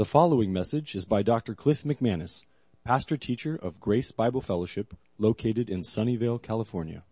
The 0.00 0.06
following 0.06 0.50
message 0.50 0.94
is 0.94 1.04
by 1.04 1.20
Dr. 1.20 1.54
Cliff 1.54 1.82
McManus, 1.82 2.46
pastor 2.86 3.18
teacher 3.18 3.58
of 3.60 3.78
Grace 3.78 4.12
Bible 4.12 4.40
Fellowship, 4.40 4.96
located 5.18 5.68
in 5.68 5.80
Sunnyvale, 5.80 6.40
California. 6.40 7.02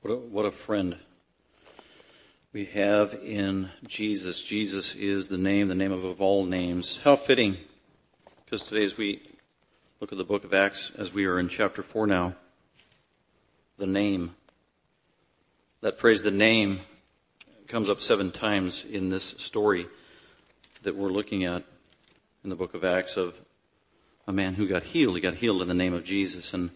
What 0.00 0.10
a, 0.10 0.16
what 0.16 0.44
a 0.44 0.50
friend 0.50 0.96
we 2.52 2.64
have 2.64 3.14
in 3.14 3.70
Jesus. 3.86 4.42
Jesus 4.42 4.96
is 4.96 5.28
the 5.28 5.38
name, 5.38 5.68
the 5.68 5.76
name 5.76 5.92
of 5.92 6.20
all 6.20 6.44
names. 6.44 6.98
How 7.04 7.14
fitting, 7.14 7.58
because 8.44 8.64
today 8.64 8.84
as 8.84 8.96
we 8.96 9.22
look 10.00 10.10
at 10.10 10.18
the 10.18 10.24
book 10.24 10.42
of 10.42 10.52
Acts, 10.52 10.90
as 10.98 11.12
we 11.12 11.26
are 11.26 11.38
in 11.38 11.48
chapter 11.48 11.84
4 11.84 12.08
now, 12.08 12.34
the 13.78 13.86
name. 13.86 14.34
That 15.82 16.00
phrase, 16.00 16.22
the 16.22 16.32
name, 16.32 16.80
comes 17.68 17.88
up 17.88 18.00
seven 18.00 18.32
times 18.32 18.84
in 18.84 19.10
this 19.10 19.36
story 19.38 19.86
that 20.86 20.94
we're 20.94 21.10
looking 21.10 21.44
at 21.44 21.64
in 22.44 22.50
the 22.50 22.54
book 22.54 22.72
of 22.72 22.84
Acts 22.84 23.16
of 23.16 23.34
a 24.28 24.32
man 24.32 24.54
who 24.54 24.68
got 24.68 24.84
healed. 24.84 25.16
He 25.16 25.20
got 25.20 25.34
healed 25.34 25.60
in 25.60 25.66
the 25.66 25.74
name 25.74 25.92
of 25.92 26.04
Jesus 26.04 26.54
and 26.54 26.70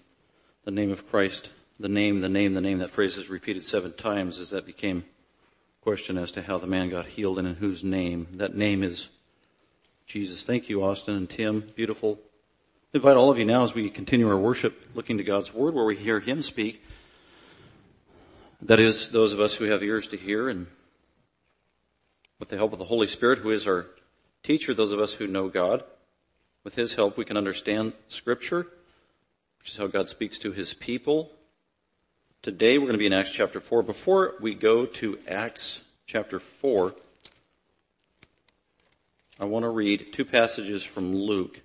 the 0.64 0.72
name 0.72 0.90
of 0.90 1.08
Christ. 1.08 1.50
The 1.78 1.88
name, 1.88 2.20
the 2.20 2.28
name, 2.28 2.54
the 2.54 2.60
name. 2.60 2.78
That 2.78 2.90
phrase 2.90 3.16
is 3.16 3.30
repeated 3.30 3.64
seven 3.64 3.92
times 3.92 4.40
as 4.40 4.50
that 4.50 4.66
became 4.66 5.04
question 5.80 6.18
as 6.18 6.32
to 6.32 6.42
how 6.42 6.58
the 6.58 6.66
man 6.66 6.90
got 6.90 7.06
healed 7.06 7.38
and 7.38 7.46
in 7.46 7.54
whose 7.54 7.84
name. 7.84 8.26
That 8.32 8.56
name 8.56 8.82
is 8.82 9.10
Jesus. 10.08 10.44
Thank 10.44 10.68
you, 10.68 10.82
Austin 10.82 11.14
and 11.14 11.30
Tim. 11.30 11.72
Beautiful. 11.76 12.18
I 12.92 12.96
invite 12.96 13.16
all 13.16 13.30
of 13.30 13.38
you 13.38 13.44
now 13.44 13.62
as 13.62 13.76
we 13.76 13.90
continue 13.90 14.28
our 14.28 14.36
worship 14.36 14.86
looking 14.92 15.18
to 15.18 15.24
God's 15.24 15.54
Word 15.54 15.74
where 15.74 15.84
we 15.84 15.94
hear 15.94 16.18
Him 16.18 16.42
speak. 16.42 16.82
That 18.60 18.80
is, 18.80 19.10
those 19.10 19.32
of 19.32 19.38
us 19.38 19.54
who 19.54 19.66
have 19.66 19.84
ears 19.84 20.08
to 20.08 20.16
hear 20.16 20.48
and 20.48 20.66
with 22.40 22.48
the 22.48 22.56
help 22.56 22.72
of 22.72 22.80
the 22.80 22.86
Holy 22.86 23.06
Spirit 23.06 23.38
who 23.38 23.50
is 23.50 23.68
our 23.68 23.86
teacher, 24.42 24.74
those 24.74 24.92
of 24.92 25.00
us 25.00 25.14
who 25.14 25.26
know 25.26 25.48
God. 25.48 25.84
With 26.64 26.74
His 26.74 26.94
help, 26.94 27.16
we 27.16 27.24
can 27.24 27.36
understand 27.36 27.92
Scripture, 28.08 28.66
which 29.58 29.70
is 29.70 29.76
how 29.76 29.86
God 29.86 30.08
speaks 30.08 30.38
to 30.40 30.52
His 30.52 30.74
people. 30.74 31.32
Today, 32.42 32.78
we're 32.78 32.86
going 32.86 32.94
to 32.94 32.98
be 32.98 33.06
in 33.06 33.12
Acts 33.12 33.32
chapter 33.32 33.60
4. 33.60 33.82
Before 33.82 34.34
we 34.40 34.54
go 34.54 34.86
to 34.86 35.18
Acts 35.28 35.80
chapter 36.06 36.40
4, 36.40 36.94
I 39.38 39.44
want 39.44 39.62
to 39.62 39.70
read 39.70 40.12
two 40.12 40.24
passages 40.24 40.82
from 40.82 41.14
Luke. 41.14 41.60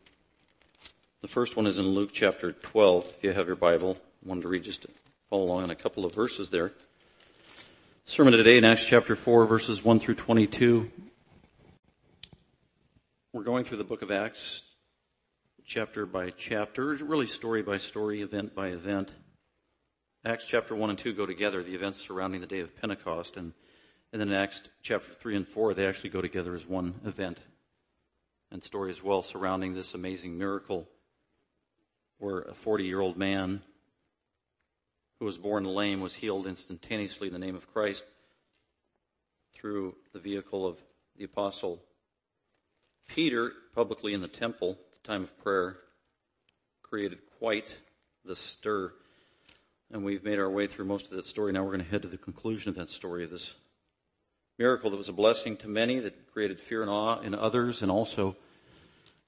The 1.22 1.28
first 1.28 1.56
one 1.58 1.68
is 1.68 1.78
in 1.78 1.88
Luke 1.88 2.12
chapter 2.14 2.52
12. 2.52 3.14
If 3.18 3.24
you 3.24 3.34
have 3.34 3.48
your 3.48 3.56
Bible, 3.56 3.98
I 4.26 4.30
wanted 4.30 4.44
to 4.44 4.48
read 4.48 4.64
just 4.64 4.84
to 4.84 4.90
follow 5.30 5.44
along 5.44 5.64
on 5.64 5.70
a 5.72 5.76
couple 5.76 6.06
of 6.06 6.14
verses 6.14 6.50
there. 6.52 6.72
Sermon 8.06 8.34
today 8.34 8.58
in 8.58 8.64
Acts 8.64 8.86
chapter 8.86 9.16
4, 9.16 9.46
verses 9.46 9.84
1 9.84 10.00
through 10.00 10.16
22. 10.16 10.92
We're 13.36 13.44
going 13.44 13.66
through 13.66 13.80
the 13.80 13.84
book 13.84 14.02
of 14.02 14.12
Acts, 14.12 14.64
chapter 15.66 16.06
by 16.06 16.30
chapter, 16.30 16.96
really 17.02 17.28
story 17.28 17.62
by 17.62 17.76
story, 17.76 18.22
event 18.22 18.56
by 18.56 18.70
event. 18.70 19.12
Acts 20.24 20.46
chapter 20.48 20.74
1 20.74 20.90
and 20.90 20.98
2 20.98 21.12
go 21.12 21.26
together, 21.26 21.62
the 21.62 21.76
events 21.76 22.00
surrounding 22.00 22.40
the 22.40 22.48
day 22.48 22.62
of 22.62 22.74
Pentecost, 22.78 23.36
and, 23.36 23.52
and 24.14 24.22
then 24.22 24.32
Acts 24.32 24.62
chapter 24.82 25.12
3 25.12 25.36
and 25.36 25.48
4, 25.50 25.74
they 25.74 25.86
actually 25.86 26.12
go 26.12 26.22
together 26.22 26.56
as 26.56 26.66
one 26.66 27.02
event 27.04 27.40
and 28.52 28.64
story 28.64 28.90
as 28.90 29.04
well 29.04 29.22
surrounding 29.22 29.74
this 29.74 29.94
amazing 29.94 30.38
miracle 30.38 30.88
where 32.20 32.40
a 32.40 32.54
40 32.54 32.86
year 32.86 33.02
old 33.02 33.18
man 33.18 33.62
who 35.20 35.26
was 35.26 35.38
born 35.38 35.66
lame 35.66 36.00
was 36.00 36.14
healed 36.14 36.48
instantaneously 36.48 37.28
in 37.28 37.34
the 37.34 37.46
name 37.46 37.58
of 37.58 37.70
Christ 37.74 38.06
through 39.54 39.96
the 40.14 40.20
vehicle 40.20 40.66
of 40.66 40.78
the 41.18 41.26
apostle 41.26 41.82
Peter, 43.08 43.52
publicly 43.74 44.14
in 44.14 44.22
the 44.22 44.28
temple 44.28 44.72
at 44.72 45.04
the 45.04 45.08
time 45.08 45.24
of 45.24 45.38
prayer, 45.44 45.78
created 46.82 47.20
quite 47.40 47.76
the 48.24 48.36
stir. 48.36 48.92
And 49.92 50.04
we've 50.04 50.24
made 50.24 50.40
our 50.40 50.50
way 50.50 50.68
through 50.68 50.86
most 50.86 51.06
of 51.06 51.12
that 51.12 51.26
story. 51.26 51.54
Now 51.54 51.64
we're 51.64 51.72
going 51.72 51.84
to 51.84 51.92
head 51.92 52.02
to 52.02 52.08
the 52.08 52.18
conclusion 52.18 52.70
of 52.70 52.76
that 52.76 52.90
story 52.90 53.24
of 53.24 53.32
this 53.32 53.56
miracle 54.58 54.90
that 54.90 54.98
was 54.98 55.10
a 55.10 55.14
blessing 55.14 55.58
to 55.58 55.68
many, 55.68 56.00
that 56.00 56.32
created 56.32 56.60
fear 56.60 56.82
and 56.82 56.90
awe 56.90 57.20
in 57.22 57.36
others, 57.36 57.82
and 57.82 57.92
also 57.92 58.36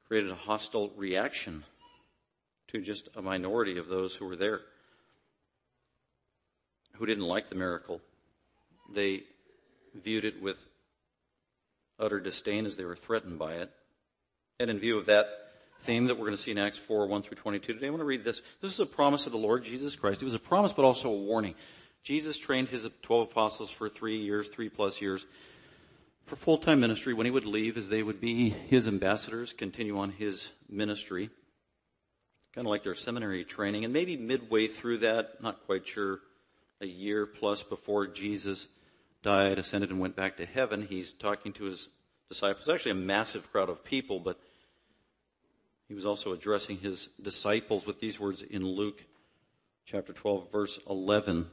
created 0.08 0.32
a 0.32 0.36
hostile 0.36 0.92
reaction 0.96 1.64
to 2.70 2.82
just 2.82 3.10
a 3.16 3.22
minority 3.22 3.78
of 3.78 3.88
those 3.88 4.16
who 4.16 4.26
were 4.26 4.36
there 4.36 4.62
who 6.98 7.06
didn't 7.06 7.26
like 7.26 7.50
the 7.50 7.56
miracle. 7.56 8.02
They 8.92 9.24
viewed 9.94 10.26
it 10.26 10.42
with 10.42 10.58
utter 12.00 12.20
disdain 12.20 12.66
as 12.66 12.78
they 12.78 12.86
were 12.86 12.96
threatened 12.96 13.40
by 13.40 13.54
it. 13.54 13.72
And 14.60 14.70
in 14.70 14.80
view 14.80 14.98
of 14.98 15.08
that 15.08 15.26
theme 15.82 16.08
that 16.08 16.16
we're 16.16 16.26
going 16.26 16.38
to 16.38 16.42
see 16.42 16.52
in 16.52 16.58
Acts 16.58 16.78
4, 16.78 17.08
1 17.08 17.22
through 17.22 17.38
22 17.38 17.74
today, 17.74 17.88
I 17.88 17.90
want 17.90 18.02
to 18.02 18.06
read 18.06 18.24
this. 18.24 18.42
This 18.62 18.72
is 18.72 18.80
a 18.80 18.86
promise 18.86 19.26
of 19.26 19.32
the 19.32 19.38
Lord 19.38 19.64
Jesus 19.64 19.96
Christ. 19.96 20.22
It 20.22 20.26
was 20.26 20.34
a 20.34 20.40
promise, 20.40 20.74
but 20.74 20.86
also 20.86 21.10
a 21.10 21.18
warning. 21.18 21.56
Jesus 22.04 22.38
trained 22.38 22.70
his 22.70 22.88
12 23.02 23.32
apostles 23.32 23.70
for 23.70 23.90
three 23.90 24.18
years, 24.18 24.48
three 24.48 24.70
plus 24.70 25.02
years, 25.02 25.26
for 26.26 26.36
full-time 26.36 26.80
ministry. 26.80 27.14
When 27.14 27.26
he 27.26 27.32
would 27.32 27.46
leave, 27.46 27.78
as 27.78 27.90
they 27.90 28.04
would 28.04 28.22
be 28.22 28.50
his 28.50 28.88
ambassadors, 28.88 29.54
continue 29.54 29.98
on 29.98 30.12
his 30.12 30.50
ministry. 30.70 31.30
Kind 32.56 32.66
of 32.66 32.72
like 32.72 32.84
their 32.84 32.96
seminary 32.96 33.44
training. 33.44 33.84
And 33.84 33.94
maybe 33.94 34.18
midway 34.18 34.68
through 34.68 35.00
that, 35.00 35.42
not 35.42 35.66
quite 35.66 35.88
sure, 35.88 36.20
a 36.82 36.88
year 36.88 37.26
plus 37.26 37.64
before 37.64 38.08
Jesus 38.08 38.68
died, 39.28 39.60
ascended, 39.60 39.90
and 39.90 40.00
went 40.00 40.16
back 40.16 40.38
to 40.38 40.46
heaven, 40.46 40.88
he's 40.90 41.12
talking 41.12 41.52
to 41.52 41.66
his 41.66 41.90
disciples. 42.30 42.70
Actually, 42.70 42.92
a 42.92 42.96
massive 42.96 43.52
crowd 43.52 43.70
of 43.70 43.84
people, 43.84 44.22
but 44.22 44.40
he 45.90 45.94
was 45.94 46.06
also 46.06 46.32
addressing 46.32 46.78
his 46.78 47.10
disciples 47.22 47.86
with 47.86 48.00
these 48.00 48.22
words 48.22 48.42
in 48.42 48.66
Luke 48.66 49.04
chapter 49.86 50.14
12, 50.14 50.50
verse 50.50 50.80
11. 50.90 51.46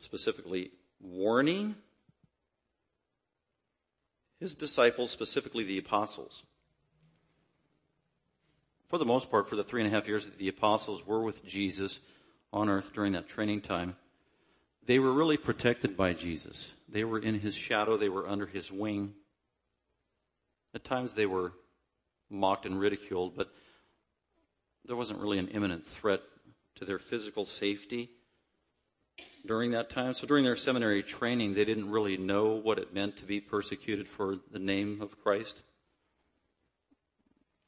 Specifically, 0.00 0.72
warning 1.00 1.74
his 4.38 4.54
disciples, 4.54 5.10
specifically 5.10 5.64
the 5.64 5.78
apostles. 5.78 6.42
For 8.90 8.98
the 8.98 9.06
most 9.06 9.30
part, 9.30 9.48
for 9.48 9.56
the 9.56 9.64
three 9.64 9.80
and 9.80 9.90
a 9.90 9.96
half 9.96 10.06
years 10.06 10.26
that 10.26 10.36
the 10.36 10.48
apostles 10.48 11.06
were 11.06 11.22
with 11.22 11.46
Jesus 11.46 11.98
on 12.52 12.68
earth 12.68 12.92
during 12.92 13.14
that 13.14 13.26
training 13.26 13.62
time, 13.62 13.96
they 14.86 14.98
were 14.98 15.12
really 15.12 15.36
protected 15.36 15.96
by 15.96 16.12
Jesus. 16.12 16.70
They 16.88 17.04
were 17.04 17.18
in 17.18 17.40
his 17.40 17.54
shadow, 17.54 17.96
they 17.96 18.08
were 18.08 18.28
under 18.28 18.46
his 18.46 18.70
wing. 18.70 19.14
At 20.74 20.84
times 20.84 21.14
they 21.14 21.26
were 21.26 21.52
mocked 22.30 22.66
and 22.66 22.78
ridiculed, 22.78 23.36
but 23.36 23.48
there 24.84 24.96
wasn't 24.96 25.20
really 25.20 25.38
an 25.38 25.48
imminent 25.48 25.86
threat 25.86 26.20
to 26.76 26.84
their 26.84 26.98
physical 26.98 27.44
safety 27.44 28.10
during 29.46 29.70
that 29.70 29.90
time. 29.90 30.14
So 30.14 30.26
during 30.26 30.44
their 30.44 30.56
seminary 30.56 31.02
training, 31.02 31.54
they 31.54 31.64
didn't 31.64 31.90
really 31.90 32.16
know 32.16 32.54
what 32.54 32.78
it 32.78 32.92
meant 32.92 33.16
to 33.18 33.24
be 33.24 33.40
persecuted 33.40 34.08
for 34.08 34.36
the 34.50 34.58
name 34.58 35.00
of 35.00 35.22
Christ, 35.22 35.60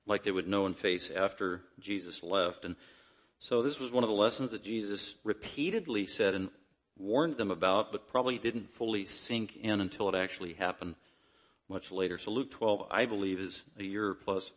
like 0.07 0.25
they 0.25 0.31
would 0.31 0.49
know 0.49 0.67
and 0.67 0.77
face 0.77 1.11
after 1.11 1.63
Jesus 1.79 2.23
left. 2.23 2.65
And 2.65 2.77
so 3.39 3.63
this 3.63 3.79
was 3.79 3.91
one 3.91 4.05
of 4.05 4.11
the 4.11 4.17
lessons 4.17 4.51
that 4.51 4.65
Jesus 4.65 5.15
repeatedly 5.25 6.07
said 6.07 6.35
in 6.35 6.51
warned 6.99 7.37
them 7.37 7.51
about, 7.51 7.93
but 7.93 8.09
probably 8.09 8.39
didn't 8.39 8.75
fully 8.75 9.05
sink 9.05 9.57
in 9.57 9.81
until 9.81 10.09
it 10.09 10.15
actually 10.15 10.55
happened 10.55 10.95
much 11.69 11.91
later. 11.91 12.19
So 12.19 12.31
Luke 12.31 12.51
12, 12.51 12.87
I 12.91 13.07
believe, 13.07 13.41
is 13.41 13.63
a 13.79 13.83
year 13.83 14.09
or 14.09 14.15
plus 14.15 14.51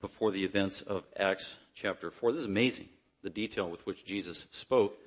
before 0.00 0.30
the 0.30 0.44
events 0.44 0.82
of 0.82 1.04
Acts 1.16 1.54
chapter 1.74 2.10
4. 2.10 2.32
This 2.32 2.40
is 2.40 2.46
amazing, 2.46 2.88
the 3.22 3.30
detail 3.30 3.70
with 3.70 3.86
which 3.86 4.04
Jesus 4.04 4.46
spoke 4.52 4.98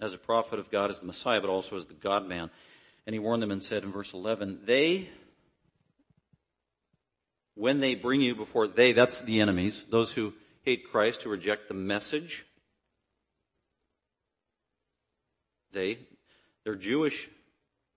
as 0.00 0.12
a 0.12 0.18
prophet 0.18 0.58
of 0.58 0.70
God, 0.70 0.90
as 0.90 1.00
the 1.00 1.06
Messiah, 1.06 1.40
but 1.40 1.50
also 1.50 1.76
as 1.76 1.86
the 1.86 1.94
God 1.94 2.26
man. 2.26 2.50
And 3.06 3.14
he 3.14 3.18
warned 3.18 3.42
them 3.42 3.50
and 3.50 3.62
said 3.62 3.84
in 3.84 3.92
verse 3.92 4.12
11, 4.12 4.60
they, 4.64 5.08
when 7.54 7.80
they 7.80 7.94
bring 7.94 8.20
you 8.20 8.34
before, 8.34 8.68
they, 8.68 8.92
that's 8.92 9.20
the 9.20 9.40
enemies, 9.40 9.82
those 9.90 10.12
who 10.12 10.34
hate 10.62 10.90
Christ, 10.90 11.22
who 11.22 11.30
reject 11.30 11.68
the 11.68 11.74
message, 11.74 12.46
they, 15.72 15.98
they're 16.64 16.74
Jewish 16.74 17.28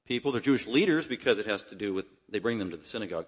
people, 0.06 0.31
they're 0.31 0.41
Jewish 0.41 0.68
leaders 0.68 1.07
because 1.07 1.39
it 1.39 1.45
has 1.45 1.63
to 1.65 1.75
do 1.75 1.94
with, 1.94 2.06
they 2.29 2.39
bring 2.39 2.59
them 2.59 2.71
to 2.71 2.77
the 2.77 2.85
synagogue. 2.85 3.25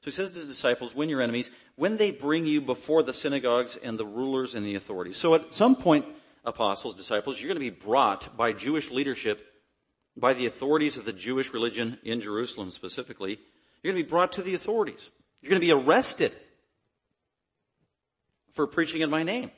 So 0.00 0.06
he 0.06 0.10
says 0.10 0.30
to 0.32 0.36
his 0.36 0.46
disciples, 0.46 0.94
win 0.94 1.08
your 1.08 1.22
enemies 1.22 1.50
when 1.76 1.96
they 1.96 2.10
bring 2.10 2.46
you 2.46 2.60
before 2.60 3.02
the 3.02 3.14
synagogues 3.14 3.78
and 3.82 3.98
the 3.98 4.04
rulers 4.04 4.54
and 4.54 4.64
the 4.64 4.74
authorities. 4.74 5.16
So 5.16 5.34
at 5.34 5.54
some 5.54 5.76
point, 5.76 6.04
apostles, 6.44 6.94
disciples, 6.94 7.40
you're 7.40 7.48
going 7.48 7.62
to 7.62 7.70
be 7.70 7.70
brought 7.70 8.36
by 8.36 8.52
Jewish 8.52 8.90
leadership, 8.90 9.42
by 10.16 10.34
the 10.34 10.46
authorities 10.46 10.96
of 10.96 11.04
the 11.04 11.12
Jewish 11.12 11.52
religion 11.52 11.98
in 12.04 12.20
Jerusalem 12.20 12.70
specifically. 12.70 13.38
You're 13.82 13.92
going 13.92 14.02
to 14.02 14.06
be 14.06 14.10
brought 14.10 14.32
to 14.32 14.42
the 14.42 14.54
authorities. 14.54 15.08
You're 15.40 15.50
going 15.50 15.60
to 15.60 15.66
be 15.66 15.72
arrested 15.72 16.32
for 18.52 18.66
preaching 18.66 19.02
in 19.02 19.10
my 19.10 19.22
name 19.22 19.50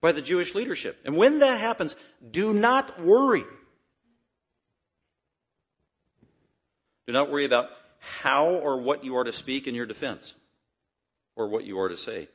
by 0.00 0.12
the 0.12 0.22
Jewish 0.22 0.54
leadership. 0.54 0.98
And 1.04 1.16
when 1.16 1.40
that 1.40 1.58
happens, 1.58 1.96
do 2.30 2.52
not 2.52 3.02
worry. 3.02 3.44
Do 7.06 7.12
not 7.12 7.30
worry 7.30 7.44
about 7.44 7.70
how 7.98 8.46
or 8.46 8.80
what 8.80 9.04
you 9.04 9.16
are 9.16 9.24
to 9.24 9.32
speak 9.32 9.66
in 9.66 9.74
your 9.74 9.86
defense 9.86 10.34
or 11.36 11.48
what 11.48 11.64
you 11.64 11.78
are 11.78 11.88
to 11.88 11.96
say. 11.96 12.28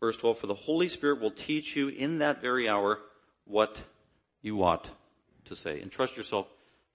Verse 0.00 0.16
12, 0.16 0.38
for 0.38 0.46
the 0.46 0.54
Holy 0.54 0.88
Spirit 0.88 1.20
will 1.20 1.30
teach 1.30 1.76
you 1.76 1.88
in 1.88 2.18
that 2.18 2.40
very 2.40 2.68
hour 2.68 2.98
what 3.44 3.80
you 4.40 4.62
ought 4.62 4.90
to 5.44 5.56
say. 5.56 5.80
Entrust 5.80 6.16
yourself 6.16 6.46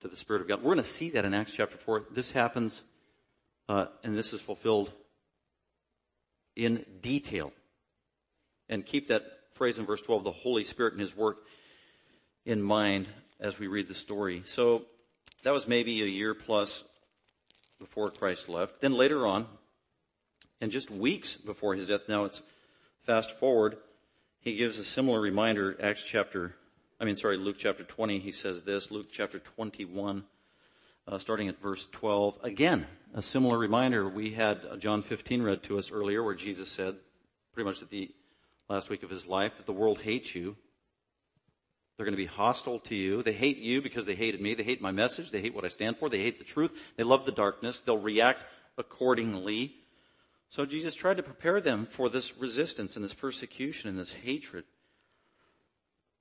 to 0.01 0.07
the 0.07 0.15
Spirit 0.15 0.41
of 0.41 0.47
God. 0.47 0.59
We're 0.59 0.73
going 0.73 0.77
to 0.77 0.83
see 0.83 1.09
that 1.11 1.25
in 1.25 1.33
Acts 1.33 1.51
chapter 1.51 1.77
4. 1.77 2.05
This 2.11 2.31
happens, 2.31 2.83
uh, 3.67 3.85
and 4.03 4.17
this 4.17 4.33
is 4.33 4.41
fulfilled 4.41 4.91
in 6.55 6.85
detail. 7.01 7.51
And 8.69 8.85
keep 8.85 9.07
that 9.07 9.36
phrase 9.57 9.79
in 9.79 9.85
verse 9.85 10.01
12, 10.01 10.23
the 10.23 10.31
Holy 10.31 10.63
Spirit 10.63 10.93
and 10.93 11.01
His 11.01 11.15
work 11.15 11.39
in 12.45 12.63
mind 12.63 13.07
as 13.39 13.59
we 13.59 13.67
read 13.67 13.87
the 13.87 13.93
story. 13.93 14.43
So 14.45 14.85
that 15.43 15.51
was 15.51 15.67
maybe 15.67 16.01
a 16.01 16.05
year 16.05 16.33
plus 16.33 16.83
before 17.79 18.09
Christ 18.09 18.49
left. 18.49 18.81
Then 18.81 18.93
later 18.93 19.27
on, 19.27 19.45
and 20.61 20.71
just 20.71 20.89
weeks 20.89 21.35
before 21.35 21.75
his 21.75 21.87
death, 21.87 22.09
now 22.09 22.25
it's 22.25 22.41
fast 23.05 23.37
forward, 23.37 23.77
he 24.39 24.55
gives 24.55 24.77
a 24.79 24.83
similar 24.83 25.19
reminder, 25.19 25.77
Acts 25.81 26.03
chapter, 26.03 26.55
I 26.99 27.05
mean, 27.05 27.15
sorry, 27.15 27.37
Luke 27.37 27.57
chapter 27.59 27.83
20, 27.83 28.19
he 28.19 28.31
says 28.31 28.63
this, 28.63 28.91
Luke 28.91 29.07
chapter 29.11 29.39
21, 29.39 30.23
uh, 31.07 31.17
starting 31.19 31.47
at 31.47 31.61
verse 31.61 31.87
12. 31.91 32.39
Again, 32.43 32.87
a 33.13 33.21
similar 33.21 33.57
reminder. 33.57 34.07
We 34.09 34.31
had 34.31 34.79
John 34.79 35.03
15 35.03 35.41
read 35.41 35.63
to 35.63 35.77
us 35.77 35.91
earlier 35.91 36.23
where 36.23 36.35
Jesus 36.35 36.69
said, 36.69 36.95
pretty 37.53 37.67
much 37.67 37.81
at 37.81 37.89
the 37.89 38.11
last 38.69 38.89
week 38.89 39.03
of 39.03 39.09
his 39.09 39.27
life, 39.27 39.57
that 39.57 39.65
the 39.65 39.73
world 39.73 39.99
hates 39.99 40.35
you. 40.35 40.55
They're 41.95 42.05
going 42.05 42.13
to 42.13 42.17
be 42.17 42.25
hostile 42.25 42.79
to 42.81 42.95
you. 42.95 43.23
They 43.23 43.33
hate 43.33 43.57
you 43.57 43.81
because 43.81 44.05
they 44.05 44.15
hated 44.15 44.39
me. 44.39 44.53
They 44.53 44.63
hate 44.63 44.81
my 44.81 44.91
message. 44.91 45.31
They 45.31 45.41
hate 45.41 45.55
what 45.55 45.65
I 45.65 45.69
stand 45.69 45.97
for. 45.97 46.09
They 46.09 46.21
hate 46.21 46.37
the 46.37 46.45
truth. 46.45 46.79
They 46.95 47.03
love 47.03 47.25
the 47.25 47.31
darkness. 47.31 47.81
They'll 47.81 47.97
react 47.97 48.45
accordingly. 48.77 49.75
So 50.49 50.65
Jesus 50.65 50.93
tried 50.93 51.17
to 51.17 51.23
prepare 51.23 51.59
them 51.59 51.87
for 51.87 52.07
this 52.07 52.37
resistance 52.37 52.95
and 52.95 53.03
this 53.03 53.15
persecution 53.15 53.89
and 53.89 53.97
this 53.97 54.13
hatred. 54.13 54.65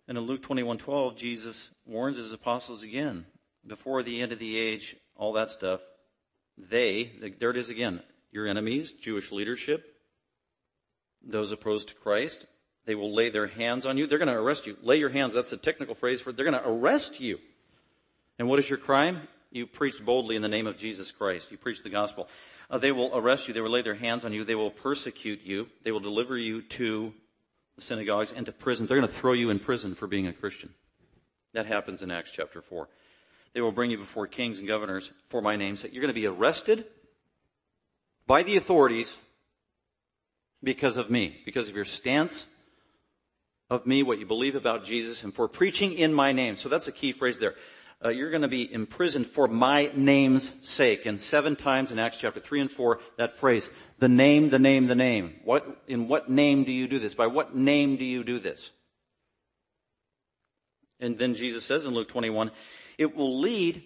And 0.08 0.16
in 0.16 0.25
Luke 0.25 0.42
21:12, 0.42 1.16
Jesus 1.16 1.70
warns 1.84 2.16
his 2.16 2.32
apostles 2.32 2.82
again, 2.82 3.26
before 3.66 4.02
the 4.02 4.22
end 4.22 4.32
of 4.32 4.38
the 4.38 4.56
age, 4.56 4.96
all 5.16 5.32
that 5.32 5.50
stuff, 5.50 5.81
they, 6.56 7.12
there 7.38 7.50
it 7.50 7.56
is 7.56 7.69
again, 7.69 8.02
your 8.31 8.46
enemies, 8.46 8.92
Jewish 8.92 9.32
leadership, 9.32 9.95
those 11.26 11.52
opposed 11.52 11.88
to 11.88 11.94
Christ, 11.94 12.46
they 12.87 12.94
will 12.94 13.12
lay 13.12 13.31
their 13.31 13.49
hands 13.49 13.84
on 13.84 13.99
you. 13.99 14.06
They're 14.06 14.19
going 14.19 14.28
to 14.28 14.34
arrest 14.34 14.67
you. 14.67 14.76
Lay 14.82 14.99
your 14.99 15.11
hands, 15.11 15.34
that's 15.34 15.50
the 15.50 15.56
technical 15.56 15.94
phrase 15.94 16.20
for 16.20 16.31
it. 16.31 16.37
They're 16.37 16.50
going 16.50 16.62
to 16.62 16.69
arrest 16.69 17.20
you. 17.20 17.38
And 18.38 18.49
what 18.49 18.58
is 18.58 18.70
your 18.70 18.78
crime? 18.78 19.28
You 19.50 19.67
preach 19.67 20.05
boldly 20.05 20.37
in 20.37 20.43
the 20.43 20.49
name 20.49 20.67
of 20.67 20.76
Jesus 20.76 21.11
Christ. 21.11 21.50
You 21.50 21.56
preach 21.56 21.82
the 21.82 21.88
gospel. 21.88 22.28
Uh, 22.69 22.78
they 22.78 22.93
will 22.93 23.11
arrest 23.17 23.49
you. 23.49 23.55
They 23.55 23.61
will 23.61 23.70
lay 23.70 23.82
their 23.82 23.94
hands 23.94 24.25
on 24.25 24.32
you. 24.32 24.44
They 24.44 24.55
will 24.55 24.70
persecute 24.70 25.43
you. 25.43 25.69
They 25.82 25.93
will 25.93 26.00
deliver 26.00 26.37
you 26.37 26.62
to 26.62 27.12
the 27.76 27.81
synagogues 27.81 28.32
and 28.32 28.46
to 28.46 28.52
prison. 28.52 28.87
They're 28.87 28.99
going 28.99 29.08
to 29.08 29.14
throw 29.14 29.32
you 29.32 29.50
in 29.50 29.58
prison 29.58 29.94
for 29.94 30.06
being 30.06 30.26
a 30.26 30.32
Christian. 30.32 30.75
That 31.55 31.67
happens 31.67 32.02
in 32.02 32.11
Acts 32.11 32.32
chapter 32.32 32.61
4. 32.61 32.88
They 33.55 33.61
will 33.62 33.73
bring 33.73 33.90
you 33.90 33.99
before 33.99 34.26
kings 34.26 34.58
and 34.58 34.69
governors 34.69 35.11
for 35.28 35.40
my 35.40 35.56
name's 35.56 35.81
sake. 35.81 35.93
You're 35.94 36.02
going 36.02 36.14
to 36.14 36.20
be 36.20 36.26
arrested 36.26 36.84
by 38.26 38.43
the 38.43 38.56
authorities 38.56 39.17
because 40.66 40.96
of 40.96 41.08
me, 41.08 41.40
because 41.46 41.68
of 41.68 41.76
your 41.76 41.84
stance 41.84 42.44
of 43.70 43.86
me, 43.86 44.02
what 44.02 44.18
you 44.18 44.26
believe 44.26 44.56
about 44.56 44.84
Jesus, 44.84 45.22
and 45.22 45.32
for 45.32 45.48
preaching 45.48 45.94
in 45.94 46.12
my 46.12 46.32
name. 46.32 46.56
So 46.56 46.68
that's 46.68 46.88
a 46.88 46.92
key 46.92 47.12
phrase 47.12 47.38
there. 47.38 47.54
Uh, 48.04 48.08
you're 48.08 48.30
going 48.30 48.42
to 48.42 48.48
be 48.48 48.70
imprisoned 48.70 49.28
for 49.28 49.46
my 49.46 49.90
name's 49.94 50.50
sake. 50.62 51.06
And 51.06 51.20
seven 51.20 51.54
times 51.54 51.92
in 51.92 52.00
Acts 52.00 52.18
chapter 52.18 52.40
3 52.40 52.62
and 52.62 52.70
4, 52.70 52.98
that 53.16 53.36
phrase, 53.36 53.70
the 54.00 54.08
name, 54.08 54.50
the 54.50 54.58
name, 54.58 54.88
the 54.88 54.96
name. 54.96 55.36
What, 55.44 55.84
in 55.86 56.08
what 56.08 56.28
name 56.28 56.64
do 56.64 56.72
you 56.72 56.88
do 56.88 56.98
this? 56.98 57.14
By 57.14 57.28
what 57.28 57.54
name 57.54 57.96
do 57.96 58.04
you 58.04 58.24
do 58.24 58.40
this? 58.40 58.70
And 60.98 61.16
then 61.16 61.36
Jesus 61.36 61.64
says 61.64 61.86
in 61.86 61.94
Luke 61.94 62.08
21, 62.08 62.50
it 62.98 63.14
will 63.14 63.38
lead, 63.38 63.84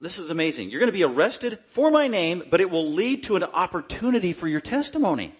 this 0.00 0.18
is 0.18 0.30
amazing, 0.30 0.70
you're 0.70 0.80
going 0.80 0.92
to 0.92 0.98
be 0.98 1.04
arrested 1.04 1.58
for 1.68 1.90
my 1.90 2.08
name, 2.08 2.42
but 2.50 2.62
it 2.62 2.70
will 2.70 2.90
lead 2.90 3.24
to 3.24 3.36
an 3.36 3.44
opportunity 3.44 4.32
for 4.32 4.48
your 4.48 4.60
testimony. 4.60 5.34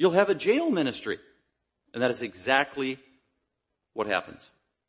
You'll 0.00 0.12
have 0.12 0.30
a 0.30 0.34
jail 0.34 0.70
ministry. 0.70 1.18
And 1.92 2.02
that 2.02 2.10
is 2.10 2.22
exactly 2.22 2.98
what 3.92 4.06
happens. 4.06 4.40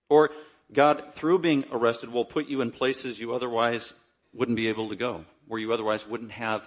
Or 0.07 0.29
God, 0.71 1.13
through 1.15 1.39
being 1.39 1.65
arrested, 1.69 2.13
will 2.13 2.23
put 2.23 2.47
you 2.47 2.61
in 2.61 2.71
places 2.71 3.19
you 3.19 3.33
otherwise 3.33 3.91
wouldn't 4.33 4.55
be 4.55 4.69
able 4.69 4.87
to 4.87 4.95
go, 4.95 5.25
where 5.49 5.59
you 5.59 5.73
otherwise 5.73 6.07
wouldn't 6.07 6.31
have 6.31 6.65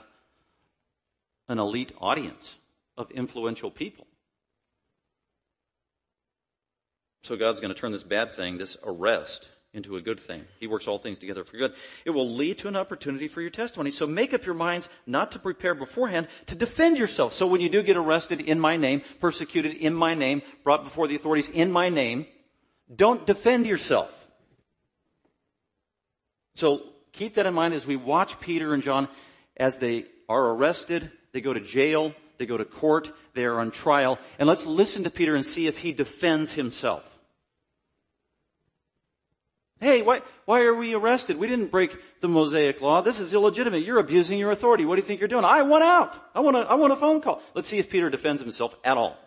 an 1.49 1.59
elite 1.59 1.93
audience 2.03 2.57
of 2.99 3.11
influential 3.13 3.71
people. 3.71 4.07
So 7.23 7.37
God's 7.37 7.61
going 7.61 7.73
to 7.73 7.81
turn 7.81 7.93
this 7.93 8.03
bad 8.03 8.31
thing, 8.31 8.59
this 8.59 8.77
arrest, 8.85 9.49
into 9.75 9.97
a 9.97 10.01
good 10.01 10.21
thing. 10.21 10.45
He 10.61 10.67
works 10.67 10.87
all 10.89 10.99
things 10.99 11.19
together 11.19 11.45
for 11.45 11.57
good. 11.57 11.75
It 12.05 12.11
will 12.11 12.31
lead 12.31 12.59
to 12.59 12.69
an 12.69 12.77
opportunity 12.77 13.29
for 13.29 13.41
your 13.41 13.51
testimony. 13.51 13.91
So 13.91 14.07
make 14.07 14.33
up 14.33 14.47
your 14.47 14.55
minds 14.55 14.89
not 15.07 15.33
to 15.33 15.39
prepare 15.39 15.75
beforehand, 15.75 16.29
to 16.47 16.55
defend 16.55 16.97
yourself. 16.97 17.35
So 17.35 17.47
when 17.47 17.61
you 17.61 17.69
do 17.69 17.83
get 17.83 17.97
arrested 17.97 18.41
in 18.41 18.61
my 18.61 18.77
name, 18.77 19.03
persecuted 19.21 19.75
in 19.75 19.93
my 19.93 20.15
name, 20.15 20.43
brought 20.63 20.85
before 20.85 21.09
the 21.09 21.17
authorities 21.17 21.51
in 21.51 21.73
my 21.73 21.89
name, 21.89 22.27
don't 22.95 23.27
defend 23.27 23.67
yourself. 23.67 24.11
So 26.55 26.83
keep 27.13 27.35
that 27.35 27.47
in 27.47 27.55
mind 27.55 27.75
as 27.75 27.87
we 27.87 27.97
watch 27.97 28.39
Peter 28.41 28.73
and 28.75 28.83
John 28.83 29.09
as 29.57 29.79
they 29.79 30.07
are 30.29 30.51
arrested, 30.51 31.11
they 31.33 31.41
go 31.41 31.53
to 31.53 31.61
jail, 31.61 32.15
they 32.39 32.47
go 32.47 32.57
to 32.57 32.65
court, 32.65 33.13
they 33.35 33.45
are 33.45 33.59
on 33.59 33.73
trial, 33.73 34.19
and 34.39 34.49
let's 34.49 34.67
listen 34.67 35.05
to 35.05 35.11
Peter 35.11 35.35
and 35.35 35.45
see 35.45 35.67
if 35.67 35.79
he 35.79 35.93
defends 35.93 36.53
himself. 36.53 37.05
Hey, 39.81 40.03
why, 40.03 40.23
why 40.45 40.63
are 40.63 40.75
we 40.75 40.95
arrested? 40.95 41.37
We 41.37 41.47
didn't 41.47 41.71
break 41.71 41.97
the 42.21 42.29
Mosaic 42.29 42.81
law. 42.81 43.01
This 43.03 43.21
is 43.21 43.35
illegitimate. 43.35 43.85
You're 43.85 43.99
abusing 43.99 44.39
your 44.39 44.51
authority. 44.51 44.85
What 44.85 44.97
do 44.97 45.03
you 45.03 45.07
think 45.07 45.21
you're 45.21 45.29
doing? 45.29 45.45
I 45.45 45.63
want 45.63 45.85
out. 45.85 46.15
I 46.35 46.41
want 46.41 46.57
a, 46.57 46.61
I 46.61 46.75
want 46.75 46.93
a 46.93 46.97
phone 46.97 47.21
call. 47.21 47.43
Let's 47.55 47.69
see 47.69 47.79
if 47.79 47.91
Peter 47.91 48.09
defends 48.09 48.41
himself 48.41 48.77
at 48.85 48.97
all. 48.97 49.19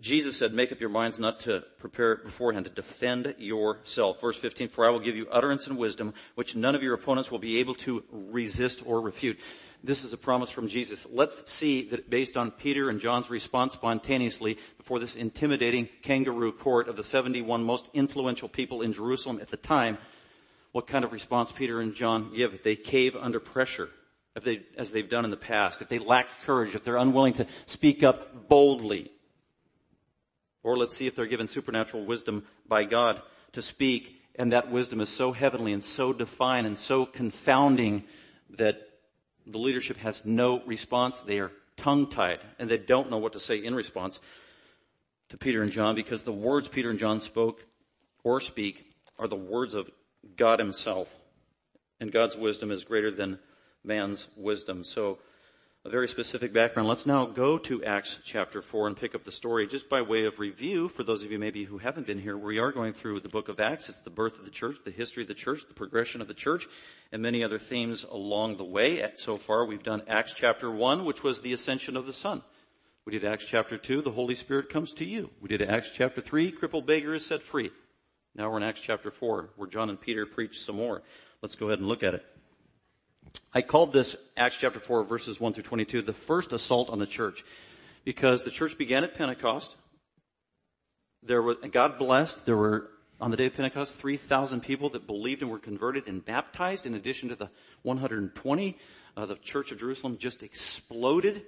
Jesus 0.00 0.36
said, 0.36 0.54
make 0.54 0.70
up 0.70 0.78
your 0.78 0.90
minds 0.90 1.18
not 1.18 1.40
to 1.40 1.64
prepare 1.78 2.16
beforehand, 2.16 2.66
to 2.66 2.70
defend 2.70 3.34
yourself. 3.36 4.20
Verse 4.20 4.36
15, 4.36 4.68
for 4.68 4.86
I 4.86 4.90
will 4.90 5.00
give 5.00 5.16
you 5.16 5.26
utterance 5.28 5.66
and 5.66 5.76
wisdom, 5.76 6.14
which 6.36 6.54
none 6.54 6.76
of 6.76 6.84
your 6.84 6.94
opponents 6.94 7.32
will 7.32 7.40
be 7.40 7.58
able 7.58 7.74
to 7.76 8.04
resist 8.12 8.80
or 8.86 9.00
refute. 9.00 9.40
This 9.82 10.04
is 10.04 10.12
a 10.12 10.16
promise 10.16 10.50
from 10.50 10.68
Jesus. 10.68 11.04
Let's 11.10 11.50
see 11.50 11.88
that 11.88 12.08
based 12.08 12.36
on 12.36 12.52
Peter 12.52 12.90
and 12.90 13.00
John's 13.00 13.28
response 13.28 13.72
spontaneously 13.72 14.58
before 14.76 15.00
this 15.00 15.16
intimidating 15.16 15.88
kangaroo 16.02 16.52
court 16.52 16.88
of 16.88 16.96
the 16.96 17.02
71 17.02 17.64
most 17.64 17.90
influential 17.92 18.48
people 18.48 18.82
in 18.82 18.92
Jerusalem 18.92 19.40
at 19.42 19.50
the 19.50 19.56
time, 19.56 19.98
what 20.70 20.86
kind 20.86 21.04
of 21.04 21.12
response 21.12 21.50
Peter 21.50 21.80
and 21.80 21.92
John 21.92 22.32
give 22.36 22.54
if 22.54 22.62
they 22.62 22.76
cave 22.76 23.16
under 23.16 23.40
pressure, 23.40 23.88
they, 24.44 24.62
as 24.76 24.92
they've 24.92 25.08
done 25.08 25.24
in 25.24 25.32
the 25.32 25.36
past, 25.36 25.82
if 25.82 25.88
they 25.88 25.98
lack 25.98 26.26
courage, 26.44 26.76
if 26.76 26.84
they're 26.84 26.96
unwilling 26.96 27.32
to 27.34 27.46
speak 27.66 28.04
up 28.04 28.48
boldly 28.48 29.10
or 30.62 30.76
let's 30.76 30.96
see 30.96 31.06
if 31.06 31.14
they're 31.14 31.26
given 31.26 31.48
supernatural 31.48 32.04
wisdom 32.04 32.44
by 32.66 32.84
God 32.84 33.22
to 33.52 33.62
speak, 33.62 34.20
and 34.34 34.52
that 34.52 34.70
wisdom 34.70 35.00
is 35.00 35.08
so 35.08 35.32
heavenly 35.32 35.72
and 35.72 35.82
so 35.82 36.12
divine 36.12 36.66
and 36.66 36.78
so 36.78 37.06
confounding 37.06 38.04
that 38.50 38.88
the 39.46 39.58
leadership 39.58 39.96
has 39.98 40.24
no 40.24 40.62
response. 40.64 41.20
They 41.20 41.40
are 41.40 41.52
tongue 41.76 42.08
tied 42.08 42.40
and 42.58 42.68
they 42.68 42.76
don't 42.76 43.10
know 43.10 43.18
what 43.18 43.32
to 43.32 43.40
say 43.40 43.56
in 43.56 43.74
response 43.74 44.20
to 45.30 45.38
Peter 45.38 45.62
and 45.62 45.70
John 45.70 45.94
because 45.94 46.22
the 46.22 46.32
words 46.32 46.68
Peter 46.68 46.90
and 46.90 46.98
John 46.98 47.20
spoke 47.20 47.64
or 48.24 48.40
speak 48.40 48.92
are 49.18 49.28
the 49.28 49.36
words 49.36 49.74
of 49.74 49.90
God 50.36 50.58
himself. 50.58 51.14
And 52.00 52.12
God's 52.12 52.36
wisdom 52.36 52.70
is 52.70 52.84
greater 52.84 53.10
than 53.10 53.38
man's 53.84 54.28
wisdom. 54.36 54.84
So 54.84 55.18
a 55.84 55.90
very 55.90 56.08
specific 56.08 56.52
background. 56.52 56.88
Let's 56.88 57.06
now 57.06 57.24
go 57.24 57.56
to 57.56 57.84
Acts 57.84 58.18
chapter 58.24 58.62
4 58.62 58.88
and 58.88 58.96
pick 58.96 59.14
up 59.14 59.22
the 59.22 59.30
story 59.30 59.66
just 59.66 59.88
by 59.88 60.02
way 60.02 60.24
of 60.24 60.40
review 60.40 60.88
for 60.88 61.04
those 61.04 61.22
of 61.22 61.30
you 61.30 61.38
maybe 61.38 61.64
who 61.64 61.78
haven't 61.78 62.06
been 62.06 62.18
here. 62.18 62.36
We 62.36 62.58
are 62.58 62.72
going 62.72 62.92
through 62.92 63.20
the 63.20 63.28
book 63.28 63.48
of 63.48 63.60
Acts. 63.60 63.88
It's 63.88 64.00
the 64.00 64.10
birth 64.10 64.40
of 64.40 64.44
the 64.44 64.50
church, 64.50 64.78
the 64.84 64.90
history 64.90 65.22
of 65.22 65.28
the 65.28 65.34
church, 65.34 65.66
the 65.68 65.74
progression 65.74 66.20
of 66.20 66.26
the 66.26 66.34
church, 66.34 66.66
and 67.12 67.22
many 67.22 67.44
other 67.44 67.60
themes 67.60 68.04
along 68.10 68.56
the 68.56 68.64
way. 68.64 69.08
So 69.16 69.36
far 69.36 69.64
we've 69.64 69.82
done 69.82 70.02
Acts 70.08 70.34
chapter 70.34 70.68
1, 70.68 71.04
which 71.04 71.22
was 71.22 71.42
the 71.42 71.52
ascension 71.52 71.96
of 71.96 72.06
the 72.06 72.12
Son. 72.12 72.42
We 73.04 73.12
did 73.12 73.24
Acts 73.24 73.46
chapter 73.46 73.78
2, 73.78 74.02
the 74.02 74.10
Holy 74.10 74.34
Spirit 74.34 74.70
comes 74.70 74.92
to 74.94 75.04
you. 75.04 75.30
We 75.40 75.48
did 75.48 75.62
Acts 75.62 75.92
chapter 75.94 76.20
3, 76.20 76.50
crippled 76.50 76.86
beggar 76.86 77.14
is 77.14 77.24
set 77.24 77.40
free. 77.40 77.70
Now 78.34 78.50
we're 78.50 78.58
in 78.58 78.64
Acts 78.64 78.80
chapter 78.80 79.12
4, 79.12 79.50
where 79.56 79.68
John 79.68 79.90
and 79.90 80.00
Peter 80.00 80.26
preach 80.26 80.60
some 80.60 80.76
more. 80.76 81.02
Let's 81.40 81.54
go 81.54 81.66
ahead 81.68 81.78
and 81.78 81.88
look 81.88 82.02
at 82.02 82.14
it. 82.14 82.26
I 83.54 83.62
called 83.62 83.92
this 83.92 84.16
Acts 84.36 84.56
chapter 84.56 84.80
4 84.80 85.04
verses 85.04 85.40
1 85.40 85.52
through 85.54 85.64
22 85.64 86.02
the 86.02 86.12
first 86.12 86.52
assault 86.52 86.90
on 86.90 86.98
the 86.98 87.06
church 87.06 87.44
because 88.04 88.42
the 88.42 88.50
church 88.50 88.78
began 88.78 89.04
at 89.04 89.14
Pentecost. 89.14 89.76
There 91.22 91.42
was, 91.42 91.56
God 91.70 91.98
blessed, 91.98 92.46
there 92.46 92.56
were 92.56 92.90
on 93.20 93.30
the 93.30 93.36
day 93.36 93.46
of 93.46 93.54
Pentecost, 93.54 93.94
3,000 93.94 94.60
people 94.60 94.90
that 94.90 95.06
believed 95.06 95.42
and 95.42 95.50
were 95.50 95.58
converted 95.58 96.06
and 96.06 96.24
baptized 96.24 96.86
in 96.86 96.94
addition 96.94 97.28
to 97.30 97.34
the 97.34 97.50
120. 97.82 98.78
Uh, 99.16 99.26
the 99.26 99.34
church 99.36 99.72
of 99.72 99.78
Jerusalem 99.78 100.16
just 100.18 100.42
exploded. 100.42 101.44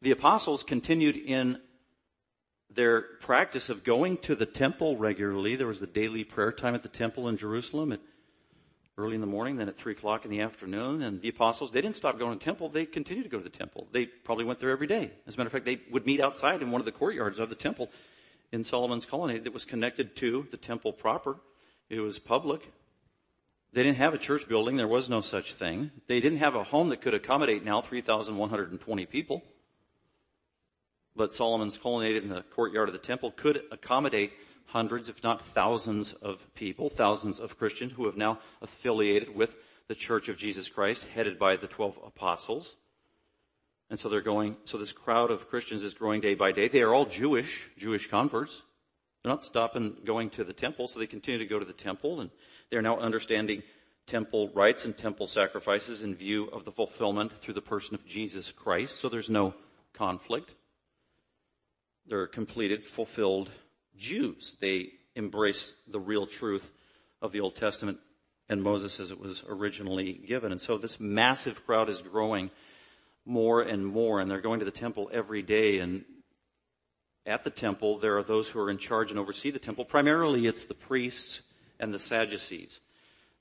The 0.00 0.12
apostles 0.12 0.62
continued 0.62 1.16
in 1.16 1.58
their 2.70 3.02
practice 3.20 3.68
of 3.68 3.82
going 3.82 4.18
to 4.18 4.36
the 4.36 4.46
temple 4.46 4.96
regularly. 4.96 5.56
There 5.56 5.66
was 5.66 5.80
the 5.80 5.86
daily 5.86 6.22
prayer 6.22 6.52
time 6.52 6.74
at 6.74 6.84
the 6.84 6.88
temple 6.88 7.28
in 7.28 7.36
Jerusalem 7.36 7.98
early 8.98 9.14
in 9.14 9.20
the 9.20 9.26
morning, 9.26 9.56
then 9.56 9.68
at 9.68 9.76
three 9.76 9.92
o'clock 9.92 10.24
in 10.24 10.30
the 10.30 10.40
afternoon. 10.40 11.02
And 11.02 11.22
the 11.22 11.28
apostles, 11.28 11.70
they 11.70 11.80
didn't 11.80 11.96
stop 11.96 12.18
going 12.18 12.32
to 12.32 12.38
the 12.38 12.44
temple. 12.44 12.68
They 12.68 12.84
continued 12.84 13.22
to 13.22 13.28
go 13.30 13.38
to 13.38 13.44
the 13.44 13.48
temple. 13.48 13.86
They 13.92 14.06
probably 14.06 14.44
went 14.44 14.60
there 14.60 14.70
every 14.70 14.88
day. 14.88 15.12
As 15.26 15.36
a 15.36 15.38
matter 15.38 15.46
of 15.46 15.52
fact, 15.52 15.64
they 15.64 15.80
would 15.90 16.04
meet 16.04 16.20
outside 16.20 16.60
in 16.60 16.70
one 16.70 16.80
of 16.80 16.84
the 16.84 16.92
courtyards 16.92 17.38
of 17.38 17.48
the 17.48 17.54
temple 17.54 17.90
in 18.52 18.64
Solomon's 18.64 19.06
colonnade 19.06 19.44
that 19.44 19.52
was 19.52 19.64
connected 19.64 20.16
to 20.16 20.46
the 20.50 20.56
temple 20.56 20.92
proper. 20.92 21.36
It 21.88 22.00
was 22.00 22.18
public. 22.18 22.70
They 23.72 23.82
didn't 23.82 23.98
have 23.98 24.14
a 24.14 24.18
church 24.18 24.48
building. 24.48 24.76
There 24.76 24.88
was 24.88 25.08
no 25.08 25.20
such 25.20 25.54
thing. 25.54 25.90
They 26.06 26.20
didn't 26.20 26.38
have 26.38 26.54
a 26.54 26.64
home 26.64 26.88
that 26.88 27.00
could 27.00 27.14
accommodate 27.14 27.64
now 27.64 27.80
3,120 27.80 29.06
people. 29.06 29.42
But 31.14 31.34
Solomon's 31.34 31.76
colonnade 31.76 32.16
in 32.16 32.28
the 32.30 32.42
courtyard 32.42 32.88
of 32.88 32.92
the 32.92 32.98
temple 32.98 33.30
could 33.32 33.62
accommodate 33.70 34.32
hundreds, 34.68 35.08
if 35.08 35.22
not 35.22 35.44
thousands 35.44 36.12
of 36.12 36.42
people, 36.54 36.90
thousands 36.90 37.40
of 37.40 37.58
Christians 37.58 37.92
who 37.92 38.06
have 38.06 38.16
now 38.16 38.38
affiliated 38.60 39.34
with 39.34 39.54
the 39.88 39.94
Church 39.94 40.28
of 40.28 40.36
Jesus 40.36 40.68
Christ, 40.68 41.06
headed 41.14 41.38
by 41.38 41.56
the 41.56 41.66
12 41.66 41.98
apostles. 42.06 42.76
And 43.90 43.98
so 43.98 44.08
they're 44.08 44.20
going, 44.20 44.56
so 44.64 44.76
this 44.76 44.92
crowd 44.92 45.30
of 45.30 45.48
Christians 45.48 45.82
is 45.82 45.94
growing 45.94 46.20
day 46.20 46.34
by 46.34 46.52
day. 46.52 46.68
They 46.68 46.82
are 46.82 46.92
all 46.92 47.06
Jewish, 47.06 47.70
Jewish 47.78 48.08
converts. 48.10 48.60
They're 49.22 49.32
not 49.32 49.44
stopping 49.44 49.96
going 50.04 50.28
to 50.30 50.44
the 50.44 50.52
temple, 50.52 50.86
so 50.86 50.98
they 50.98 51.06
continue 51.06 51.38
to 51.38 51.46
go 51.46 51.58
to 51.58 51.64
the 51.64 51.72
temple, 51.72 52.20
and 52.20 52.30
they're 52.70 52.82
now 52.82 52.98
understanding 52.98 53.62
temple 54.06 54.50
rites 54.54 54.84
and 54.84 54.96
temple 54.96 55.26
sacrifices 55.26 56.02
in 56.02 56.14
view 56.14 56.46
of 56.46 56.64
the 56.64 56.72
fulfillment 56.72 57.32
through 57.40 57.54
the 57.54 57.62
person 57.62 57.94
of 57.94 58.06
Jesus 58.06 58.52
Christ. 58.52 58.98
So 58.98 59.08
there's 59.08 59.30
no 59.30 59.54
conflict. 59.94 60.54
They're 62.06 62.26
completed, 62.26 62.84
fulfilled 62.84 63.50
Jews. 63.98 64.56
They 64.60 64.92
embrace 65.14 65.74
the 65.86 66.00
real 66.00 66.26
truth 66.26 66.72
of 67.20 67.32
the 67.32 67.40
Old 67.40 67.56
Testament 67.56 67.98
and 68.48 68.62
Moses 68.62 68.98
as 69.00 69.10
it 69.10 69.20
was 69.20 69.44
originally 69.48 70.12
given. 70.12 70.52
And 70.52 70.60
so 70.60 70.78
this 70.78 70.98
massive 70.98 71.66
crowd 71.66 71.88
is 71.90 72.00
growing 72.00 72.50
more 73.26 73.60
and 73.60 73.84
more, 73.84 74.20
and 74.20 74.30
they're 74.30 74.40
going 74.40 74.60
to 74.60 74.64
the 74.64 74.70
temple 74.70 75.10
every 75.12 75.42
day. 75.42 75.80
And 75.80 76.04
at 77.26 77.44
the 77.44 77.50
temple, 77.50 77.98
there 77.98 78.16
are 78.16 78.22
those 78.22 78.48
who 78.48 78.58
are 78.60 78.70
in 78.70 78.78
charge 78.78 79.10
and 79.10 79.18
oversee 79.18 79.50
the 79.50 79.58
temple. 79.58 79.84
Primarily, 79.84 80.46
it's 80.46 80.64
the 80.64 80.74
priests 80.74 81.42
and 81.78 81.92
the 81.92 81.98
Sadducees. 81.98 82.80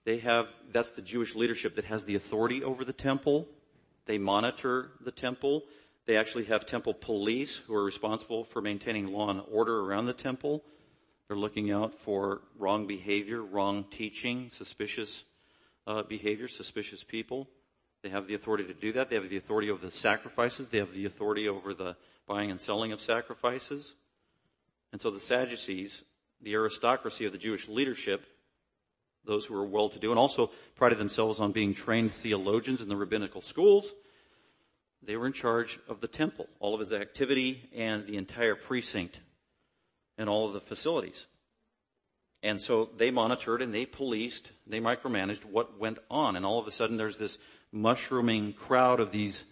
They 0.03 0.17
have, 0.19 0.47
that's 0.71 0.91
the 0.91 1.01
Jewish 1.01 1.35
leadership 1.35 1.75
that 1.75 1.85
has 1.85 2.05
the 2.05 2.15
authority 2.15 2.63
over 2.63 2.83
the 2.83 2.93
temple. 2.93 3.47
They 4.05 4.17
monitor 4.17 4.91
the 5.01 5.11
temple. 5.11 5.63
They 6.07 6.15
actually 6.15 6.45
have 6.45 6.65
temple 6.65 6.93
police 6.93 7.57
who 7.57 7.75
are 7.75 7.83
responsible 7.83 8.45
for 8.45 8.61
maintaining 8.61 9.07
law 9.07 9.29
and 9.29 9.41
order 9.51 9.81
around 9.81 10.05
the 10.05 10.13
temple. 10.13 10.63
They're 11.27 11.37
looking 11.37 11.69
out 11.69 11.93
for 11.93 12.41
wrong 12.57 12.87
behavior, 12.87 13.43
wrong 13.43 13.83
teaching, 13.91 14.49
suspicious 14.49 15.25
uh, 15.85 16.03
behavior, 16.03 16.47
suspicious 16.47 17.03
people. 17.03 17.49
They 18.03 18.09
have 18.09 18.25
the 18.25 18.35
authority 18.35 18.63
to 18.63 18.73
do 18.73 18.93
that. 18.93 19.09
They 19.09 19.17
have 19.17 19.29
the 19.29 19.35
authority 19.35 19.69
over 19.69 19.85
the 19.85 19.91
sacrifices. 19.91 20.69
They 20.69 20.77
have 20.77 20.93
the 20.93 21.05
authority 21.05 21.49
over 21.49 21.73
the 21.73 21.97
buying 22.25 22.51
and 22.51 22.61
selling 22.61 22.93
of 22.93 23.01
sacrifices. 23.01 23.93
And 24.93 25.01
so 25.01 25.11
the 25.11 25.19
Sadducees, 25.19 26.03
the 26.41 26.53
aristocracy 26.53 27.25
of 27.25 27.33
the 27.33 27.37
Jewish 27.37 27.67
leadership, 27.67 28.25
those 29.25 29.45
who 29.45 29.55
were 29.55 29.65
well 29.65 29.89
to 29.89 29.99
do, 29.99 30.11
and 30.11 30.19
also 30.19 30.51
prided 30.75 30.99
themselves 30.99 31.41
on 31.41 31.51
being 31.51 31.73
trained 31.73 32.13
theologians 32.13 32.81
in 32.81 32.87
the 32.87 32.95
rabbinical 32.95 33.41
schools, 33.41 33.91
they 35.01 35.15
were 35.15 35.27
in 35.27 35.33
charge 35.33 35.79
of 35.87 36.01
the 36.01 36.07
temple, 36.07 36.47
all 36.59 36.73
of 36.73 36.79
his 36.79 36.93
activity 36.93 37.69
and 37.75 38.05
the 38.05 38.17
entire 38.17 38.55
precinct 38.55 39.19
and 40.17 40.29
all 40.29 40.47
of 40.47 40.53
the 40.53 40.61
facilities. 40.61 41.25
And 42.43 42.61
so 42.61 42.89
they 42.97 43.11
monitored 43.11 43.61
and 43.61 43.73
they 43.73 43.85
policed, 43.85 44.51
they 44.65 44.79
micromanaged 44.79 45.45
what 45.45 45.79
went 45.79 45.99
on. 46.09 46.35
And 46.35 46.45
all 46.45 46.59
of 46.59 46.67
a 46.67 46.71
sudden 46.71 46.97
there's 46.97 47.17
this 47.17 47.37
mushrooming 47.71 48.53
crowd 48.53 48.99
of 48.99 49.11
these 49.11 49.43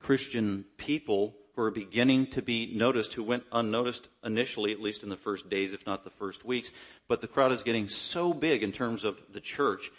Christian 0.00 0.64
people 0.76 1.34
who 1.54 1.62
are 1.62 1.70
beginning 1.70 2.26
to 2.28 2.42
be 2.42 2.74
noticed, 2.74 3.12
who 3.14 3.22
went 3.22 3.44
unnoticed 3.52 4.08
initially, 4.24 4.72
at 4.72 4.80
least 4.80 5.02
in 5.02 5.10
the 5.10 5.16
first 5.16 5.50
days, 5.50 5.72
if 5.72 5.86
not 5.86 6.04
the 6.04 6.10
first 6.10 6.44
weeks. 6.44 6.70
But 7.08 7.20
the 7.20 7.28
crowd 7.28 7.52
is 7.52 7.62
getting 7.62 7.88
so 7.88 8.32
big 8.32 8.62
in 8.62 8.72
terms 8.72 9.04
of 9.04 9.20
the 9.32 9.40
church, 9.40 9.90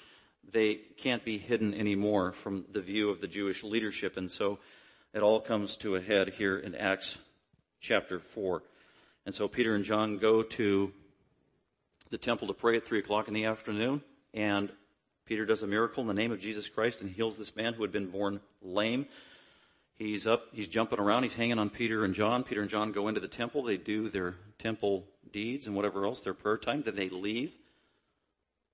they 0.52 0.76
can't 0.98 1.24
be 1.24 1.38
hidden 1.38 1.74
anymore 1.74 2.34
from 2.34 2.66
the 2.72 2.82
view 2.82 3.10
of 3.10 3.22
the 3.22 3.28
Jewish 3.28 3.64
leadership. 3.64 4.18
And 4.18 4.30
so 4.30 4.60
it 5.14 5.22
all 5.22 5.40
comes 5.40 5.78
to 5.78 5.96
a 5.96 6.02
head 6.02 6.30
here 6.30 6.58
in 6.58 6.76
Acts 6.76 7.18
chapter 7.80 8.20
4. 8.20 8.64
And 9.26 9.34
so 9.34 9.48
Peter 9.48 9.76
and 9.76 9.86
John 9.86 10.18
go 10.18 10.44
to 10.44 10.92
the 12.10 12.18
temple 12.18 12.48
to 12.48 12.54
pray 12.54 12.78
at 12.78 12.86
3 12.86 13.00
o'clock 13.00 13.28
in 13.28 13.34
the 13.34 13.46
afternoon, 13.46 14.02
and 14.34 14.72
Peter 15.26 15.46
does 15.46 15.64
a 15.64 15.68
miracle 15.68 16.02
in 16.02 16.08
the 16.08 16.14
name 16.14 16.32
of 16.32 16.40
Jesus 16.40 16.68
Christ 16.68 17.02
and 17.02 17.10
heals 17.10 17.38
this 17.38 17.56
man 17.56 17.74
who 17.74 17.82
had 17.82 17.92
been 17.92 18.10
born 18.10 18.42
lame. 18.62 19.08
He's 19.96 20.28
up, 20.28 20.48
he's 20.52 20.68
jumping 20.68 21.00
around, 21.00 21.24
he's 21.24 21.36
hanging 21.36 21.60
on 21.60 21.70
Peter 21.70 22.04
and 22.04 22.14
John. 22.14 22.44
Peter 22.44 22.62
and 22.62 22.70
John 22.70 22.92
go 22.92 23.08
into 23.08 23.20
the 23.20 23.28
temple, 23.28 23.64
they 23.64 23.78
do 23.78 24.10
their 24.10 24.36
temple 24.60 25.06
deeds 25.32 25.66
and 25.66 25.76
whatever 25.76 26.06
else, 26.06 26.20
their 26.20 26.34
prayer 26.34 26.58
time, 26.58 26.84
then 26.84 26.96
they 26.96 27.10
leave 27.10 27.54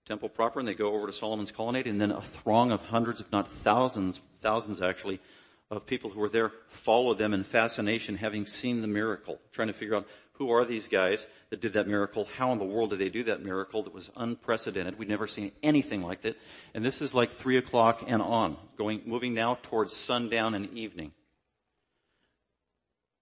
temple 0.10 0.28
proper 0.28 0.60
and 0.60 0.68
they 0.68 0.74
go 0.74 0.96
over 0.96 1.06
to 1.06 1.13
Solomon's 1.13 1.51
colonnade 1.51 1.86
and 1.86 2.01
then 2.01 2.10
a 2.10 2.22
throng 2.22 2.72
of 2.72 2.82
hundreds, 2.82 3.22
if 3.22 3.32
not 3.32 3.50
thousands, 3.50 4.20
thousands 4.42 4.82
actually, 4.82 5.20
of 5.70 5.86
people 5.86 6.10
who 6.10 6.20
were 6.20 6.30
there 6.30 6.51
follow 6.70 7.13
them 7.13 7.32
in 7.32 7.44
fascination 7.44 8.16
having 8.16 8.48
seen 8.48 8.82
the 8.82 8.88
miracle, 8.88 9.39
trying 9.51 9.68
to 9.68 9.74
figure 9.74 9.96
out 9.96 10.08
who 10.34 10.50
are 10.50 10.66
these 10.66 10.88
guys 10.88 11.28
that 11.51 11.62
did 11.62 11.74
that 11.74 11.88
miracle? 11.88 12.28
How 12.38 12.51
in 12.54 12.58
the 12.58 12.66
world 12.66 12.89
did 12.89 13.00
they 13.00 13.10
do 13.10 13.24
that 13.25 13.44
miracle 13.44 13.84
that 13.84 13.94
was 13.94 14.10
unprecedented? 14.16 14.98
We'd 14.98 15.10
never 15.10 15.28
seen 15.28 15.51
anything 15.62 16.01
like 16.01 16.22
that. 16.22 16.38
And 16.74 16.84
this 16.84 17.01
is 17.01 17.13
like 17.13 17.34
three 17.34 17.58
o'clock 17.58 18.04
and 18.08 18.22
on, 18.22 18.58
going, 18.78 19.04
moving 19.06 19.36
now 19.36 19.60
towards 19.62 19.96
sundown 19.96 20.56
and 20.56 20.75
evening. 20.75 21.12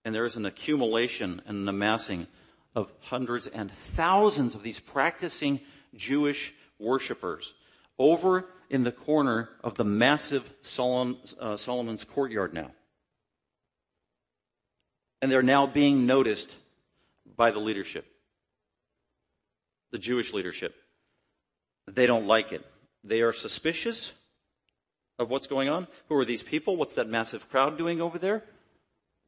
And 0.05 0.15
there 0.15 0.25
is 0.25 0.37
an 0.37 0.45
accumulation 0.45 1.41
and 1.45 1.57
an 1.57 1.67
amassing 1.67 2.27
of 2.75 2.89
hundreds 3.01 3.47
and 3.47 3.71
thousands 3.71 4.55
of 4.55 4.63
these 4.63 4.79
practicing 4.79 5.59
Jewish 5.95 6.53
worshippers 6.79 7.53
over 7.99 8.45
in 8.69 8.83
the 8.83 8.91
corner 8.91 9.49
of 9.63 9.75
the 9.75 9.83
massive 9.83 10.43
Solomon, 10.61 11.17
uh, 11.39 11.57
Solomon's 11.57 12.03
courtyard 12.03 12.53
now. 12.53 12.71
And 15.21 15.31
they're 15.31 15.41
now 15.41 15.65
being 15.65 16.05
noticed 16.05 16.55
by 17.35 17.51
the 17.51 17.59
leadership, 17.59 18.05
the 19.91 19.97
Jewish 19.97 20.33
leadership. 20.33 20.75
They 21.87 22.05
don't 22.05 22.27
like 22.27 22.51
it. 22.51 22.65
They 23.03 23.21
are 23.21 23.33
suspicious 23.33 24.11
of 25.17 25.29
what's 25.29 25.47
going 25.47 25.69
on. 25.69 25.87
Who 26.09 26.15
are 26.15 26.25
these 26.25 26.43
people? 26.43 26.75
What's 26.75 26.95
that 26.95 27.09
massive 27.09 27.49
crowd 27.49 27.77
doing 27.77 28.01
over 28.01 28.19
there? 28.19 28.43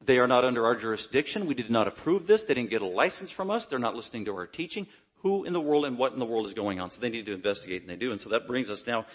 They 0.04 0.18
are 0.18 0.28
not 0.28 0.46
under 0.46 0.66
our 0.66 0.76
jurisdiction. 0.76 1.46
We 1.46 1.56
did 1.56 1.70
not 1.70 1.88
approve 1.88 2.28
this. 2.28 2.44
They 2.44 2.54
didn't 2.54 2.70
get 2.70 2.82
a 2.82 2.88
license 2.88 3.32
from 3.32 3.50
us. 3.50 3.66
They're 3.66 3.80
not 3.80 3.96
listening 3.96 4.26
to 4.26 4.36
our 4.36 4.48
teaching. 4.48 4.88
Who 5.20 5.44
in 5.44 5.54
the 5.54 5.62
world 5.62 5.86
and 5.86 5.98
what 5.98 6.14
in 6.14 6.20
the 6.20 6.26
world 6.26 6.46
is 6.46 6.54
going 6.54 6.80
on? 6.80 6.90
So 6.90 7.02
they 7.02 7.10
need 7.10 7.26
to 7.26 7.34
investigate 7.34 7.82
and 7.82 7.90
they 7.90 7.96
do. 7.96 8.12
And 8.12 8.22
so 8.22 8.30
that 8.30 8.48
brings 8.48 8.70
us 8.70 8.88
now 8.88 9.06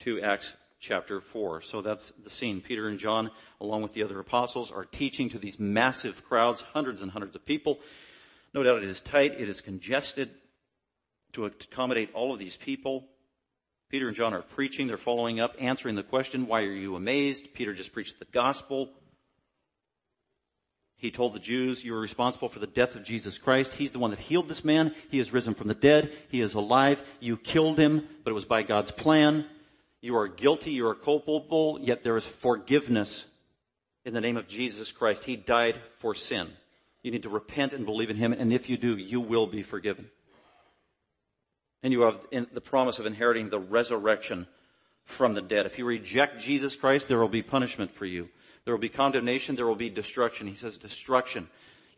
to 0.00 0.20
Acts 0.20 0.54
chapter 0.78 1.20
4. 1.20 1.62
So 1.62 1.80
that's 1.80 2.12
the 2.22 2.30
scene. 2.30 2.60
Peter 2.60 2.88
and 2.88 2.98
John, 2.98 3.30
along 3.60 3.82
with 3.82 3.94
the 3.94 4.02
other 4.02 4.20
apostles, 4.20 4.70
are 4.70 4.84
teaching 4.84 5.30
to 5.30 5.38
these 5.38 5.58
massive 5.58 6.24
crowds, 6.24 6.60
hundreds 6.60 7.00
and 7.00 7.10
hundreds 7.10 7.34
of 7.34 7.46
people. 7.46 7.80
No 8.52 8.62
doubt 8.62 8.82
it 8.82 8.88
is 8.88 9.00
tight, 9.00 9.40
it 9.40 9.48
is 9.48 9.60
congested 9.60 10.30
to 11.32 11.46
accommodate 11.46 12.10
all 12.14 12.32
of 12.32 12.38
these 12.38 12.56
people. 12.56 13.08
Peter 13.88 14.06
and 14.06 14.16
John 14.16 14.34
are 14.34 14.42
preaching, 14.42 14.86
they're 14.86 14.96
following 14.96 15.40
up, 15.40 15.56
answering 15.58 15.94
the 15.94 16.02
question, 16.02 16.46
why 16.46 16.60
are 16.60 16.72
you 16.72 16.96
amazed? 16.96 17.54
Peter 17.54 17.72
just 17.72 17.92
preached 17.92 18.18
the 18.18 18.26
gospel. 18.26 18.90
He 21.04 21.10
told 21.10 21.34
the 21.34 21.38
Jews, 21.38 21.84
you 21.84 21.94
are 21.94 22.00
responsible 22.00 22.48
for 22.48 22.60
the 22.60 22.66
death 22.66 22.94
of 22.94 23.04
Jesus 23.04 23.36
Christ. 23.36 23.74
He's 23.74 23.92
the 23.92 23.98
one 23.98 24.08
that 24.08 24.18
healed 24.18 24.48
this 24.48 24.64
man. 24.64 24.94
He 25.10 25.18
has 25.18 25.34
risen 25.34 25.52
from 25.52 25.68
the 25.68 25.74
dead. 25.74 26.10
He 26.30 26.40
is 26.40 26.54
alive. 26.54 27.02
You 27.20 27.36
killed 27.36 27.78
him, 27.78 28.08
but 28.24 28.30
it 28.30 28.34
was 28.34 28.46
by 28.46 28.62
God's 28.62 28.90
plan. 28.90 29.44
You 30.00 30.16
are 30.16 30.28
guilty. 30.28 30.72
You 30.72 30.86
are 30.86 30.94
culpable, 30.94 31.78
yet 31.78 32.04
there 32.04 32.16
is 32.16 32.24
forgiveness 32.24 33.26
in 34.06 34.14
the 34.14 34.20
name 34.22 34.38
of 34.38 34.48
Jesus 34.48 34.92
Christ. 34.92 35.24
He 35.24 35.36
died 35.36 35.78
for 35.98 36.14
sin. 36.14 36.48
You 37.02 37.10
need 37.10 37.24
to 37.24 37.28
repent 37.28 37.74
and 37.74 37.84
believe 37.84 38.08
in 38.08 38.16
Him, 38.16 38.32
and 38.32 38.50
if 38.50 38.70
you 38.70 38.78
do, 38.78 38.96
you 38.96 39.20
will 39.20 39.46
be 39.46 39.62
forgiven. 39.62 40.08
And 41.82 41.92
you 41.92 42.00
have 42.00 42.18
the 42.30 42.62
promise 42.62 42.98
of 42.98 43.04
inheriting 43.04 43.50
the 43.50 43.58
resurrection 43.58 44.46
from 45.04 45.34
the 45.34 45.42
dead. 45.42 45.66
If 45.66 45.78
you 45.78 45.84
reject 45.84 46.40
Jesus 46.40 46.76
Christ, 46.76 47.08
there 47.08 47.18
will 47.18 47.28
be 47.28 47.42
punishment 47.42 47.90
for 47.90 48.06
you. 48.06 48.28
There 48.64 48.72
will 48.74 48.80
be 48.80 48.88
condemnation, 48.88 49.56
there 49.56 49.66
will 49.66 49.76
be 49.76 49.90
destruction. 49.90 50.46
He 50.46 50.54
says 50.54 50.78
destruction. 50.78 51.48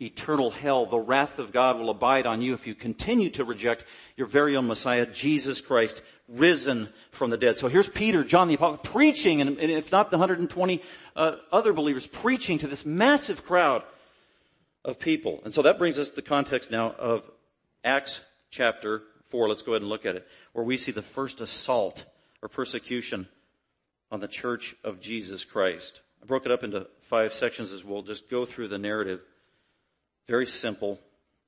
eternal 0.01 0.51
hell. 0.51 0.87
The 0.87 0.99
wrath 0.99 1.39
of 1.39 1.53
God 1.53 1.79
will 1.79 1.91
abide 1.91 2.27
on 2.27 2.43
you 2.43 2.53
if 2.53 2.67
you 2.67 2.75
continue 2.75 3.31
to 3.31 3.45
reject 3.45 3.85
your 4.17 4.27
very 4.27 4.57
own 4.57 4.67
Messiah, 4.67 5.07
Jesus 5.07 5.61
Christ, 5.61 6.03
risen 6.29 6.89
from 7.13 7.31
the 7.31 7.37
dead. 7.37 7.57
So 7.57 7.69
here's 7.69 7.89
Peter, 7.89 8.25
John 8.25 8.49
the 8.49 8.55
Apostle, 8.55 8.79
preaching, 8.79 9.41
and, 9.41 9.59
if 9.59 9.93
not 9.93 10.11
the 10.11 10.19
120 10.19 10.83
uh, 11.15 11.37
other 11.53 11.73
believers, 11.73 12.07
preaching 12.07 12.59
to 12.59 12.67
this 12.67 12.85
massive 12.85 13.45
crowd 13.47 13.85
of 14.85 14.99
people. 14.99 15.41
And 15.45 15.55
so 15.55 15.63
that 15.63 15.79
brings 15.79 15.99
us 15.99 16.11
to 16.11 16.17
the 16.17 16.23
context 16.23 16.71
now 16.71 16.93
of 16.93 17.23
Acts 17.85 18.21
chapter 18.51 19.03
4. 19.31 19.49
Let's 19.49 19.63
go 19.63 19.73
ahead 19.73 19.83
and 19.83 19.89
look 19.89 20.05
at 20.05 20.17
it, 20.17 20.27
where 20.53 20.65
we 20.65 20.77
see 20.77 20.93
the 20.93 21.03
first 21.03 21.41
assault 21.41 22.05
or 22.43 22.49
persecution 22.49 23.29
on 24.11 24.21
the 24.21 24.29
church 24.29 24.77
of 24.85 25.01
Jesus 25.01 25.45
Christ. 25.45 26.01
I 26.23 26.27
broke 26.27 26.47
it 26.47 26.53
up 26.53 26.65
into 26.65 26.87
five 27.03 27.33
sections 27.33 27.73
as 27.73 27.85
we'll 27.85 28.03
just 28.03 28.31
go 28.31 28.45
through 28.45 28.69
the 28.69 28.79
narrative. 28.79 29.21
Very 30.29 30.47
simple, 30.47 30.99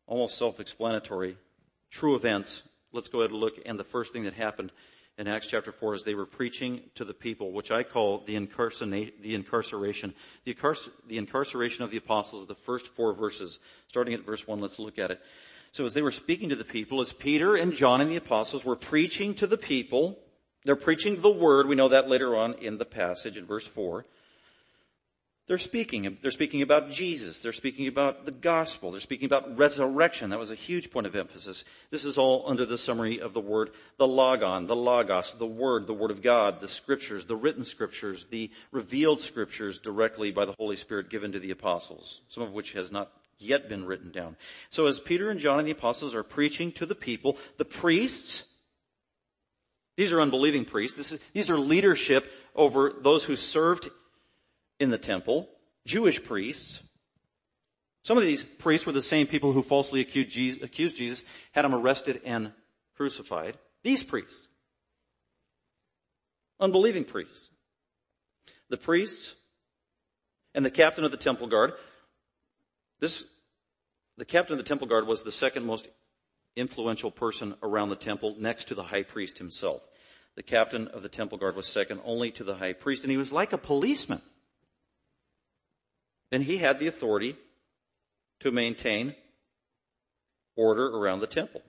almost 0.06 0.38
self-explanatory, 0.38 1.36
true 1.90 2.14
events. 2.14 2.62
Let's 2.92 3.08
go 3.08 3.20
ahead 3.20 3.30
and 3.30 3.40
look. 3.40 3.54
And 3.66 3.78
the 3.78 3.84
first 3.84 4.12
thing 4.12 4.24
that 4.24 4.34
happened 4.34 4.72
in 5.18 5.26
Acts 5.26 5.48
chapter 5.48 5.72
4 5.72 5.94
is 5.94 6.04
they 6.04 6.14
were 6.14 6.26
preaching 6.26 6.80
to 6.94 7.04
the 7.04 7.12
people, 7.12 7.50
which 7.52 7.72
I 7.72 7.82
call 7.82 8.18
the, 8.18 8.38
the 8.38 9.34
incarceration. 9.34 10.14
The, 10.44 10.56
the 11.08 11.18
incarceration 11.18 11.84
of 11.84 11.90
the 11.90 11.96
apostles, 11.96 12.46
the 12.46 12.54
first 12.54 12.86
four 12.88 13.12
verses, 13.12 13.58
starting 13.88 14.14
at 14.14 14.24
verse 14.24 14.46
1, 14.46 14.60
let's 14.60 14.78
look 14.78 14.98
at 14.98 15.10
it. 15.10 15.20
So 15.72 15.84
as 15.84 15.92
they 15.92 16.02
were 16.02 16.12
speaking 16.12 16.48
to 16.50 16.56
the 16.56 16.64
people, 16.64 17.00
as 17.00 17.12
Peter 17.12 17.56
and 17.56 17.72
John 17.74 18.00
and 18.00 18.10
the 18.10 18.16
apostles 18.16 18.64
were 18.64 18.76
preaching 18.76 19.34
to 19.34 19.46
the 19.46 19.58
people, 19.58 20.18
they're 20.64 20.76
preaching 20.76 21.20
the 21.20 21.30
word. 21.30 21.66
We 21.66 21.76
know 21.76 21.88
that 21.88 22.08
later 22.08 22.36
on 22.36 22.54
in 22.54 22.78
the 22.78 22.84
passage 22.84 23.36
in 23.36 23.46
verse 23.46 23.66
4. 23.66 24.04
They're 25.48 25.56
speaking. 25.56 26.18
They're 26.20 26.30
speaking 26.30 26.60
about 26.60 26.90
Jesus. 26.90 27.40
They're 27.40 27.54
speaking 27.54 27.88
about 27.88 28.26
the 28.26 28.32
gospel. 28.32 28.90
They're 28.90 29.00
speaking 29.00 29.24
about 29.24 29.56
resurrection. 29.56 30.28
That 30.28 30.38
was 30.38 30.50
a 30.50 30.54
huge 30.54 30.90
point 30.90 31.06
of 31.06 31.16
emphasis. 31.16 31.64
This 31.90 32.04
is 32.04 32.18
all 32.18 32.44
under 32.46 32.66
the 32.66 32.76
summary 32.76 33.18
of 33.18 33.32
the 33.32 33.40
word, 33.40 33.70
the 33.96 34.06
logon, 34.06 34.66
the 34.66 34.76
logos, 34.76 35.34
the 35.38 35.46
word, 35.46 35.86
the 35.86 35.94
word 35.94 36.10
of 36.10 36.20
God, 36.20 36.60
the 36.60 36.68
scriptures, 36.68 37.24
the 37.24 37.34
written 37.34 37.64
scriptures, 37.64 38.26
the 38.26 38.50
revealed 38.72 39.22
scriptures 39.22 39.78
directly 39.78 40.30
by 40.30 40.44
the 40.44 40.54
Holy 40.58 40.76
Spirit 40.76 41.08
given 41.08 41.32
to 41.32 41.38
the 41.38 41.50
apostles, 41.50 42.20
some 42.28 42.42
of 42.42 42.52
which 42.52 42.74
has 42.74 42.92
not 42.92 43.10
yet 43.38 43.70
been 43.70 43.86
written 43.86 44.10
down. 44.10 44.36
So 44.68 44.84
as 44.84 45.00
Peter 45.00 45.30
and 45.30 45.40
John 45.40 45.58
and 45.58 45.66
the 45.66 45.72
apostles 45.72 46.14
are 46.14 46.22
preaching 46.22 46.72
to 46.72 46.84
the 46.84 46.94
people, 46.94 47.38
the 47.56 47.64
priests, 47.64 48.42
these 49.98 50.12
are 50.12 50.20
unbelieving 50.20 50.64
priests. 50.64 50.96
Is, 50.96 51.18
these 51.32 51.50
are 51.50 51.58
leadership 51.58 52.30
over 52.54 52.94
those 53.00 53.24
who 53.24 53.34
served 53.34 53.90
in 54.78 54.90
the 54.90 54.96
temple, 54.96 55.48
Jewish 55.88 56.22
priests. 56.22 56.80
Some 58.04 58.16
of 58.16 58.22
these 58.22 58.44
priests 58.44 58.86
were 58.86 58.92
the 58.92 59.02
same 59.02 59.26
people 59.26 59.52
who 59.52 59.60
falsely 59.60 60.00
accused 60.00 60.30
Jesus, 60.30 60.62
accused 60.62 60.98
Jesus 60.98 61.24
had 61.50 61.64
him 61.64 61.74
arrested 61.74 62.20
and 62.24 62.52
crucified. 62.96 63.58
These 63.82 64.04
priests. 64.04 64.46
Unbelieving 66.60 67.02
priests. 67.02 67.50
The 68.70 68.76
priests 68.76 69.34
and 70.54 70.64
the 70.64 70.70
captain 70.70 71.02
of 71.02 71.10
the 71.10 71.16
temple 71.16 71.48
guard. 71.48 71.72
This, 73.00 73.24
the 74.16 74.24
captain 74.24 74.52
of 74.52 74.58
the 74.58 74.68
temple 74.68 74.86
guard 74.86 75.08
was 75.08 75.24
the 75.24 75.32
second 75.32 75.66
most 75.66 75.88
influential 76.58 77.10
person 77.10 77.54
around 77.62 77.90
the 77.90 77.96
temple 77.96 78.36
next 78.38 78.68
to 78.68 78.74
the 78.74 78.84
high 78.84 79.02
priest 79.02 79.38
himself. 79.38 79.82
The 80.36 80.42
captain 80.42 80.88
of 80.88 81.02
the 81.02 81.08
temple 81.08 81.38
guard 81.38 81.56
was 81.56 81.66
second 81.66 82.00
only 82.04 82.30
to 82.32 82.44
the 82.44 82.56
high 82.56 82.72
priest 82.72 83.02
and 83.02 83.10
he 83.10 83.16
was 83.16 83.32
like 83.32 83.52
a 83.52 83.58
policeman 83.58 84.22
And 86.30 86.42
he 86.42 86.58
had 86.58 86.78
the 86.78 86.86
authority 86.86 87.36
to 88.40 88.50
maintain 88.50 89.14
order 90.56 90.86
around 90.86 91.20
the 91.20 91.26
temple. 91.26 91.62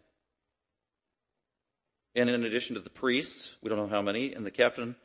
And 2.16 2.30
in 2.30 2.44
addition 2.44 2.76
to 2.76 2.82
the 2.82 2.90
priests, 2.90 3.54
we 3.62 3.70
don't 3.70 3.78
know 3.78 3.88
how 3.88 4.02
many, 4.02 4.34
and 4.34 4.46
the 4.46 4.52
captain 4.52 4.96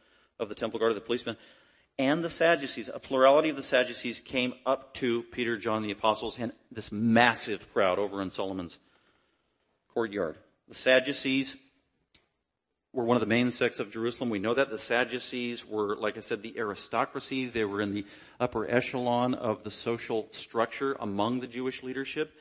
of 0.41 0.49
the 0.49 0.55
temple 0.55 0.81
guard, 0.81 0.95
the 0.97 1.01
policeman, 1.01 1.37
and 1.99 2.25
the 2.25 2.31
Sadducees, 2.31 2.91
a 2.93 2.99
plurality 2.99 3.51
of 3.51 3.57
the 3.57 3.63
Sadducees 3.63 4.21
came 4.21 4.55
up 4.67 4.95
to 4.95 5.23
Peter, 5.25 5.57
John, 5.57 5.83
the 5.83 5.93
apostles, 5.93 6.39
and 6.39 6.53
this 6.73 6.91
massive 6.91 7.73
crowd 7.73 7.99
over 7.99 8.21
in 8.21 8.31
Solomon's 8.31 8.79
courtyard. 9.95 10.37
The 10.69 10.75
Sadducees 10.75 11.57
were 12.93 13.05
one 13.05 13.17
of 13.17 13.21
the 13.21 13.27
main 13.27 13.51
sects 13.51 13.79
of 13.79 13.93
Jerusalem. 13.93 14.29
We 14.29 14.41
know 14.41 14.55
that 14.55 14.71
the 14.71 14.79
Sadducees 14.79 15.65
were, 15.65 15.97
like 15.97 16.17
I 16.17 16.21
said, 16.21 16.43
the 16.43 16.59
aristocracy. 16.59 17.47
They 17.47 17.65
were 17.65 17.81
in 17.81 17.95
the 17.95 18.05
upper 18.41 18.69
echelon 18.69 19.35
of 19.35 19.63
the 19.63 19.71
social 19.71 20.29
structure 20.33 20.97
among 20.99 21.41
the 21.41 21.47
Jewish 21.47 21.83
leadership. 21.83 22.33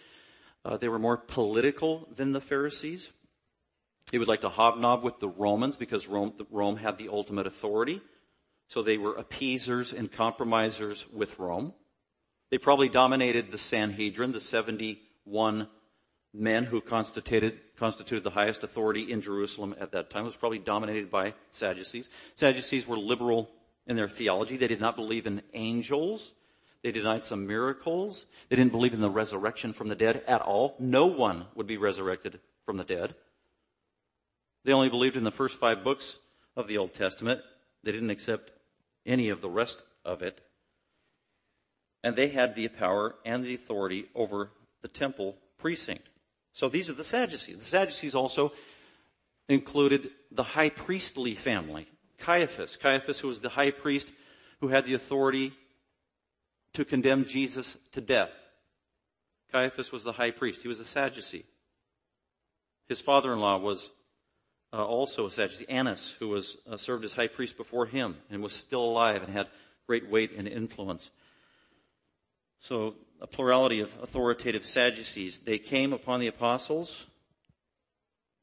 Uh, 0.65 0.77
they 0.77 0.87
were 0.87 0.99
more 0.99 1.17
political 1.17 2.07
than 2.15 2.31
the 2.31 2.41
Pharisees. 2.41 3.09
They 4.11 4.17
would 4.17 4.27
like 4.27 4.41
to 4.41 4.49
hobnob 4.49 5.03
with 5.03 5.19
the 5.19 5.29
Romans 5.29 5.75
because 5.75 6.07
Rome, 6.07 6.33
Rome 6.49 6.77
had 6.77 6.97
the 6.97 7.09
ultimate 7.09 7.47
authority. 7.47 8.01
So 8.67 8.81
they 8.81 8.97
were 8.97 9.15
appeasers 9.15 9.93
and 9.93 10.11
compromisers 10.11 11.05
with 11.11 11.37
Rome. 11.37 11.73
They 12.49 12.57
probably 12.57 12.89
dominated 12.89 13.51
the 13.51 13.57
Sanhedrin, 13.57 14.31
the 14.31 14.41
71 14.41 15.67
men 16.33 16.65
who 16.65 16.81
constituted, 16.81 17.59
constituted 17.77 18.23
the 18.23 18.31
highest 18.31 18.63
authority 18.63 19.11
in 19.11 19.21
Jerusalem 19.21 19.75
at 19.79 19.91
that 19.91 20.09
time. 20.09 20.23
It 20.23 20.27
was 20.27 20.35
probably 20.35 20.59
dominated 20.59 21.11
by 21.11 21.33
Sadducees. 21.51 22.09
Sadducees 22.35 22.87
were 22.87 22.97
liberal 22.97 23.49
in 23.85 23.95
their 23.95 24.09
theology. 24.09 24.57
They 24.57 24.67
did 24.67 24.81
not 24.81 24.95
believe 24.95 25.27
in 25.27 25.43
angels. 25.53 26.31
They 26.81 26.91
denied 26.91 27.23
some 27.23 27.47
miracles. 27.47 28.25
They 28.49 28.55
didn't 28.55 28.71
believe 28.71 28.93
in 28.93 29.01
the 29.01 29.09
resurrection 29.09 29.73
from 29.73 29.87
the 29.87 29.95
dead 29.95 30.23
at 30.27 30.41
all. 30.41 30.75
No 30.79 31.05
one 31.05 31.45
would 31.55 31.67
be 31.67 31.77
resurrected 31.77 32.39
from 32.65 32.77
the 32.77 32.83
dead. 32.83 33.15
They 34.65 34.73
only 34.73 34.89
believed 34.89 35.15
in 35.15 35.23
the 35.23 35.31
first 35.31 35.59
five 35.59 35.83
books 35.83 36.17
of 36.55 36.67
the 36.67 36.77
Old 36.77 36.93
Testament. 36.93 37.41
They 37.83 37.91
didn't 37.91 38.09
accept 38.09 38.51
any 39.05 39.29
of 39.29 39.41
the 39.41 39.49
rest 39.49 39.83
of 40.03 40.21
it. 40.21 40.41
And 42.03 42.15
they 42.15 42.29
had 42.29 42.55
the 42.55 42.67
power 42.67 43.15
and 43.25 43.43
the 43.43 43.55
authority 43.55 44.05
over 44.15 44.51
the 44.81 44.87
temple 44.87 45.37
precinct. 45.57 46.09
So 46.53 46.69
these 46.69 46.89
are 46.89 46.93
the 46.93 47.03
Sadducees. 47.03 47.57
The 47.57 47.63
Sadducees 47.63 48.15
also 48.15 48.53
included 49.49 50.09
the 50.31 50.43
high 50.43 50.69
priestly 50.69 51.35
family. 51.35 51.87
Caiaphas. 52.19 52.77
Caiaphas, 52.77 53.19
who 53.19 53.27
was 53.27 53.41
the 53.41 53.49
high 53.49 53.71
priest 53.71 54.09
who 54.61 54.69
had 54.69 54.85
the 54.85 54.93
authority 54.93 55.51
to 56.73 56.85
condemn 56.85 57.25
Jesus 57.25 57.77
to 57.91 58.01
death. 58.01 58.29
Caiaphas 59.51 59.91
was 59.91 60.03
the 60.03 60.13
high 60.13 60.31
priest. 60.31 60.61
He 60.61 60.67
was 60.67 60.79
a 60.79 60.85
Sadducee. 60.85 61.45
His 62.87 63.01
father-in-law 63.01 63.59
was 63.59 63.89
uh, 64.71 64.85
also 64.85 65.25
a 65.25 65.31
Sadducee, 65.31 65.69
Annas, 65.69 66.15
who 66.19 66.29
was 66.29 66.57
uh, 66.69 66.77
served 66.77 67.03
as 67.03 67.13
high 67.13 67.27
priest 67.27 67.57
before 67.57 67.85
him 67.85 68.17
and 68.29 68.41
was 68.41 68.53
still 68.53 68.83
alive 68.83 69.21
and 69.21 69.33
had 69.33 69.49
great 69.85 70.09
weight 70.09 70.31
and 70.35 70.47
influence. 70.47 71.09
So 72.59 72.95
a 73.21 73.27
plurality 73.27 73.79
of 73.79 73.93
authoritative 74.01 74.65
Sadducees. 74.65 75.39
They 75.39 75.57
came 75.57 75.93
upon 75.93 76.19
the 76.19 76.27
apostles, 76.27 77.05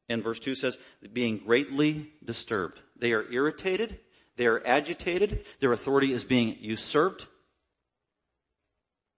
and 0.08 0.22
verse 0.22 0.40
2 0.40 0.54
says, 0.54 0.78
being 1.12 1.38
greatly 1.38 2.12
disturbed. 2.24 2.80
They 2.96 3.12
are 3.12 3.30
irritated, 3.30 4.00
they 4.36 4.46
are 4.46 4.66
agitated, 4.66 5.44
their 5.60 5.72
authority 5.72 6.12
is 6.12 6.24
being 6.24 6.56
usurped. 6.60 7.26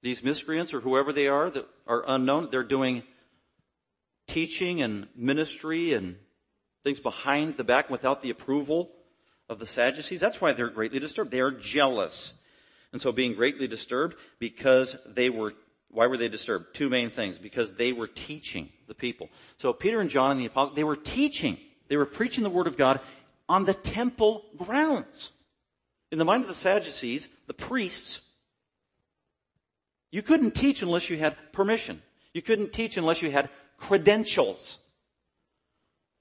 These 0.02 0.24
miscreants, 0.24 0.74
or 0.74 0.80
whoever 0.80 1.12
they 1.12 1.28
are 1.28 1.48
that 1.50 1.68
are 1.86 2.04
unknown, 2.06 2.48
they're 2.50 2.64
doing 2.64 3.04
teaching 4.26 4.82
and 4.82 5.06
ministry 5.14 5.92
and 5.92 6.16
things 6.82 6.98
behind 6.98 7.56
the 7.56 7.64
back 7.64 7.88
without 7.88 8.22
the 8.22 8.30
approval 8.30 8.90
of 9.48 9.58
the 9.60 9.66
Sadducees. 9.66 10.20
That's 10.20 10.40
why 10.40 10.52
they're 10.52 10.70
greatly 10.70 10.98
disturbed. 10.98 11.30
They 11.30 11.40
are 11.40 11.52
jealous. 11.52 12.34
And 12.92 13.00
so 13.00 13.10
being 13.10 13.34
greatly 13.34 13.66
disturbed 13.66 14.16
because 14.38 14.96
they 15.06 15.30
were, 15.30 15.54
why 15.90 16.06
were 16.06 16.16
they 16.16 16.28
disturbed? 16.28 16.74
Two 16.74 16.88
main 16.88 17.10
things. 17.10 17.38
Because 17.38 17.74
they 17.74 17.92
were 17.92 18.06
teaching 18.06 18.70
the 18.86 18.94
people. 18.94 19.30
So 19.56 19.72
Peter 19.72 20.00
and 20.00 20.10
John 20.10 20.32
and 20.32 20.40
the 20.40 20.46
apostles, 20.46 20.76
they 20.76 20.84
were 20.84 20.96
teaching. 20.96 21.58
They 21.88 21.96
were 21.96 22.06
preaching 22.06 22.44
the 22.44 22.50
word 22.50 22.66
of 22.66 22.76
God 22.76 23.00
on 23.48 23.64
the 23.64 23.74
temple 23.74 24.44
grounds. 24.56 25.32
In 26.10 26.18
the 26.18 26.24
mind 26.24 26.42
of 26.42 26.48
the 26.48 26.54
Sadducees, 26.54 27.28
the 27.46 27.54
priests, 27.54 28.20
you 30.10 30.20
couldn't 30.20 30.54
teach 30.54 30.82
unless 30.82 31.08
you 31.08 31.16
had 31.16 31.36
permission. 31.52 32.02
You 32.34 32.42
couldn't 32.42 32.72
teach 32.72 32.98
unless 32.98 33.22
you 33.22 33.30
had 33.30 33.48
credentials. 33.78 34.78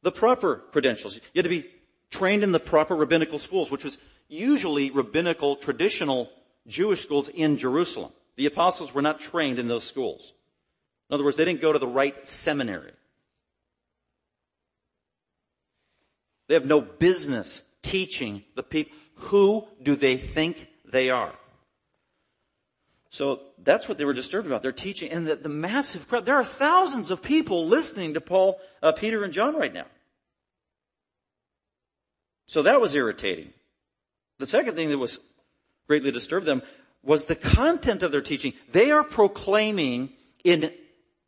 The 0.02 0.12
proper 0.12 0.64
credentials. 0.72 1.16
You 1.16 1.22
had 1.36 1.44
to 1.44 1.50
be 1.50 1.70
trained 2.10 2.44
in 2.44 2.54
the 2.54 2.60
proper 2.60 2.96
rabbinical 2.96 3.38
schools, 3.38 3.70
which 3.70 3.84
was 3.84 3.98
usually 4.30 4.92
rabbinical 4.92 5.58
traditional 5.58 6.30
Jewish 6.67 7.02
schools 7.02 7.30
in 7.30 7.58
Jerusalem. 7.58 8.12
The 8.36 8.45
apostles 8.45 8.93
were 8.93 9.02
not 9.02 9.19
trained 9.19 9.60
in 9.60 9.67
those 9.67 9.84
schools. 9.84 10.34
In 11.10 11.13
other 11.13 11.24
words, 11.24 11.36
they 11.38 11.45
didn't 11.45 11.62
go 11.62 11.74
to 11.74 11.80
the 11.80 11.88
right 11.88 12.28
seminary. 12.28 12.93
They 16.47 16.54
have 16.54 16.65
no 16.65 16.82
business 16.82 17.62
teaching 17.82 18.43
the 18.56 18.63
people. 18.63 18.97
Who 19.15 19.67
do 19.82 19.95
they 19.95 20.17
think 20.17 20.67
they 20.86 21.10
are? 21.10 21.34
So 23.10 23.41
that's 23.62 23.89
what 23.89 23.97
they 23.97 24.06
were 24.06 24.13
disturbed 24.13 24.47
about. 24.47 24.62
They're 24.62 24.71
teaching, 24.71 25.12
and 25.12 25.28
the, 25.28 25.36
the 25.36 25.50
massive 25.50 26.08
crowd. 26.08 26.26
There 26.26 26.36
are 26.36 26.45
thousands 26.45 27.12
of 27.12 27.21
people 27.21 27.67
listening 27.67 28.13
to 28.13 28.21
Paul, 28.21 28.60
uh, 28.82 28.93
Peter, 28.93 29.24
and 29.24 29.34
John 29.34 29.56
right 29.56 29.74
now. 29.74 29.86
So 32.47 32.63
that 32.63 32.82
was 32.82 32.95
irritating. 32.95 33.54
The 34.39 34.47
second 34.47 34.76
thing 34.76 34.89
that 34.89 34.97
was 34.97 35.19
greatly 35.88 36.12
disturbed 36.12 36.46
them 36.46 36.62
was 37.04 37.26
the 37.26 37.36
content 37.36 38.04
of 38.04 38.12
their 38.12 38.22
teaching. 38.22 38.54
They 38.72 38.91
are 38.91 39.04
proclaiming 39.04 40.10
in 40.44 40.72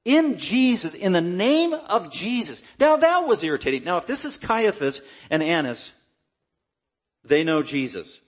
in 0.06 0.38
Jesus, 0.38 0.94
in 0.94 1.14
the 1.14 1.22
name 1.22 1.74
of 1.74 2.12
Jesus. 2.12 2.62
Now 2.78 2.98
that 2.98 3.26
was 3.26 3.44
irritating. 3.44 3.86
Now 3.86 3.98
if 3.98 4.06
this 4.06 4.26
is 4.26 4.38
Caiaphas 4.38 5.02
and 5.30 5.42
Annas, 5.42 5.94
they 7.24 7.44
know 7.44 7.64
Jesus. 7.64 8.20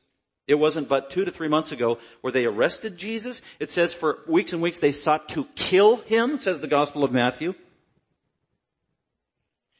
It 0.48 0.56
wasn't 0.56 0.88
but 0.88 1.10
two 1.10 1.26
to 1.26 1.32
three 1.32 1.48
months 1.48 1.72
ago 1.72 1.98
where 2.22 2.32
they 2.32 2.46
arrested 2.46 2.98
Jesus. 2.98 3.42
It 3.60 3.70
says 3.70 3.94
for 3.94 4.20
weeks 4.28 4.54
and 4.54 4.62
weeks 4.62 4.80
they 4.80 4.92
sought 4.92 5.28
to 5.30 5.46
kill 5.56 5.98
him, 5.98 6.38
says 6.38 6.62
the 6.62 6.68
Gospel 6.68 7.04
of 7.04 7.12
Matthew. 7.12 7.56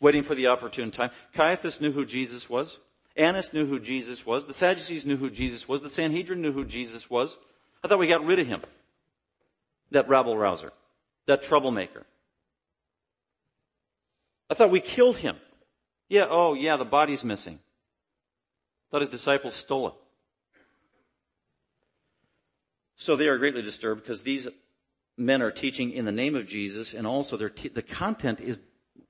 Waiting 0.02 0.24
for 0.24 0.36
the 0.36 0.48
opportune 0.48 0.92
time. 0.92 1.12
Caiaphas 1.34 1.80
knew 1.80 1.92
who 1.92 2.06
Jesus 2.06 2.50
was. 2.50 2.78
Annas 3.16 3.54
knew 3.54 3.66
who 3.66 3.80
Jesus 3.80 4.26
was. 4.26 4.46
The 4.46 4.54
Sadducees 4.54 5.06
knew 5.06 5.18
who 5.18 5.30
Jesus 5.30 5.68
was. 5.68 5.82
The 5.82 5.90
Sanhedrin 5.90 6.42
knew 6.42 6.52
who 6.52 6.66
Jesus 6.66 7.10
was. 7.10 7.38
I 7.84 7.88
thought 7.88 8.00
we 8.00 8.08
got 8.08 8.26
rid 8.26 8.40
of 8.40 8.48
him. 8.48 8.62
That 9.92 10.10
rabble 10.10 10.38
rouser. 10.38 10.74
That 11.28 11.42
troublemaker. 11.42 12.06
I 14.50 14.54
thought 14.54 14.72
we 14.72 14.82
killed 14.82 15.18
him. 15.18 15.38
Yeah, 16.10 16.28
oh 16.30 16.54
yeah, 16.54 16.78
the 16.78 16.86
body's 16.86 17.24
missing. 17.24 17.56
I 17.56 18.86
thought 18.92 19.02
his 19.02 19.10
disciples 19.10 19.56
stole 19.56 19.88
it. 19.88 19.94
So 22.98 23.16
they 23.16 23.28
are 23.28 23.38
greatly 23.38 23.62
disturbed 23.62 24.04
because 24.04 24.24
these 24.24 24.48
men 25.18 25.42
are 25.42 25.52
teaching 25.52 25.92
in 25.92 26.06
the 26.06 26.12
name 26.12 26.36
of 26.36 26.46
Jesus 26.46 26.94
and 26.94 27.08
also 27.08 27.38
te- 27.50 27.70
the 27.70 27.82
content 27.82 28.40
is 28.40 28.62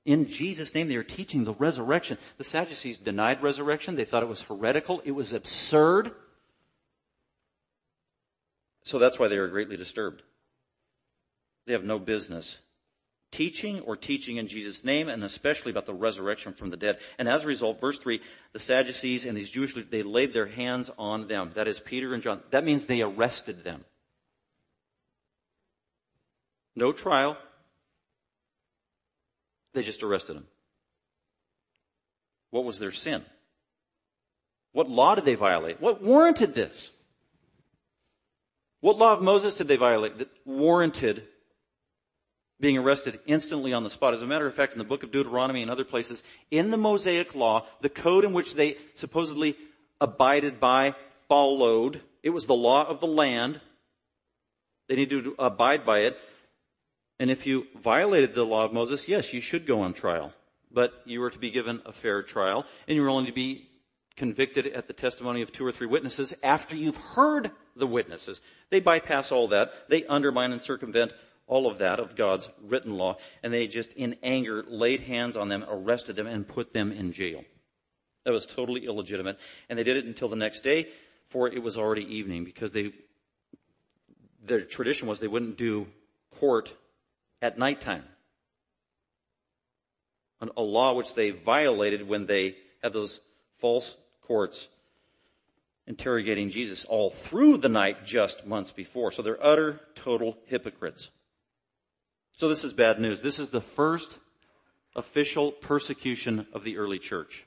in 0.06 0.28
Jesus' 0.28 0.74
name. 0.74 0.88
They 0.88 0.96
are 0.96 1.02
teaching 1.02 1.44
the 1.44 1.52
resurrection. 1.52 2.16
The 2.38 2.44
Sadducees 2.44 2.98
denied 2.98 3.42
resurrection. 3.42 3.96
They 3.96 4.06
thought 4.06 4.22
it 4.22 4.28
was 4.28 4.42
heretical. 4.42 5.02
It 5.04 5.12
was 5.12 5.34
absurd. 5.34 6.12
So 8.84 8.98
that's 8.98 9.18
why 9.18 9.28
they 9.28 9.36
are 9.36 9.48
greatly 9.48 9.76
disturbed. 9.76 10.22
They 11.66 11.72
have 11.72 11.84
no 11.84 11.98
business 11.98 12.56
teaching 13.32 13.80
or 13.80 13.96
teaching 13.96 14.36
in 14.38 14.46
Jesus' 14.46 14.84
name 14.84 15.08
and 15.08 15.22
especially 15.22 15.70
about 15.70 15.84
the 15.84 15.92
resurrection 15.92 16.54
from 16.54 16.70
the 16.70 16.76
dead. 16.76 16.98
And 17.18 17.28
as 17.28 17.44
a 17.44 17.48
result, 17.48 17.80
verse 17.80 17.98
3, 17.98 18.20
the 18.52 18.58
Sadducees 18.58 19.26
and 19.26 19.36
these 19.36 19.50
Jewish 19.50 19.76
leaders, 19.76 19.90
they 19.90 20.02
laid 20.02 20.32
their 20.32 20.46
hands 20.46 20.90
on 20.96 21.28
them. 21.28 21.50
That 21.54 21.68
is 21.68 21.78
Peter 21.78 22.14
and 22.14 22.22
John. 22.22 22.40
That 22.50 22.64
means 22.64 22.86
they 22.86 23.02
arrested 23.02 23.62
them. 23.62 23.84
No 26.74 26.92
trial. 26.92 27.36
They 29.76 29.82
just 29.82 30.02
arrested 30.02 30.36
them. 30.36 30.46
What 32.50 32.64
was 32.64 32.78
their 32.78 32.92
sin? 32.92 33.26
What 34.72 34.88
law 34.88 35.14
did 35.14 35.26
they 35.26 35.34
violate? 35.34 35.82
What 35.82 36.02
warranted 36.02 36.54
this? 36.54 36.92
What 38.80 38.96
law 38.96 39.12
of 39.12 39.20
Moses 39.20 39.54
did 39.58 39.68
they 39.68 39.76
violate 39.76 40.16
that 40.16 40.30
warranted 40.46 41.24
being 42.58 42.78
arrested 42.78 43.20
instantly 43.26 43.74
on 43.74 43.84
the 43.84 43.90
spot. 43.90 44.14
As 44.14 44.22
a 44.22 44.26
matter 44.26 44.46
of 44.46 44.54
fact, 44.54 44.72
in 44.72 44.78
the 44.78 44.84
book 44.84 45.02
of 45.02 45.10
Deuteronomy 45.10 45.60
and 45.60 45.70
other 45.70 45.84
places, 45.84 46.22
in 46.50 46.70
the 46.70 46.78
Mosaic 46.78 47.34
law, 47.34 47.66
the 47.82 47.90
code 47.90 48.24
in 48.24 48.32
which 48.32 48.54
they 48.54 48.78
supposedly 48.94 49.58
abided 50.00 50.58
by, 50.58 50.94
followed, 51.28 52.00
it 52.22 52.30
was 52.30 52.46
the 52.46 52.54
law 52.54 52.86
of 52.86 53.00
the 53.00 53.06
land. 53.06 53.60
They 54.88 54.96
needed 54.96 55.24
to 55.24 55.34
abide 55.38 55.84
by 55.84 55.98
it. 55.98 56.16
And 57.18 57.30
if 57.30 57.46
you 57.46 57.66
violated 57.76 58.34
the 58.34 58.44
law 58.44 58.64
of 58.64 58.72
Moses, 58.72 59.08
yes, 59.08 59.32
you 59.32 59.40
should 59.40 59.66
go 59.66 59.80
on 59.80 59.94
trial. 59.94 60.32
But 60.70 60.92
you 61.06 61.20
were 61.20 61.30
to 61.30 61.38
be 61.38 61.50
given 61.50 61.80
a 61.86 61.92
fair 61.92 62.22
trial, 62.22 62.66
and 62.86 62.96
you 62.96 63.02
were 63.02 63.08
only 63.08 63.26
to 63.26 63.32
be 63.32 63.68
convicted 64.16 64.66
at 64.66 64.86
the 64.86 64.92
testimony 64.92 65.42
of 65.42 65.52
two 65.52 65.64
or 65.64 65.72
three 65.72 65.86
witnesses 65.86 66.34
after 66.42 66.74
you've 66.74 66.96
heard 66.96 67.50
the 67.74 67.86
witnesses. 67.86 68.40
They 68.70 68.80
bypass 68.80 69.30
all 69.30 69.48
that. 69.48 69.88
They 69.88 70.04
undermine 70.04 70.52
and 70.52 70.60
circumvent 70.60 71.12
all 71.46 71.66
of 71.66 71.78
that 71.78 72.00
of 72.00 72.16
God's 72.16 72.48
written 72.60 72.96
law, 72.96 73.18
and 73.42 73.52
they 73.52 73.66
just 73.68 73.92
in 73.92 74.16
anger 74.22 74.64
laid 74.66 75.00
hands 75.00 75.36
on 75.36 75.48
them, 75.48 75.64
arrested 75.68 76.16
them, 76.16 76.26
and 76.26 76.46
put 76.46 76.72
them 76.72 76.90
in 76.90 77.12
jail. 77.12 77.44
That 78.24 78.32
was 78.32 78.46
totally 78.46 78.86
illegitimate. 78.86 79.38
And 79.68 79.78
they 79.78 79.84
did 79.84 79.96
it 79.96 80.06
until 80.06 80.28
the 80.28 80.36
next 80.36 80.60
day, 80.60 80.88
for 81.28 81.48
it 81.48 81.62
was 81.62 81.78
already 81.78 82.02
evening, 82.16 82.44
because 82.44 82.72
they, 82.72 82.92
their 84.44 84.62
tradition 84.62 85.06
was 85.06 85.20
they 85.20 85.28
wouldn't 85.28 85.56
do 85.56 85.86
court 86.40 86.74
at 87.40 87.58
nighttime. 87.58 88.04
A 90.56 90.62
law 90.62 90.94
which 90.94 91.14
they 91.14 91.30
violated 91.30 92.06
when 92.06 92.26
they 92.26 92.56
had 92.82 92.92
those 92.92 93.20
false 93.58 93.96
courts 94.22 94.68
interrogating 95.86 96.50
Jesus 96.50 96.84
all 96.84 97.10
through 97.10 97.58
the 97.58 97.68
night 97.68 98.04
just 98.04 98.46
months 98.46 98.70
before. 98.70 99.10
So 99.12 99.22
they're 99.22 99.44
utter, 99.44 99.80
total 99.94 100.36
hypocrites. 100.46 101.10
So 102.36 102.48
this 102.48 102.64
is 102.64 102.72
bad 102.72 103.00
news. 103.00 103.22
This 103.22 103.38
is 103.38 103.50
the 103.50 103.60
first 103.60 104.18
official 104.94 105.52
persecution 105.52 106.46
of 106.52 106.64
the 106.64 106.76
early 106.76 106.98
church. 106.98 107.46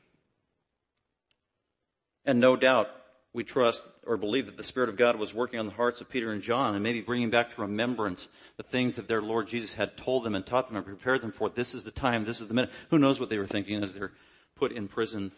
And 2.25 2.39
no 2.39 2.55
doubt 2.55 2.89
we 3.33 3.43
trust 3.43 3.83
or 4.05 4.17
believe 4.17 4.47
that 4.47 4.57
the 4.57 4.63
Spirit 4.63 4.89
of 4.89 4.97
God 4.97 5.17
was 5.17 5.33
working 5.33 5.59
on 5.59 5.67
the 5.67 5.73
hearts 5.73 6.01
of 6.01 6.09
Peter 6.09 6.31
and 6.31 6.41
John 6.41 6.73
and 6.73 6.83
maybe 6.83 7.01
bringing 7.01 7.29
back 7.29 7.53
to 7.53 7.61
remembrance 7.61 8.27
the 8.57 8.63
things 8.63 8.95
that 8.95 9.07
their 9.07 9.21
Lord 9.21 9.47
Jesus 9.47 9.75
had 9.75 9.97
told 9.97 10.23
them 10.23 10.33
and 10.33 10.45
taught 10.45 10.67
them 10.67 10.77
and 10.77 10.85
prepared 10.85 11.21
them 11.21 11.31
for. 11.31 11.49
This 11.49 11.75
is 11.75 11.83
the 11.83 11.91
time, 11.91 12.25
this 12.25 12.41
is 12.41 12.47
the 12.47 12.53
minute. 12.53 12.71
Who 12.89 12.97
knows 12.97 13.19
what 13.19 13.29
they 13.29 13.37
were 13.37 13.47
thinking 13.47 13.83
as 13.83 13.93
they're 13.93 14.13
put 14.55 14.71
in 14.71 14.87
prison 14.87 15.31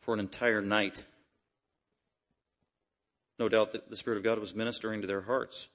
for 0.00 0.14
an 0.14 0.20
entire 0.20 0.62
night. 0.62 1.02
No 3.38 3.48
doubt 3.48 3.72
that 3.72 3.90
the 3.90 3.96
Spirit 3.96 4.16
of 4.16 4.24
God 4.24 4.38
was 4.38 4.54
ministering 4.54 5.02
to 5.02 5.06
their 5.06 5.22
hearts. 5.22 5.66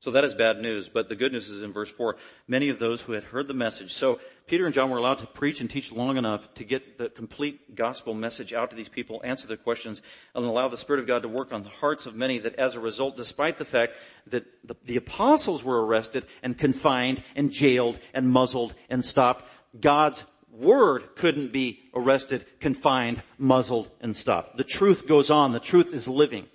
So 0.00 0.10
that 0.12 0.24
is 0.24 0.34
bad 0.34 0.62
news, 0.62 0.88
but 0.88 1.10
the 1.10 1.14
good 1.14 1.30
news 1.30 1.50
is 1.50 1.62
in 1.62 1.74
verse 1.74 1.90
4. 1.90 2.16
Many 2.48 2.70
of 2.70 2.78
those 2.78 3.02
who 3.02 3.12
had 3.12 3.22
heard 3.22 3.48
the 3.48 3.54
message. 3.54 3.92
So 3.92 4.18
Peter 4.46 4.64
and 4.64 4.74
John 4.74 4.88
were 4.88 4.96
allowed 4.96 5.18
to 5.18 5.26
preach 5.26 5.60
and 5.60 5.68
teach 5.68 5.92
long 5.92 6.16
enough 6.16 6.54
to 6.54 6.64
get 6.64 6.96
the 6.96 7.10
complete 7.10 7.74
gospel 7.74 8.14
message 8.14 8.54
out 8.54 8.70
to 8.70 8.76
these 8.76 8.88
people, 8.88 9.20
answer 9.22 9.46
their 9.46 9.58
questions, 9.58 10.00
and 10.34 10.42
allow 10.42 10.68
the 10.68 10.78
Spirit 10.78 11.00
of 11.00 11.06
God 11.06 11.20
to 11.22 11.28
work 11.28 11.52
on 11.52 11.64
the 11.64 11.68
hearts 11.68 12.06
of 12.06 12.14
many 12.14 12.38
that 12.38 12.58
as 12.58 12.76
a 12.76 12.80
result, 12.80 13.18
despite 13.18 13.58
the 13.58 13.64
fact 13.66 13.92
that 14.28 14.46
the, 14.66 14.74
the 14.86 14.96
apostles 14.96 15.62
were 15.62 15.84
arrested 15.84 16.24
and 16.42 16.56
confined 16.56 17.22
and 17.36 17.50
jailed 17.50 17.98
and 18.14 18.26
muzzled 18.26 18.74
and 18.88 19.04
stopped, 19.04 19.44
God's 19.78 20.24
word 20.50 21.14
couldn't 21.14 21.52
be 21.52 21.90
arrested, 21.94 22.46
confined, 22.58 23.22
muzzled, 23.36 23.90
and 24.00 24.16
stopped. 24.16 24.56
The 24.56 24.64
truth 24.64 25.06
goes 25.06 25.30
on. 25.30 25.52
The 25.52 25.60
truth 25.60 25.92
is 25.92 26.08
living. 26.08 26.46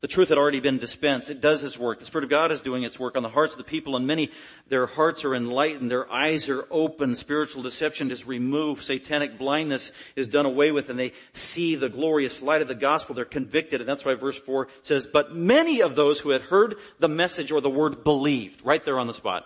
The 0.00 0.08
truth 0.08 0.30
had 0.30 0.38
already 0.38 0.60
been 0.60 0.78
dispensed. 0.78 1.28
It 1.28 1.42
does 1.42 1.62
its 1.62 1.78
work. 1.78 1.98
The 1.98 2.06
Spirit 2.06 2.24
of 2.24 2.30
God 2.30 2.52
is 2.52 2.62
doing 2.62 2.84
its 2.84 2.98
work 2.98 3.18
on 3.18 3.22
the 3.22 3.28
hearts 3.28 3.52
of 3.52 3.58
the 3.58 3.64
people 3.64 3.96
and 3.96 4.06
many, 4.06 4.30
their 4.66 4.86
hearts 4.86 5.26
are 5.26 5.34
enlightened, 5.34 5.90
their 5.90 6.10
eyes 6.10 6.48
are 6.48 6.66
open, 6.70 7.14
spiritual 7.14 7.62
deception 7.62 8.10
is 8.10 8.26
removed, 8.26 8.82
satanic 8.82 9.36
blindness 9.36 9.92
is 10.16 10.26
done 10.26 10.46
away 10.46 10.72
with, 10.72 10.88
and 10.88 10.98
they 10.98 11.12
see 11.34 11.74
the 11.74 11.90
glorious 11.90 12.40
light 12.40 12.62
of 12.62 12.68
the 12.68 12.74
gospel. 12.74 13.14
They're 13.14 13.26
convicted, 13.26 13.80
and 13.80 13.88
that's 13.88 14.06
why 14.06 14.14
verse 14.14 14.38
4 14.38 14.68
says, 14.82 15.06
but 15.06 15.36
many 15.36 15.82
of 15.82 15.96
those 15.96 16.18
who 16.20 16.30
had 16.30 16.42
heard 16.42 16.76
the 16.98 17.08
message 17.08 17.52
or 17.52 17.60
the 17.60 17.68
word 17.68 18.02
believed, 18.02 18.64
right 18.64 18.82
there 18.82 18.98
on 18.98 19.06
the 19.06 19.12
spot. 19.12 19.44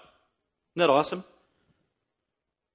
Isn't 0.77 0.87
that 0.87 0.91
awesome? 0.91 1.25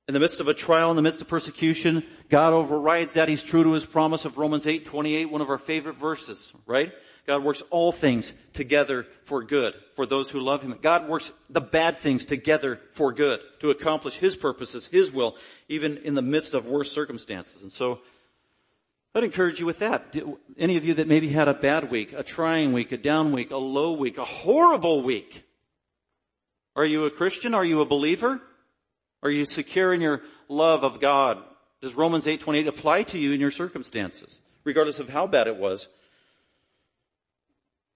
In 0.10 0.14
the 0.14 0.20
midst 0.20 0.42
of 0.42 0.50
a 0.50 0.54
trial, 0.54 0.90
in 0.90 0.98
the 0.98 1.02
midst 1.02 1.22
of 1.22 1.30
persecution, 1.30 2.04
God 2.30 2.52
overrides 2.52 3.14
that. 3.14 3.30
He's 3.30 3.44
true 3.44 3.64
to 3.64 3.72
his 3.72 3.86
promise 3.86 4.26
of 4.26 4.38
Romans 4.38 4.68
8, 4.68 4.84
28, 4.84 5.26
one 5.26 5.40
of 5.40 5.50
our 5.50 5.58
favorite 5.58 5.96
verses, 5.98 6.52
right? 6.66 6.92
God 7.30 7.44
works 7.44 7.62
all 7.70 7.92
things 7.92 8.34
together 8.54 9.06
for 9.26 9.44
good 9.44 9.76
for 9.96 10.08
those 10.08 10.32
who 10.32 10.40
love 10.40 10.64
Him. 10.64 10.76
God 10.82 11.08
works 11.08 11.32
the 11.48 11.62
bad 11.62 12.00
things 12.00 12.26
together 12.26 12.80
for 12.96 13.14
good 13.14 13.40
to 13.60 13.70
accomplish 13.70 14.18
His 14.18 14.36
purposes, 14.36 14.88
His 14.88 15.12
will, 15.12 15.38
even 15.68 15.98
in 15.98 16.16
the 16.16 16.24
midst 16.24 16.56
of 16.56 16.66
worse 16.66 16.92
circumstances. 16.92 17.62
And 17.62 17.72
so, 17.72 18.00
I'd 19.14 19.24
encourage 19.24 19.60
you 19.60 19.68
with 19.68 19.78
that. 19.78 20.16
Any 20.58 20.76
of 20.76 20.84
you 20.84 20.96
that 20.96 21.08
maybe 21.08 21.30
had 21.30 21.48
a 21.48 21.54
bad 21.54 21.92
week, 21.92 22.14
a 22.14 22.24
trying 22.24 22.74
week, 22.74 22.92
a 22.92 22.98
down 22.98 23.32
week, 23.32 23.52
a 23.52 23.58
low 23.58 23.92
week, 23.92 24.18
a 24.18 24.26
horrible 24.26 25.04
week. 25.04 25.44
Are 26.76 26.86
you 26.86 27.06
a 27.06 27.12
Christian? 27.12 27.54
Are 27.54 27.64
you 27.64 27.82
a 27.82 27.86
believer? 27.86 28.42
Are 29.22 29.30
you 29.30 29.46
secure 29.46 29.94
in 29.94 30.02
your 30.02 30.24
love 30.48 30.84
of 30.84 31.00
God? 31.00 31.44
Does 31.80 31.94
Romans 31.94 32.26
8:28 32.26 32.68
apply 32.68 33.04
to 33.04 33.20
you 33.20 33.34
in 33.34 33.40
your 33.40 33.52
circumstances, 33.52 34.40
regardless 34.64 34.98
of 34.98 35.10
how 35.10 35.28
bad 35.28 35.46
it 35.46 35.58
was? 35.58 35.90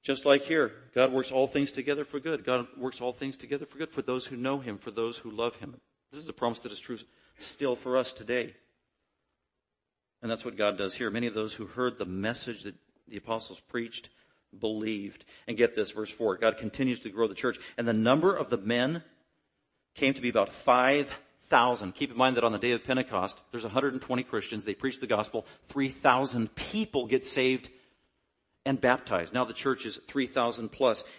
Just 0.04 0.26
like 0.26 0.44
here, 0.44 0.74
God 0.94 1.13
works 1.13 1.32
all 1.32 1.48
things 1.48 1.72
together 1.72 2.04
for 2.04 2.20
good. 2.20 2.44
God 2.44 2.68
works 2.78 3.00
all 3.00 3.13
things 3.13 3.38
together 3.38 3.66
for 3.66 3.78
good 3.78 3.89
for 3.89 4.02
those 4.02 4.26
who 4.26 4.36
know 4.36 4.60
Him, 4.60 4.78
for 4.78 4.92
those 4.92 5.18
who 5.18 5.32
love 5.32 5.56
Him. 5.56 5.78
This 6.12 6.22
is 6.22 6.28
a 6.28 6.34
promise 6.34 6.60
that 6.60 6.74
is 6.74 6.80
true 6.80 7.00
still 7.39 7.78
for 7.78 7.96
us 7.98 8.12
today. 8.12 8.54
And 10.22 10.30
that's 10.30 10.46
what 10.46 10.58
God 10.58 10.78
does 10.78 10.94
here. 10.94 11.10
Many 11.10 11.28
of 11.28 11.34
those 11.34 11.54
who 11.54 11.66
heard 11.66 11.98
the 11.98 12.06
message 12.06 12.63
that 12.63 12.76
the 13.08 13.18
apostles 13.18 13.62
preached, 13.62 14.10
believed. 14.58 15.24
And 15.48 15.58
get 15.58 15.74
this, 15.74 15.92
verse 15.92 16.10
4. 16.10 16.38
God 16.38 16.58
continues 16.58 17.00
to 17.02 17.10
grow 17.10 17.28
the 17.28 17.34
church. 17.34 17.58
And 17.78 17.88
the 17.88 17.94
number 17.94 18.36
of 18.36 18.50
the 18.50 18.58
men 18.58 19.04
came 19.96 20.13
to 20.13 20.22
be 20.22 20.30
about 20.30 20.54
5,000. 20.54 21.96
Keep 21.96 22.12
in 22.12 22.18
mind 22.18 22.38
that 22.38 22.44
on 22.44 22.52
the 22.52 22.60
day 22.60 22.72
of 22.72 22.84
Pentecost, 22.84 23.39
there's 23.52 23.63
120 23.63 24.24
Christians. 24.24 24.66
They 24.66 24.74
preach 24.74 25.00
the 25.00 25.08
gospel. 25.08 25.46
3,000 25.70 26.54
people 26.56 27.06
get 27.06 27.26
saved 27.26 27.70
and 28.65 28.80
baptized. 28.80 29.34
Now 29.34 29.43
the 29.43 29.54
church 29.54 29.86
is 29.86 29.99
3,000. 30.08 30.69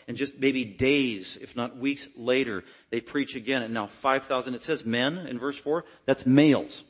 And 0.09 0.17
just 0.17 0.39
maybe 0.39 0.65
days, 0.65 1.37
if 1.41 1.57
not 1.57 1.77
weeks 1.77 2.09
later, 2.17 2.65
they 2.91 3.01
preach 3.01 3.37
again. 3.37 3.63
And 3.63 3.75
now 3.75 3.87
5,000. 3.87 4.55
It 4.55 4.61
says 4.61 4.85
men 4.85 5.19
in 5.19 5.39
verse 5.39 5.59
4. 5.59 5.85
That's 6.07 6.25
males. 6.25 6.85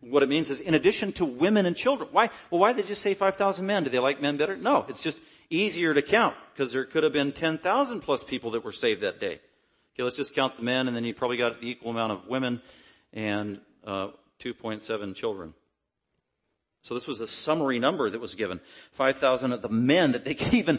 What 0.00 0.22
it 0.22 0.28
means 0.28 0.50
is 0.50 0.60
in 0.60 0.74
addition 0.74 1.12
to 1.12 1.24
women 1.24 1.66
and 1.66 1.76
children. 1.76 2.08
Why? 2.12 2.30
Well, 2.50 2.60
why 2.60 2.72
did 2.72 2.84
they 2.84 2.88
just 2.88 3.02
say 3.02 3.14
5,000 3.14 3.66
men? 3.66 3.84
Do 3.84 3.90
they 3.90 3.98
like 3.98 4.20
men 4.20 4.36
better? 4.36 4.56
No. 4.56 4.84
It's 4.88 5.02
just 5.02 5.18
easier 5.50 5.94
to 5.94 6.02
count 6.02 6.36
because 6.52 6.72
there 6.72 6.84
could 6.84 7.04
have 7.04 7.12
been 7.12 7.32
10,000 7.32 8.00
plus 8.00 8.24
people 8.24 8.50
that 8.52 8.64
were 8.64 8.72
saved 8.72 9.02
that 9.02 9.20
day. 9.20 9.40
Okay, 9.94 10.02
let's 10.02 10.16
just 10.16 10.34
count 10.34 10.56
the 10.56 10.62
men 10.62 10.88
and 10.88 10.96
then 10.96 11.04
you 11.04 11.14
probably 11.14 11.36
got 11.36 11.60
the 11.60 11.68
equal 11.68 11.90
amount 11.90 12.12
of 12.12 12.26
women 12.26 12.60
and 13.12 13.60
uh, 13.86 14.08
2.7 14.40 15.14
children. 15.14 15.54
So 16.84 16.92
this 16.92 17.06
was 17.06 17.22
a 17.22 17.26
summary 17.26 17.78
number 17.78 18.10
that 18.10 18.20
was 18.20 18.34
given. 18.34 18.60
5,000 18.92 19.52
of 19.52 19.62
the 19.62 19.70
men 19.70 20.12
that 20.12 20.26
they 20.26 20.34
could 20.34 20.52
even 20.52 20.78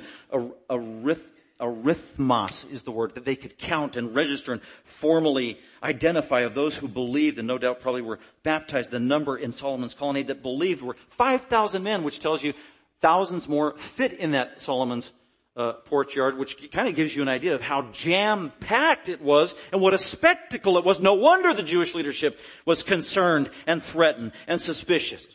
arithmos 1.59 2.71
is 2.71 2.83
the 2.83 2.91
word 2.91 3.15
that 3.15 3.25
they 3.25 3.35
could 3.35 3.57
count 3.57 3.97
and 3.97 4.13
register 4.13 4.51
and 4.53 4.61
formally 4.83 5.59
identify 5.81 6.41
of 6.41 6.53
those 6.53 6.75
who 6.75 6.87
believed 6.87 7.39
and 7.39 7.47
no 7.47 7.57
doubt 7.57 7.81
probably 7.81 8.03
were 8.03 8.19
baptized. 8.43 8.91
The 8.91 8.99
number 8.99 9.35
in 9.35 9.51
Solomon's 9.51 9.95
colonnade 9.95 10.27
that 10.27 10.43
believed 10.43 10.83
were 10.83 10.95
5,000 11.09 11.81
men, 11.81 12.03
which 12.03 12.19
tells 12.19 12.43
you 12.43 12.53
thousands 13.01 13.49
more 13.49 13.75
fit 13.75 14.13
in 14.13 14.33
that 14.33 14.61
Solomon's 14.61 15.11
uh, 15.55 15.73
porch 15.73 16.15
yard, 16.15 16.37
which 16.37 16.69
kind 16.71 16.87
of 16.87 16.93
gives 16.93 17.15
you 17.15 17.23
an 17.23 17.29
idea 17.29 17.55
of 17.55 17.61
how 17.61 17.81
jam-packed 17.93 19.09
it 19.09 19.21
was 19.21 19.55
and 19.71 19.81
what 19.81 19.95
a 19.95 19.97
spectacle 19.97 20.77
it 20.77 20.85
was. 20.85 20.99
No 20.99 21.15
wonder 21.15 21.51
the 21.51 21.63
Jewish 21.63 21.95
leadership 21.95 22.39
was 22.63 22.83
concerned 22.83 23.49
and 23.65 23.81
threatened 23.81 24.33
and 24.45 24.61
suspicious. 24.61 25.27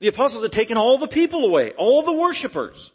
The 0.00 0.08
apostles 0.08 0.42
had 0.42 0.52
taken 0.52 0.76
all 0.76 0.98
the 0.98 1.08
people 1.08 1.44
away, 1.44 1.72
all 1.72 2.02
the 2.02 2.12
worshippers. 2.12 2.92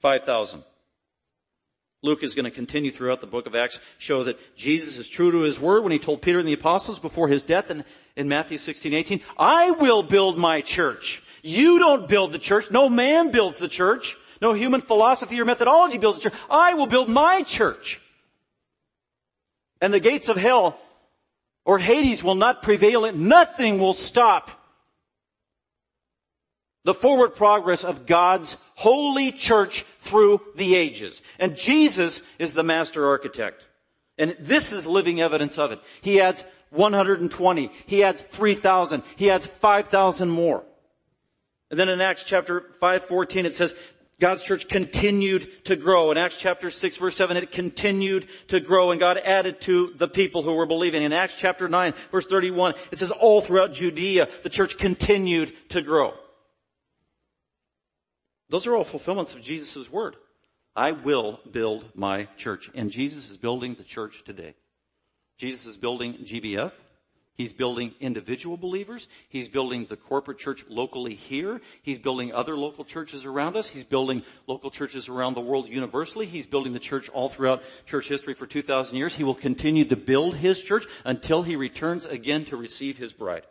5,000. 0.00 0.62
Luke 2.02 2.22
is 2.22 2.34
going 2.34 2.44
to 2.44 2.50
continue 2.50 2.92
throughout 2.92 3.20
the 3.20 3.26
book 3.26 3.46
of 3.46 3.56
Acts, 3.56 3.80
show 3.98 4.22
that 4.24 4.38
Jesus 4.56 4.96
is 4.96 5.08
true 5.08 5.32
to 5.32 5.40
his 5.40 5.58
word 5.58 5.82
when 5.82 5.92
he 5.92 5.98
told 5.98 6.22
Peter 6.22 6.38
and 6.38 6.46
the 6.46 6.52
apostles 6.52 7.00
before 7.00 7.26
his 7.26 7.42
death 7.42 7.70
in, 7.70 7.84
in 8.14 8.28
Matthew 8.28 8.58
16, 8.58 8.94
18, 8.94 9.20
I 9.36 9.72
will 9.72 10.02
build 10.02 10.38
my 10.38 10.60
church. 10.60 11.22
You 11.42 11.78
don't 11.78 12.06
build 12.06 12.32
the 12.32 12.38
church. 12.38 12.70
No 12.70 12.88
man 12.88 13.30
builds 13.30 13.58
the 13.58 13.68
church. 13.68 14.16
No 14.40 14.52
human 14.52 14.82
philosophy 14.82 15.40
or 15.40 15.44
methodology 15.44 15.98
builds 15.98 16.18
the 16.18 16.30
church. 16.30 16.38
I 16.50 16.74
will 16.74 16.86
build 16.86 17.08
my 17.08 17.42
church. 17.42 18.00
And 19.80 19.92
the 19.92 20.00
gates 20.00 20.28
of 20.28 20.36
hell 20.36 20.78
or 21.66 21.78
Hades 21.78 22.24
will 22.24 22.36
not 22.36 22.62
prevail 22.62 23.04
and 23.04 23.28
nothing 23.28 23.78
will 23.78 23.92
stop 23.92 24.50
the 26.84 26.94
forward 26.94 27.34
progress 27.34 27.82
of 27.82 28.06
God's 28.06 28.56
holy 28.76 29.32
church 29.32 29.84
through 30.00 30.40
the 30.54 30.76
ages. 30.76 31.20
And 31.40 31.56
Jesus 31.56 32.22
is 32.38 32.54
the 32.54 32.62
master 32.62 33.08
architect. 33.08 33.64
And 34.16 34.36
this 34.38 34.72
is 34.72 34.86
living 34.86 35.20
evidence 35.20 35.58
of 35.58 35.72
it. 35.72 35.80
He 36.00 36.20
adds 36.20 36.44
120. 36.70 37.70
He 37.86 38.04
adds 38.04 38.20
3,000. 38.20 39.02
He 39.16 39.30
adds 39.30 39.46
5,000 39.46 40.28
more. 40.30 40.62
And 41.70 41.80
then 41.80 41.88
in 41.88 42.00
Acts 42.00 42.22
chapter 42.22 42.72
5, 42.78 43.04
14, 43.04 43.46
it 43.46 43.54
says, 43.54 43.74
God's 44.18 44.42
church 44.42 44.68
continued 44.68 45.64
to 45.66 45.76
grow. 45.76 46.10
In 46.10 46.16
Acts 46.16 46.36
chapter 46.36 46.70
6 46.70 46.96
verse 46.96 47.16
7, 47.16 47.36
it 47.36 47.52
continued 47.52 48.26
to 48.48 48.60
grow 48.60 48.90
and 48.90 48.98
God 48.98 49.18
added 49.18 49.60
to 49.62 49.92
the 49.96 50.08
people 50.08 50.42
who 50.42 50.54
were 50.54 50.66
believing. 50.66 51.02
In 51.02 51.12
Acts 51.12 51.34
chapter 51.36 51.68
9 51.68 51.92
verse 52.10 52.24
31, 52.26 52.74
it 52.90 52.98
says 52.98 53.10
all 53.10 53.42
throughout 53.42 53.74
Judea, 53.74 54.28
the 54.42 54.48
church 54.48 54.78
continued 54.78 55.52
to 55.70 55.82
grow. 55.82 56.14
Those 58.48 58.66
are 58.66 58.76
all 58.76 58.84
fulfillments 58.84 59.34
of 59.34 59.42
Jesus' 59.42 59.90
word. 59.90 60.16
I 60.74 60.92
will 60.92 61.40
build 61.50 61.86
my 61.94 62.28
church. 62.36 62.70
And 62.74 62.90
Jesus 62.90 63.30
is 63.30 63.36
building 63.36 63.74
the 63.74 63.84
church 63.84 64.22
today. 64.24 64.54
Jesus 65.38 65.66
is 65.66 65.76
building 65.76 66.14
GBF. 66.14 66.72
He's 67.36 67.52
building 67.52 67.94
individual 68.00 68.56
believers. 68.56 69.08
He's 69.28 69.50
building 69.50 69.84
the 69.84 69.96
corporate 69.96 70.38
church 70.38 70.64
locally 70.68 71.14
here. 71.14 71.60
He's 71.82 71.98
building 71.98 72.32
other 72.32 72.56
local 72.56 72.84
churches 72.84 73.26
around 73.26 73.56
us. 73.56 73.66
He's 73.66 73.84
building 73.84 74.22
local 74.46 74.70
churches 74.70 75.08
around 75.08 75.34
the 75.34 75.42
world 75.42 75.68
universally. 75.68 76.24
He's 76.24 76.46
building 76.46 76.72
the 76.72 76.78
church 76.78 77.10
all 77.10 77.28
throughout 77.28 77.62
church 77.84 78.08
history 78.08 78.32
for 78.32 78.46
2,000 78.46 78.96
years. 78.96 79.14
He 79.14 79.24
will 79.24 79.34
continue 79.34 79.84
to 79.84 79.96
build 79.96 80.36
his 80.36 80.62
church 80.62 80.86
until 81.04 81.42
he 81.42 81.56
returns 81.56 82.06
again 82.06 82.46
to 82.46 82.56
receive 82.56 82.96
his 82.96 83.12
bride. 83.12 83.44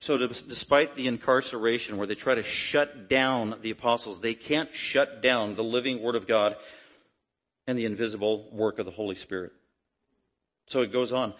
So 0.00 0.16
despite 0.18 0.94
the 0.94 1.08
incarceration 1.08 1.96
where 1.96 2.06
they 2.06 2.14
try 2.14 2.36
to 2.36 2.42
shut 2.42 3.08
down 3.08 3.56
the 3.62 3.70
apostles, 3.70 4.20
they 4.20 4.34
can't 4.34 4.72
shut 4.74 5.22
down 5.22 5.56
the 5.56 5.64
living 5.64 6.02
word 6.02 6.14
of 6.14 6.26
God 6.28 6.56
and 7.66 7.76
the 7.76 7.86
invisible 7.86 8.48
work 8.52 8.78
of 8.78 8.84
the 8.84 8.92
Holy 8.92 9.14
Spirit. 9.16 9.52
So 10.66 10.82
it 10.82 10.92
goes 10.92 11.12
on. 11.12 11.34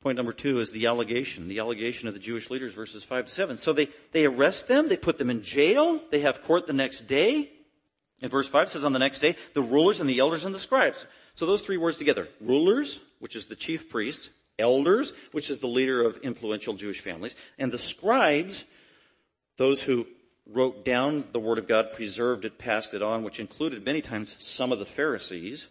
Point 0.00 0.16
number 0.16 0.32
two 0.32 0.60
is 0.60 0.70
the 0.70 0.86
allegation, 0.86 1.48
the 1.48 1.58
allegation 1.58 2.06
of 2.06 2.14
the 2.14 2.20
Jewish 2.20 2.50
leaders, 2.50 2.74
verses 2.74 3.02
five 3.02 3.26
to 3.26 3.32
seven. 3.32 3.58
So 3.58 3.72
they, 3.72 3.88
they 4.12 4.26
arrest 4.26 4.68
them, 4.68 4.88
they 4.88 4.96
put 4.96 5.18
them 5.18 5.30
in 5.30 5.42
jail, 5.42 6.00
they 6.10 6.20
have 6.20 6.44
court 6.44 6.66
the 6.66 6.72
next 6.72 7.08
day. 7.08 7.50
In 8.20 8.28
verse 8.28 8.48
five 8.48 8.68
says 8.68 8.84
on 8.84 8.92
the 8.92 8.98
next 8.98 9.18
day, 9.18 9.36
the 9.54 9.62
rulers 9.62 10.00
and 10.00 10.08
the 10.08 10.20
elders 10.20 10.44
and 10.44 10.54
the 10.54 10.60
scribes. 10.60 11.04
So 11.34 11.46
those 11.46 11.62
three 11.62 11.76
words 11.76 11.96
together. 11.96 12.28
Rulers, 12.40 13.00
which 13.18 13.34
is 13.34 13.46
the 13.46 13.56
chief 13.56 13.90
priests, 13.90 14.30
elders, 14.58 15.12
which 15.32 15.50
is 15.50 15.58
the 15.58 15.66
leader 15.68 16.02
of 16.02 16.18
influential 16.18 16.74
Jewish 16.74 17.00
families, 17.00 17.34
and 17.58 17.72
the 17.72 17.78
scribes, 17.78 18.64
those 19.56 19.82
who 19.82 20.06
wrote 20.46 20.84
down 20.84 21.24
the 21.32 21.40
word 21.40 21.58
of 21.58 21.68
God, 21.68 21.92
preserved 21.92 22.44
it, 22.44 22.58
passed 22.58 22.94
it 22.94 23.02
on, 23.02 23.22
which 23.22 23.38
included 23.38 23.84
many 23.84 24.00
times 24.00 24.36
some 24.38 24.72
of 24.72 24.78
the 24.78 24.86
Pharisees. 24.86 25.68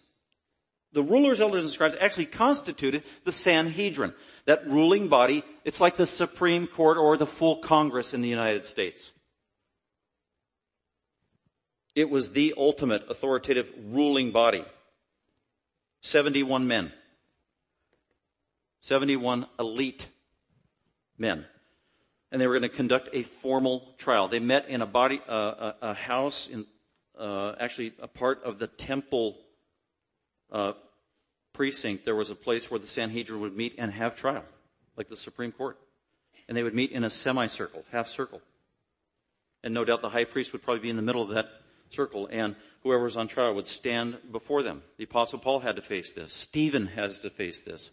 The 0.98 1.04
rulers, 1.04 1.40
elders, 1.40 1.62
and 1.62 1.72
scribes 1.72 1.94
actually 2.00 2.26
constituted 2.26 3.04
the 3.22 3.30
Sanhedrin. 3.30 4.14
That 4.46 4.68
ruling 4.68 5.06
body, 5.06 5.44
it's 5.64 5.80
like 5.80 5.94
the 5.94 6.06
Supreme 6.06 6.66
Court 6.66 6.98
or 6.98 7.16
the 7.16 7.24
full 7.24 7.58
Congress 7.58 8.14
in 8.14 8.20
the 8.20 8.28
United 8.28 8.64
States. 8.64 9.12
It 11.94 12.10
was 12.10 12.32
the 12.32 12.54
ultimate 12.56 13.08
authoritative 13.08 13.72
ruling 13.92 14.32
body. 14.32 14.64
71 16.00 16.66
men. 16.66 16.92
71 18.80 19.46
elite 19.60 20.08
men. 21.16 21.46
And 22.32 22.40
they 22.40 22.48
were 22.48 22.58
going 22.58 22.68
to 22.68 22.76
conduct 22.76 23.10
a 23.12 23.22
formal 23.22 23.94
trial. 23.98 24.26
They 24.26 24.40
met 24.40 24.68
in 24.68 24.82
a 24.82 24.86
body, 24.86 25.20
uh, 25.28 25.32
a, 25.32 25.74
a, 25.80 25.94
house 25.94 26.48
in, 26.50 26.66
uh, 27.16 27.54
actually 27.60 27.92
a 28.02 28.08
part 28.08 28.42
of 28.42 28.58
the 28.58 28.66
temple 28.66 29.36
uh, 30.50 30.72
precinct, 31.52 32.04
there 32.04 32.14
was 32.14 32.30
a 32.30 32.34
place 32.34 32.70
where 32.70 32.80
the 32.80 32.86
Sanhedrin 32.86 33.40
would 33.40 33.56
meet 33.56 33.74
and 33.78 33.92
have 33.92 34.16
trial, 34.16 34.44
like 34.96 35.08
the 35.08 35.16
Supreme 35.16 35.52
Court. 35.52 35.78
And 36.48 36.56
they 36.56 36.62
would 36.62 36.74
meet 36.74 36.92
in 36.92 37.04
a 37.04 37.10
semicircle, 37.10 37.84
half 37.90 38.08
circle. 38.08 38.40
And 39.62 39.74
no 39.74 39.84
doubt 39.84 40.02
the 40.02 40.08
high 40.08 40.24
priest 40.24 40.52
would 40.52 40.62
probably 40.62 40.82
be 40.82 40.90
in 40.90 40.96
the 40.96 41.02
middle 41.02 41.22
of 41.22 41.30
that 41.30 41.50
circle, 41.90 42.28
and 42.30 42.54
whoever 42.82 43.04
was 43.04 43.16
on 43.16 43.28
trial 43.28 43.54
would 43.54 43.66
stand 43.66 44.18
before 44.30 44.62
them. 44.62 44.82
The 44.96 45.04
apostle 45.04 45.38
Paul 45.38 45.60
had 45.60 45.76
to 45.76 45.82
face 45.82 46.12
this. 46.12 46.32
Stephen 46.32 46.86
has 46.88 47.20
to 47.20 47.30
face 47.30 47.60
this. 47.60 47.90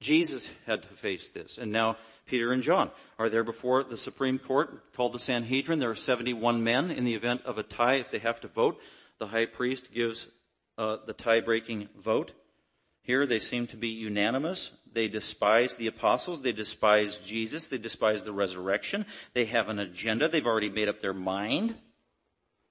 Jesus 0.00 0.50
had 0.66 0.82
to 0.82 0.88
face 0.88 1.28
this. 1.28 1.58
And 1.58 1.72
now 1.72 1.96
Peter 2.26 2.52
and 2.52 2.62
John 2.62 2.90
are 3.18 3.28
there 3.28 3.42
before 3.42 3.82
the 3.82 3.96
Supreme 3.96 4.38
Court 4.38 4.92
called 4.94 5.12
the 5.12 5.18
Sanhedrin. 5.18 5.80
There 5.80 5.90
are 5.90 5.96
71 5.96 6.62
men 6.62 6.90
in 6.90 7.04
the 7.04 7.14
event 7.14 7.42
of 7.44 7.58
a 7.58 7.62
tie 7.62 7.94
if 7.94 8.10
they 8.10 8.20
have 8.20 8.40
to 8.40 8.48
vote. 8.48 8.80
The 9.18 9.26
high 9.26 9.46
priest 9.46 9.92
gives 9.92 10.28
uh, 10.76 10.98
the 11.06 11.12
tie-breaking 11.12 11.88
vote. 12.00 12.32
Here 13.08 13.24
they 13.24 13.38
seem 13.38 13.66
to 13.68 13.76
be 13.78 13.88
unanimous. 13.88 14.70
They 14.92 15.08
despise 15.08 15.76
the 15.76 15.86
apostles. 15.86 16.42
They 16.42 16.52
despise 16.52 17.16
Jesus. 17.16 17.66
They 17.66 17.78
despise 17.78 18.22
the 18.22 18.34
resurrection. 18.34 19.06
They 19.32 19.46
have 19.46 19.70
an 19.70 19.78
agenda. 19.78 20.28
They've 20.28 20.46
already 20.46 20.68
made 20.68 20.90
up 20.90 21.00
their 21.00 21.14
mind. 21.14 21.74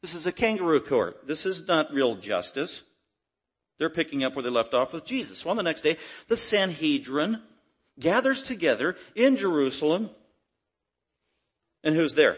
This 0.03 0.13
is 0.13 0.27
a 0.27 0.31
kangaroo 0.31 0.79
court. 0.79 1.25
This 1.25 1.47
is 1.47 1.67
not 1.67 1.91
real 1.91 2.17
justice. 2.17 2.83
They're 3.79 3.89
picking 3.89 4.23
up 4.23 4.35
where 4.35 4.43
they 4.43 4.51
left 4.51 4.75
off 4.75 4.93
with 4.93 5.05
Jesus. 5.05 5.43
On 5.43 5.57
the 5.57 5.63
next 5.63 5.81
day, 5.81 5.97
the 6.27 6.37
Sanhedrin 6.37 7.41
gathers 7.99 8.43
together 8.43 8.95
in 9.15 9.37
Jerusalem. 9.37 10.11
And 11.83 11.95
who's 11.95 12.13
there? 12.13 12.37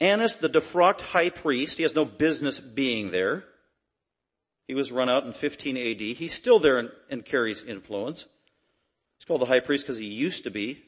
Annas, 0.00 0.36
the 0.36 0.48
defrocked 0.48 1.02
high 1.02 1.28
priest. 1.28 1.76
He 1.76 1.82
has 1.82 1.94
no 1.94 2.06
business 2.06 2.58
being 2.58 3.10
there. 3.10 3.44
He 4.70 4.74
was 4.74 4.92
run 4.92 5.08
out 5.08 5.24
in 5.24 5.32
15 5.32 5.76
AD. 5.76 6.00
He's 6.16 6.32
still 6.32 6.60
there 6.60 6.92
and, 7.10 7.24
carries 7.24 7.64
influence. 7.64 8.26
He's 9.18 9.24
called 9.24 9.40
the 9.40 9.46
high 9.46 9.58
priest 9.58 9.82
because 9.82 9.98
he 9.98 10.06
used 10.06 10.44
to 10.44 10.50
be 10.52 10.80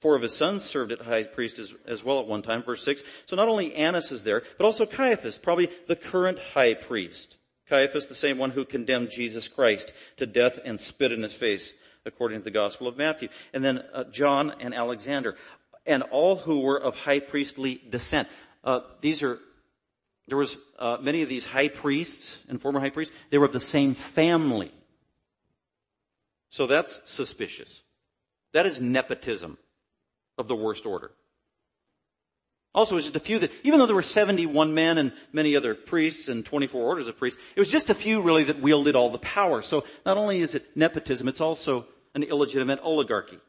Four 0.00 0.16
of 0.16 0.22
his 0.22 0.34
sons 0.34 0.64
served 0.64 0.90
at 0.90 1.02
high 1.02 1.24
priest 1.24 1.58
as, 1.58 1.74
as, 1.86 2.02
well 2.02 2.18
at 2.18 2.26
one 2.26 2.40
time, 2.40 2.62
verse 2.62 2.82
6. 2.82 3.02
So 3.26 3.36
not 3.36 3.48
only 3.48 3.74
Annas 3.74 4.10
is 4.10 4.24
there, 4.24 4.42
but 4.56 4.64
also 4.64 4.86
Caiaphas, 4.86 5.36
probably 5.36 5.68
the 5.88 5.96
current 5.96 6.38
high 6.38 6.72
priest. 6.72 7.36
Caiaphas, 7.68 8.06
the 8.06 8.14
same 8.14 8.38
one 8.38 8.52
who 8.52 8.64
condemned 8.64 9.10
Jesus 9.10 9.48
Christ 9.48 9.92
to 10.16 10.24
death 10.24 10.58
and 10.64 10.80
spit 10.80 11.12
in 11.12 11.22
his 11.22 11.34
face, 11.34 11.74
according 12.06 12.38
to 12.38 12.44
the 12.44 12.50
Gospel 12.50 12.88
of 12.88 12.96
Matthew. 12.96 13.28
And 13.52 13.62
then 13.62 13.84
uh, 13.92 14.04
John 14.04 14.54
and 14.58 14.72
Alexander, 14.72 15.36
and 15.84 16.02
all 16.04 16.36
who 16.36 16.60
were 16.60 16.80
of 16.80 16.96
high 16.96 17.20
priestly 17.20 17.82
descent. 17.90 18.28
Uh, 18.64 18.80
these 19.02 19.22
are, 19.22 19.38
there 20.30 20.38
was 20.38 20.56
uh, 20.78 20.96
many 21.00 21.22
of 21.22 21.28
these 21.28 21.44
high 21.44 21.66
priests 21.66 22.38
and 22.48 22.62
former 22.62 22.78
high 22.78 22.90
priests, 22.90 23.14
they 23.30 23.38
were 23.38 23.46
of 23.46 23.52
the 23.52 23.58
same 23.58 23.96
family. 23.96 24.72
So 26.50 26.68
that's 26.68 27.00
suspicious. 27.04 27.82
That 28.52 28.64
is 28.64 28.80
nepotism 28.80 29.58
of 30.38 30.46
the 30.46 30.54
worst 30.54 30.86
order. 30.86 31.10
Also, 32.72 32.94
it 32.94 32.96
was 32.96 33.04
just 33.06 33.16
a 33.16 33.20
few 33.20 33.40
that, 33.40 33.50
even 33.64 33.80
though 33.80 33.86
there 33.86 33.96
were 33.96 34.02
71 34.02 34.72
men 34.72 34.98
and 34.98 35.12
many 35.32 35.56
other 35.56 35.74
priests 35.74 36.28
and 36.28 36.46
24 36.46 36.80
orders 36.80 37.08
of 37.08 37.18
priests, 37.18 37.40
it 37.56 37.60
was 37.60 37.68
just 37.68 37.90
a 37.90 37.94
few 37.94 38.22
really 38.22 38.44
that 38.44 38.62
wielded 38.62 38.94
all 38.94 39.10
the 39.10 39.18
power. 39.18 39.62
So 39.62 39.84
not 40.06 40.16
only 40.16 40.40
is 40.40 40.54
it 40.54 40.76
nepotism, 40.76 41.26
it's 41.26 41.40
also 41.40 41.86
an 42.14 42.22
illegitimate 42.22 42.78
oligarchy. 42.84 43.40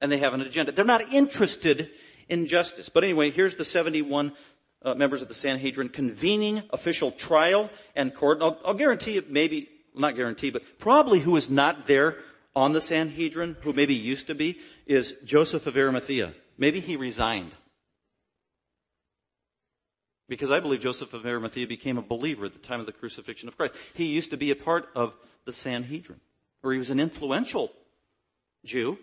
And 0.00 0.10
they 0.10 0.18
have 0.18 0.34
an 0.34 0.40
agenda. 0.40 0.72
They're 0.72 0.84
not 0.84 1.12
interested 1.12 1.90
in 2.28 2.46
justice. 2.46 2.88
But 2.88 3.04
anyway, 3.04 3.30
here's 3.30 3.56
the 3.56 3.64
71 3.64 4.32
uh, 4.84 4.94
members 4.94 5.22
of 5.22 5.28
the 5.28 5.34
Sanhedrin 5.34 5.88
convening 5.88 6.62
official 6.70 7.10
trial 7.10 7.70
and 7.96 8.14
court. 8.14 8.38
I'll, 8.40 8.58
I'll 8.64 8.74
guarantee 8.74 9.12
you, 9.12 9.24
maybe, 9.28 9.68
not 9.94 10.16
guarantee, 10.16 10.50
but 10.50 10.62
probably 10.78 11.20
who 11.20 11.36
is 11.36 11.48
not 11.48 11.86
there 11.86 12.18
on 12.54 12.72
the 12.72 12.80
Sanhedrin, 12.80 13.56
who 13.62 13.72
maybe 13.72 13.94
used 13.94 14.26
to 14.28 14.34
be, 14.34 14.58
is 14.86 15.14
Joseph 15.24 15.66
of 15.66 15.76
Arimathea. 15.76 16.34
Maybe 16.56 16.80
he 16.80 16.96
resigned. 16.96 17.52
Because 20.28 20.50
I 20.50 20.60
believe 20.60 20.80
Joseph 20.80 21.12
of 21.12 21.26
Arimathea 21.26 21.66
became 21.66 21.98
a 21.98 22.02
believer 22.02 22.46
at 22.46 22.52
the 22.52 22.58
time 22.58 22.80
of 22.80 22.86
the 22.86 22.92
crucifixion 22.92 23.48
of 23.48 23.56
Christ. 23.56 23.74
He 23.94 24.06
used 24.06 24.30
to 24.30 24.36
be 24.36 24.50
a 24.50 24.56
part 24.56 24.88
of 24.94 25.14
the 25.44 25.52
Sanhedrin, 25.52 26.20
or 26.62 26.72
he 26.72 26.78
was 26.78 26.90
an 26.90 27.00
influential 27.00 27.72
Jew. 28.64 28.98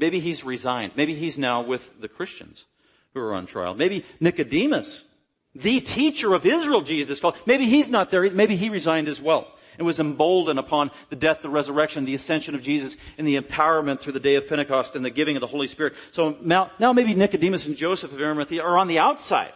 Maybe 0.00 0.18
he's 0.18 0.44
resigned. 0.44 0.92
Maybe 0.96 1.14
he's 1.14 1.36
now 1.36 1.60
with 1.60 2.00
the 2.00 2.08
Christians 2.08 2.64
who 3.12 3.20
are 3.20 3.34
on 3.34 3.44
trial. 3.44 3.74
Maybe 3.74 4.04
Nicodemus, 4.18 5.04
the 5.54 5.80
teacher 5.80 6.32
of 6.32 6.46
Israel, 6.46 6.80
Jesus 6.80 7.20
called. 7.20 7.36
Maybe 7.44 7.66
he's 7.66 7.90
not 7.90 8.10
there. 8.10 8.30
Maybe 8.30 8.56
he 8.56 8.70
resigned 8.70 9.08
as 9.08 9.20
well 9.20 9.46
and 9.76 9.86
was 9.86 10.00
emboldened 10.00 10.58
upon 10.58 10.90
the 11.10 11.16
death, 11.16 11.42
the 11.42 11.50
resurrection, 11.50 12.06
the 12.06 12.14
ascension 12.14 12.54
of 12.54 12.62
Jesus, 12.62 12.96
and 13.18 13.26
the 13.26 13.38
empowerment 13.38 14.00
through 14.00 14.14
the 14.14 14.20
day 14.20 14.36
of 14.36 14.48
Pentecost 14.48 14.96
and 14.96 15.04
the 15.04 15.10
giving 15.10 15.36
of 15.36 15.40
the 15.40 15.46
Holy 15.46 15.68
Spirit. 15.68 15.94
So 16.12 16.36
now, 16.40 16.70
now 16.78 16.94
maybe 16.94 17.14
Nicodemus 17.14 17.66
and 17.66 17.76
Joseph 17.76 18.12
of 18.12 18.20
Arimathea 18.20 18.62
are 18.62 18.78
on 18.78 18.88
the 18.88 18.98
outside. 18.98 19.52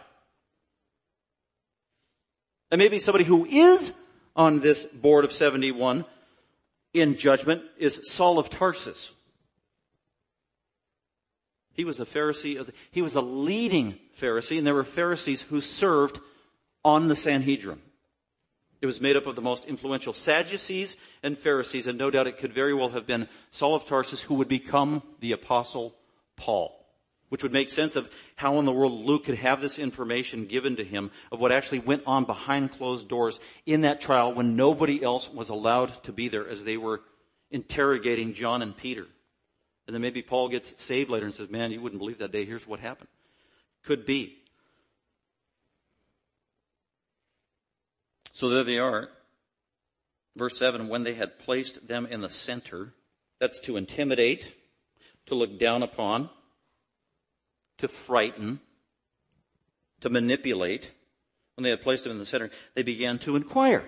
And 2.69 2.77
maybe 2.77 2.99
somebody 2.99 3.23
who 3.23 3.45
is 3.45 3.93
on 4.35 4.59
this 4.59 4.83
board 4.83 5.25
of 5.25 5.31
71 5.31 6.05
in 6.93 7.17
judgment 7.17 7.63
is 7.77 7.99
Saul 8.11 8.37
of 8.37 8.49
Tarsus. 8.49 9.11
He 11.75 11.85
was 11.85 11.99
a 11.99 12.05
Pharisee 12.05 12.59
of 12.59 12.67
the, 12.67 12.73
he 12.91 13.01
was 13.01 13.15
a 13.15 13.21
leading 13.21 13.99
Pharisee 14.19 14.57
and 14.57 14.65
there 14.65 14.73
were 14.73 14.83
Pharisees 14.83 15.41
who 15.41 15.61
served 15.61 16.19
on 16.83 17.07
the 17.07 17.15
Sanhedrin. 17.15 17.81
It 18.81 18.85
was 18.85 19.01
made 19.01 19.17
up 19.17 19.25
of 19.25 19.35
the 19.35 19.41
most 19.41 19.65
influential 19.65 20.13
Sadducees 20.13 20.95
and 21.23 21.37
Pharisees, 21.37 21.87
and 21.87 21.97
no 21.97 22.11
doubt 22.11 22.27
it 22.27 22.37
could 22.37 22.53
very 22.53 22.73
well 22.73 22.89
have 22.89 23.07
been 23.07 23.27
Saul 23.49 23.73
of 23.73 23.85
Tarsus 23.85 24.21
who 24.21 24.35
would 24.35 24.47
become 24.47 25.01
the 25.21 25.31
apostle 25.31 25.95
Paul. 26.35 26.85
Which 27.29 27.41
would 27.41 27.51
make 27.51 27.69
sense 27.69 27.95
of 27.95 28.09
how 28.35 28.59
in 28.59 28.65
the 28.65 28.71
world 28.71 29.05
Luke 29.05 29.25
could 29.25 29.39
have 29.39 29.59
this 29.59 29.79
information 29.79 30.45
given 30.45 30.75
to 30.75 30.83
him 30.83 31.09
of 31.31 31.39
what 31.39 31.51
actually 31.51 31.79
went 31.79 32.03
on 32.05 32.25
behind 32.25 32.71
closed 32.71 33.09
doors 33.09 33.39
in 33.65 33.81
that 33.81 33.99
trial 33.99 34.33
when 34.33 34.55
nobody 34.55 35.03
else 35.03 35.29
was 35.29 35.49
allowed 35.49 36.03
to 36.03 36.13
be 36.13 36.27
there 36.27 36.47
as 36.47 36.63
they 36.63 36.77
were 36.77 37.01
interrogating 37.49 38.35
John 38.35 38.61
and 38.61 38.77
Peter. 38.77 39.07
And 39.87 39.93
then 39.93 40.01
maybe 40.01 40.21
Paul 40.21 40.49
gets 40.49 40.73
saved 40.81 41.09
later 41.09 41.25
and 41.25 41.35
says, 41.35 41.49
man, 41.49 41.71
you 41.71 41.81
wouldn't 41.81 41.99
believe 41.99 42.17
that 42.19 42.31
day. 42.31 42.45
Here's 42.45 42.65
what 42.65 42.79
happened. 42.79 43.09
Could 43.83 44.05
be. 44.05 44.37
So 48.31 48.49
there 48.49 48.63
they 48.63 48.79
are. 48.79 49.09
Verse 50.35 50.57
7, 50.57 50.87
when 50.87 51.03
they 51.03 51.13
had 51.13 51.39
placed 51.39 51.87
them 51.87 52.05
in 52.05 52.21
the 52.21 52.29
center, 52.29 52.93
that's 53.39 53.59
to 53.61 53.77
intimidate, 53.77 54.51
to 55.27 55.35
look 55.35 55.59
down 55.59 55.83
upon, 55.83 56.29
to 57.77 57.87
frighten, 57.87 58.59
to 60.01 60.09
manipulate. 60.09 60.91
When 61.55 61.63
they 61.63 61.69
had 61.69 61.81
placed 61.81 62.03
them 62.03 62.11
in 62.11 62.19
the 62.19 62.25
center, 62.25 62.49
they 62.73 62.83
began 62.83 63.19
to 63.19 63.35
inquire. 63.35 63.85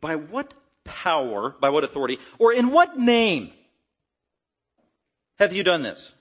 By 0.00 0.16
what 0.16 0.52
power, 0.82 1.54
by 1.60 1.70
what 1.70 1.84
authority, 1.84 2.18
or 2.38 2.52
in 2.52 2.70
what 2.70 2.98
name 2.98 3.52
have 5.38 5.52
you 5.52 5.64
done 5.64 5.82
this? 5.82 6.12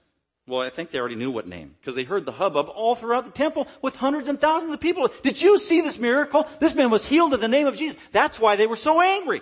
Well, 0.45 0.62
I 0.62 0.69
think 0.69 0.91
they 0.91 0.99
already 0.99 1.15
knew 1.15 1.32
what 1.32 1.47
name, 1.47 1.76
because 1.80 1.95
they 1.95 2.04
heard 2.04 2.26
the 2.26 2.34
hubbub 2.34 2.67
all 2.67 2.95
throughout 2.95 3.26
the 3.26 3.32
temple 3.32 3.67
with 3.82 3.95
hundreds 3.95 4.28
and 4.28 4.39
thousands 4.39 4.73
of 4.73 4.82
people. 4.82 5.10
Did 5.21 5.41
you 5.41 5.58
see 5.58 5.80
this 5.80 5.97
miracle? 5.97 6.47
This 6.60 6.76
man 6.76 6.89
was 6.89 7.06
healed 7.06 7.34
in 7.34 7.39
the 7.39 7.47
name 7.47 7.65
of 7.65 7.78
Jesus. 7.78 8.02
That's 8.12 8.39
why 8.39 8.58
they 8.58 8.67
were 8.67 8.76
so 8.76 8.99
angry. 8.99 9.41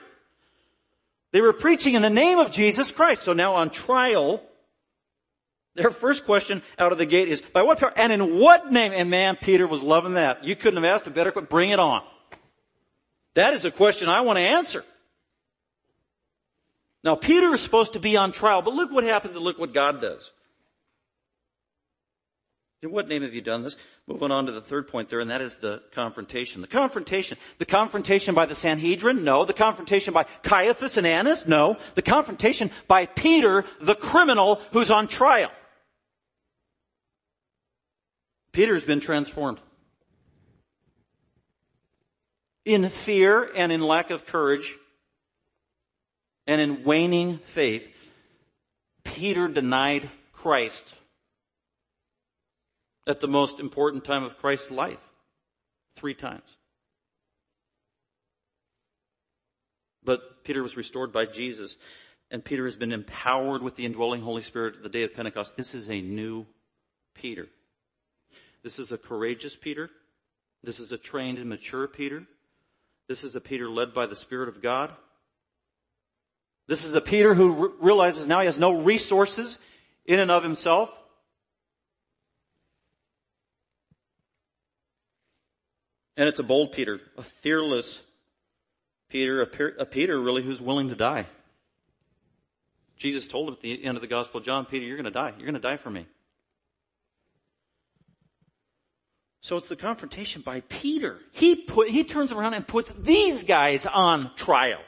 They 1.31 1.41
were 1.41 1.53
preaching 1.53 1.95
in 1.95 2.03
the 2.03 2.09
name 2.09 2.37
of 2.37 2.51
Jesus 2.51 2.91
Christ. 2.91 3.23
So 3.23 3.33
now 3.33 3.55
on 3.55 3.71
trial, 3.71 4.43
their 5.73 5.89
first 5.89 6.25
question 6.25 6.61
out 6.77 6.91
of 6.91 6.99
the 6.99 7.05
gate 7.07 7.29
is, 7.29 7.41
by 7.41 7.63
what 7.63 7.79
power 7.79 7.93
and 7.95 8.11
in 8.11 8.37
what 8.37 8.71
name? 8.71 8.91
And 8.93 9.09
man, 9.09 9.37
Peter 9.37 9.65
was 9.65 9.81
loving 9.81 10.13
that. 10.13 10.43
You 10.43 10.55
couldn't 10.55 10.83
have 10.83 10.93
asked 10.93 11.07
a 11.07 11.09
better 11.09 11.31
question. 11.31 11.47
Bring 11.49 11.71
it 11.71 11.79
on. 11.79 12.03
That 13.33 13.53
is 13.53 13.65
a 13.65 13.71
question 13.71 14.09
I 14.09 14.21
want 14.21 14.37
to 14.37 14.43
answer. 14.43 14.83
Now 17.03 17.15
Peter 17.15 17.53
is 17.53 17.61
supposed 17.61 17.93
to 17.93 17.99
be 17.99 18.17
on 18.17 18.31
trial, 18.31 18.61
but 18.61 18.73
look 18.73 18.91
what 18.91 19.03
happens 19.03 19.35
and 19.35 19.43
look 19.43 19.57
what 19.57 19.73
God 19.73 20.01
does. 20.01 20.31
In 22.83 22.91
what 22.91 23.07
name 23.07 23.21
have 23.21 23.33
you 23.33 23.41
done 23.41 23.61
this? 23.61 23.75
Moving 24.07 24.31
on 24.31 24.47
to 24.47 24.51
the 24.51 24.61
third 24.61 24.87
point 24.87 25.09
there, 25.09 25.19
and 25.19 25.29
that 25.29 25.41
is 25.41 25.57
the 25.57 25.83
confrontation. 25.91 26.61
The 26.61 26.67
confrontation. 26.67 27.37
The 27.59 27.65
confrontation 27.65 28.33
by 28.33 28.47
the 28.47 28.55
Sanhedrin? 28.55 29.23
No. 29.23 29.45
The 29.45 29.53
confrontation 29.53 30.15
by 30.15 30.23
Caiaphas 30.41 30.97
and 30.97 31.05
Annas? 31.05 31.47
No. 31.47 31.77
The 31.93 32.01
confrontation 32.01 32.71
by 32.87 33.05
Peter, 33.05 33.65
the 33.79 33.93
criminal 33.93 34.61
who's 34.73 34.89
on 34.89 35.07
trial. 35.07 35.51
Peter's 38.51 38.83
been 38.83 38.99
transformed. 38.99 39.59
In 42.65 42.89
fear 42.89 43.49
and 43.55 43.71
in 43.71 43.81
lack 43.81 44.09
of 44.09 44.25
courage 44.25 44.75
and 46.47 46.59
in 46.61 46.83
waning 46.83 47.37
faith, 47.39 47.89
Peter 49.03 49.47
denied 49.47 50.09
Christ 50.31 50.93
at 53.07 53.19
the 53.19 53.27
most 53.27 53.59
important 53.59 54.03
time 54.03 54.23
of 54.23 54.37
Christ's 54.37 54.71
life. 54.71 54.99
Three 55.95 56.13
times. 56.13 56.57
But 60.03 60.43
Peter 60.43 60.63
was 60.63 60.77
restored 60.77 61.11
by 61.11 61.25
Jesus, 61.25 61.77
and 62.31 62.43
Peter 62.43 62.65
has 62.65 62.75
been 62.75 62.91
empowered 62.91 63.61
with 63.61 63.75
the 63.75 63.85
indwelling 63.85 64.21
Holy 64.21 64.41
Spirit 64.41 64.77
at 64.77 64.83
the 64.83 64.89
day 64.89 65.03
of 65.03 65.13
Pentecost. 65.13 65.55
This 65.57 65.75
is 65.75 65.89
a 65.89 66.01
new 66.01 66.47
Peter. 67.13 67.47
This 68.63 68.79
is 68.79 68.91
a 68.91 68.97
courageous 68.97 69.55
Peter. 69.55 69.89
This 70.63 70.79
is 70.79 70.91
a 70.91 70.97
trained 70.97 71.37
and 71.37 71.49
mature 71.49 71.87
Peter. 71.87 72.23
This 73.07 73.23
is 73.23 73.35
a 73.35 73.41
Peter 73.41 73.69
led 73.69 73.93
by 73.93 74.07
the 74.07 74.15
Spirit 74.15 74.49
of 74.49 74.61
God. 74.61 74.91
This 76.71 76.85
is 76.85 76.95
a 76.95 77.01
Peter 77.01 77.33
who 77.33 77.73
realizes 77.81 78.27
now 78.27 78.39
he 78.39 78.45
has 78.45 78.57
no 78.57 78.71
resources 78.71 79.57
in 80.05 80.21
and 80.21 80.31
of 80.31 80.41
himself. 80.41 80.89
And 86.15 86.29
it's 86.29 86.39
a 86.39 86.43
bold 86.43 86.71
Peter, 86.71 87.01
a 87.17 87.23
fearless 87.23 87.99
Peter, 89.09 89.41
a, 89.41 89.85
Peter 89.85 90.17
really 90.17 90.43
who's 90.43 90.61
willing 90.61 90.87
to 90.87 90.95
die. 90.95 91.25
Jesus 92.95 93.27
told 93.27 93.49
him 93.49 93.55
at 93.55 93.59
the 93.59 93.83
end 93.83 93.97
of 93.97 94.01
the 94.01 94.07
Gospel 94.07 94.39
John, 94.39 94.65
Peter, 94.65 94.85
you're 94.85 94.95
going 94.95 95.03
to 95.03 95.11
die. 95.11 95.33
You're 95.35 95.47
going 95.47 95.55
to 95.55 95.59
die 95.59 95.75
for 95.75 95.89
me. 95.89 96.05
So 99.41 99.57
it's 99.57 99.67
the 99.67 99.75
confrontation 99.75 100.41
by 100.41 100.61
Peter. 100.61 101.19
He 101.33 101.53
put, 101.53 101.89
he 101.89 102.05
turns 102.05 102.31
around 102.31 102.53
and 102.53 102.65
puts 102.65 102.91
these 102.91 103.43
guys 103.43 103.85
on 103.85 104.33
trial. 104.35 104.79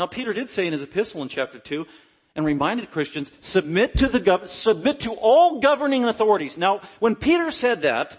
Now 0.00 0.06
Peter 0.06 0.32
did 0.32 0.48
say 0.48 0.66
in 0.66 0.72
his 0.72 0.80
epistle 0.80 1.20
in 1.20 1.28
chapter 1.28 1.58
2, 1.58 1.86
and 2.34 2.46
reminded 2.46 2.90
Christians, 2.90 3.32
submit 3.40 3.98
to 3.98 4.08
the 4.08 4.18
gov- 4.18 4.48
submit 4.48 5.00
to 5.00 5.12
all 5.12 5.60
governing 5.60 6.04
authorities. 6.04 6.56
Now, 6.56 6.80
when 7.00 7.14
Peter 7.14 7.50
said 7.50 7.82
that, 7.82 8.18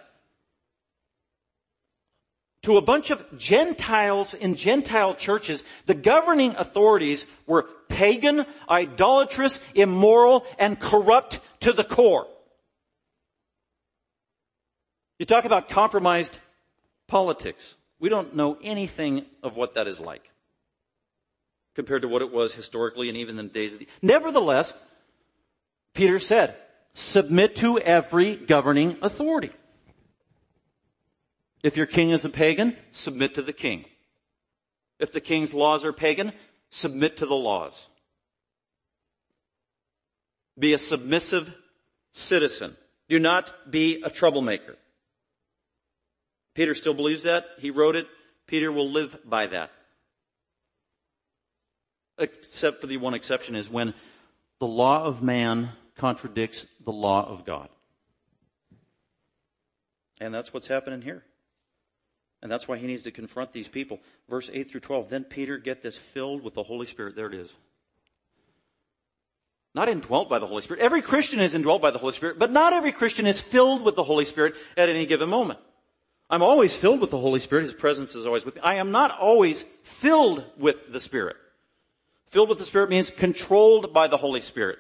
to 2.62 2.78
a 2.78 2.82
bunch 2.82 3.10
of 3.10 3.26
Gentiles 3.36 4.36
in 4.36 4.54
Gentile 4.54 5.16
churches, 5.16 5.64
the 5.88 5.96
governing 5.96 6.54
authorities 6.56 7.26
were 7.48 7.64
pagan, 7.90 8.46
idolatrous, 8.70 9.60
immoral, 9.74 10.46
and 10.60 10.80
corrupt 10.80 11.40
to 11.62 11.74
the 11.74 11.84
core. 11.84 12.28
You 15.18 15.26
talk 15.26 15.46
about 15.46 15.68
compromised 15.68 16.38
politics. 17.08 17.74
We 17.98 18.10
don't 18.10 18.36
know 18.36 18.60
anything 18.62 19.26
of 19.42 19.56
what 19.56 19.74
that 19.74 19.88
is 19.88 20.00
like 20.00 20.31
compared 21.82 22.04
to 22.04 22.08
what 22.08 22.22
it 22.22 22.32
was 22.32 22.54
historically 22.54 23.10
and 23.10 23.18
even 23.18 23.40
in 23.40 23.48
the 23.48 23.52
days 23.52 23.74
of 23.74 23.80
the, 23.80 23.88
nevertheless, 24.04 24.72
Peter 25.96 26.20
said, 26.20 26.56
submit 26.94 27.56
to 27.56 27.80
every 27.80 28.36
governing 28.36 28.96
authority. 29.02 29.50
If 31.64 31.78
your 31.78 31.88
king 31.88 32.12
is 32.12 32.24
a 32.24 32.30
pagan, 32.30 32.78
submit 32.92 33.34
to 33.34 33.42
the 33.42 33.52
king. 33.52 33.86
If 35.00 35.12
the 35.12 35.22
king's 35.22 35.56
laws 35.56 35.84
are 35.84 35.92
pagan, 35.92 36.34
submit 36.70 37.18
to 37.18 37.26
the 37.26 37.34
laws. 37.34 37.88
Be 40.60 40.74
a 40.74 40.78
submissive 40.78 41.52
citizen. 42.14 42.78
Do 43.10 43.18
not 43.18 43.72
be 43.72 44.04
a 44.04 44.12
troublemaker. 44.12 44.76
Peter 46.54 46.76
still 46.76 46.94
believes 46.94 47.24
that. 47.24 47.46
He 47.58 47.72
wrote 47.72 47.96
it. 47.96 48.06
Peter 48.46 48.72
will 48.72 48.92
live 48.92 49.18
by 49.26 49.48
that. 49.48 49.72
Except 52.22 52.80
for 52.80 52.88
the 52.88 52.98
one 52.98 53.14
exception 53.14 53.56
is 53.56 53.70
when 53.70 53.94
the 54.60 54.68
law 54.68 55.04
of 55.04 55.22
man 55.22 55.72
contradicts 55.96 56.66
the 56.86 56.92
law 56.92 57.28
of 57.28 57.46
God. 57.46 57.70
And 60.20 60.34
that's 60.34 60.54
what's 60.54 60.68
happening 60.68 61.02
here. 61.02 61.24
And 62.42 62.52
that's 62.52 62.68
why 62.68 62.78
he 62.78 62.88
needs 62.88 63.04
to 63.04 63.12
confront 63.12 63.54
these 63.54 63.68
people. 63.68 64.00
Verse 64.30 64.50
8 64.52 64.70
through 64.70 64.80
12. 64.82 65.10
Then 65.10 65.24
Peter, 65.24 65.58
get 65.58 65.82
this, 65.84 65.98
filled 65.98 66.44
with 66.44 66.54
the 66.54 66.64
Holy 66.64 66.86
Spirit. 66.86 67.16
There 67.16 67.28
it 67.28 67.34
is. 67.34 67.52
Not 69.74 69.90
indwelt 69.90 70.30
by 70.30 70.40
the 70.40 70.48
Holy 70.48 70.62
Spirit. 70.62 70.82
Every 70.82 71.02
Christian 71.02 71.40
is 71.40 71.56
indwelt 71.56 71.82
by 71.82 71.92
the 71.92 71.98
Holy 71.98 72.14
Spirit, 72.14 72.38
but 72.38 72.52
not 72.52 72.74
every 72.74 72.92
Christian 72.92 73.26
is 73.26 73.40
filled 73.40 73.84
with 73.84 73.96
the 73.96 74.04
Holy 74.04 74.26
Spirit 74.26 74.56
at 74.76 74.90
any 74.90 75.06
given 75.06 75.30
moment. 75.30 75.60
I'm 76.30 76.42
always 76.42 76.76
filled 76.76 77.02
with 77.02 77.10
the 77.10 77.20
Holy 77.20 77.40
Spirit. 77.40 77.64
His 77.64 77.74
presence 77.74 78.16
is 78.16 78.26
always 78.26 78.46
with 78.46 78.56
me. 78.56 78.62
I 78.62 78.76
am 78.76 78.92
not 78.92 79.18
always 79.18 79.66
filled 79.84 80.44
with 80.58 80.92
the 80.92 81.00
Spirit. 81.00 81.38
Filled 82.32 82.50
with 82.50 82.58
the 82.58 82.66
Spirit 82.66 82.90
means 82.90 83.10
controlled 83.10 83.94
by 83.94 84.08
the 84.08 84.18
Holy 84.18 84.42
Spirit. 84.42 84.80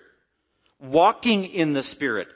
Walking 0.79 1.45
in 1.45 1.73
the 1.73 1.83
Spirit 1.83 2.27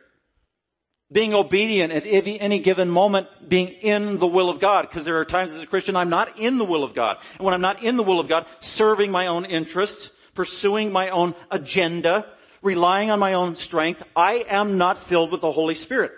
being 1.12 1.34
obedient 1.34 1.94
at 1.94 2.04
any 2.06 2.60
given 2.60 2.90
moment, 2.90 3.28
being 3.48 3.68
in 3.68 4.18
the 4.18 4.28
will 4.28 4.50
of 4.50 4.60
God. 4.60 4.84
Because 4.84 5.06
there 5.06 5.20
are 5.20 5.26
times 5.26 5.54
as 5.54 5.62
a 5.62 5.68
Christian 5.68 5.96
I'm 5.96 6.10
not 6.10 6.40
in 6.40 6.58
the 6.58 6.66
will 6.66 6.84
of 6.84 6.94
God. 6.94 7.18
And 7.38 7.46
when 7.46 7.54
I'm 7.54 7.62
not 7.62 7.84
in 7.84 7.98
the 7.98 8.04
will 8.04 8.20
of 8.20 8.28
God, 8.28 8.46
serving 8.60 9.12
my 9.12 9.28
own 9.28 9.46
interests, 9.46 10.10
pursuing 10.34 10.92
my 10.92 11.10
own 11.10 11.36
agenda, 11.52 12.26
relying 12.62 13.12
on 13.12 13.20
my 13.20 13.34
own 13.34 13.56
strength, 13.56 14.04
I 14.16 14.46
am 14.50 14.78
not 14.78 14.98
filled 14.98 15.32
with 15.32 15.42
the 15.42 15.52
Holy 15.52 15.76
Spirit. 15.76 16.12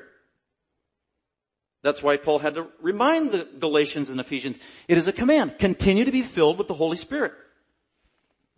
That's 1.84 2.02
why 2.02 2.18
Paul 2.18 2.40
had 2.40 2.56
to 2.56 2.68
remind 2.82 3.32
the 3.32 3.48
Galatians 3.60 4.10
and 4.10 4.20
Ephesians, 4.20 4.58
it 4.88 4.98
is 4.98 5.08
a 5.08 5.14
command. 5.14 5.60
Continue 5.60 6.06
to 6.06 6.12
be 6.12 6.24
filled 6.24 6.58
with 6.58 6.68
the 6.68 6.74
Holy 6.74 6.98
Spirit. 6.98 7.34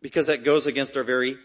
Because 0.02 0.28
that 0.28 0.44
goes 0.44 0.66
against 0.68 0.96
our 0.96 1.04
very 1.04 1.38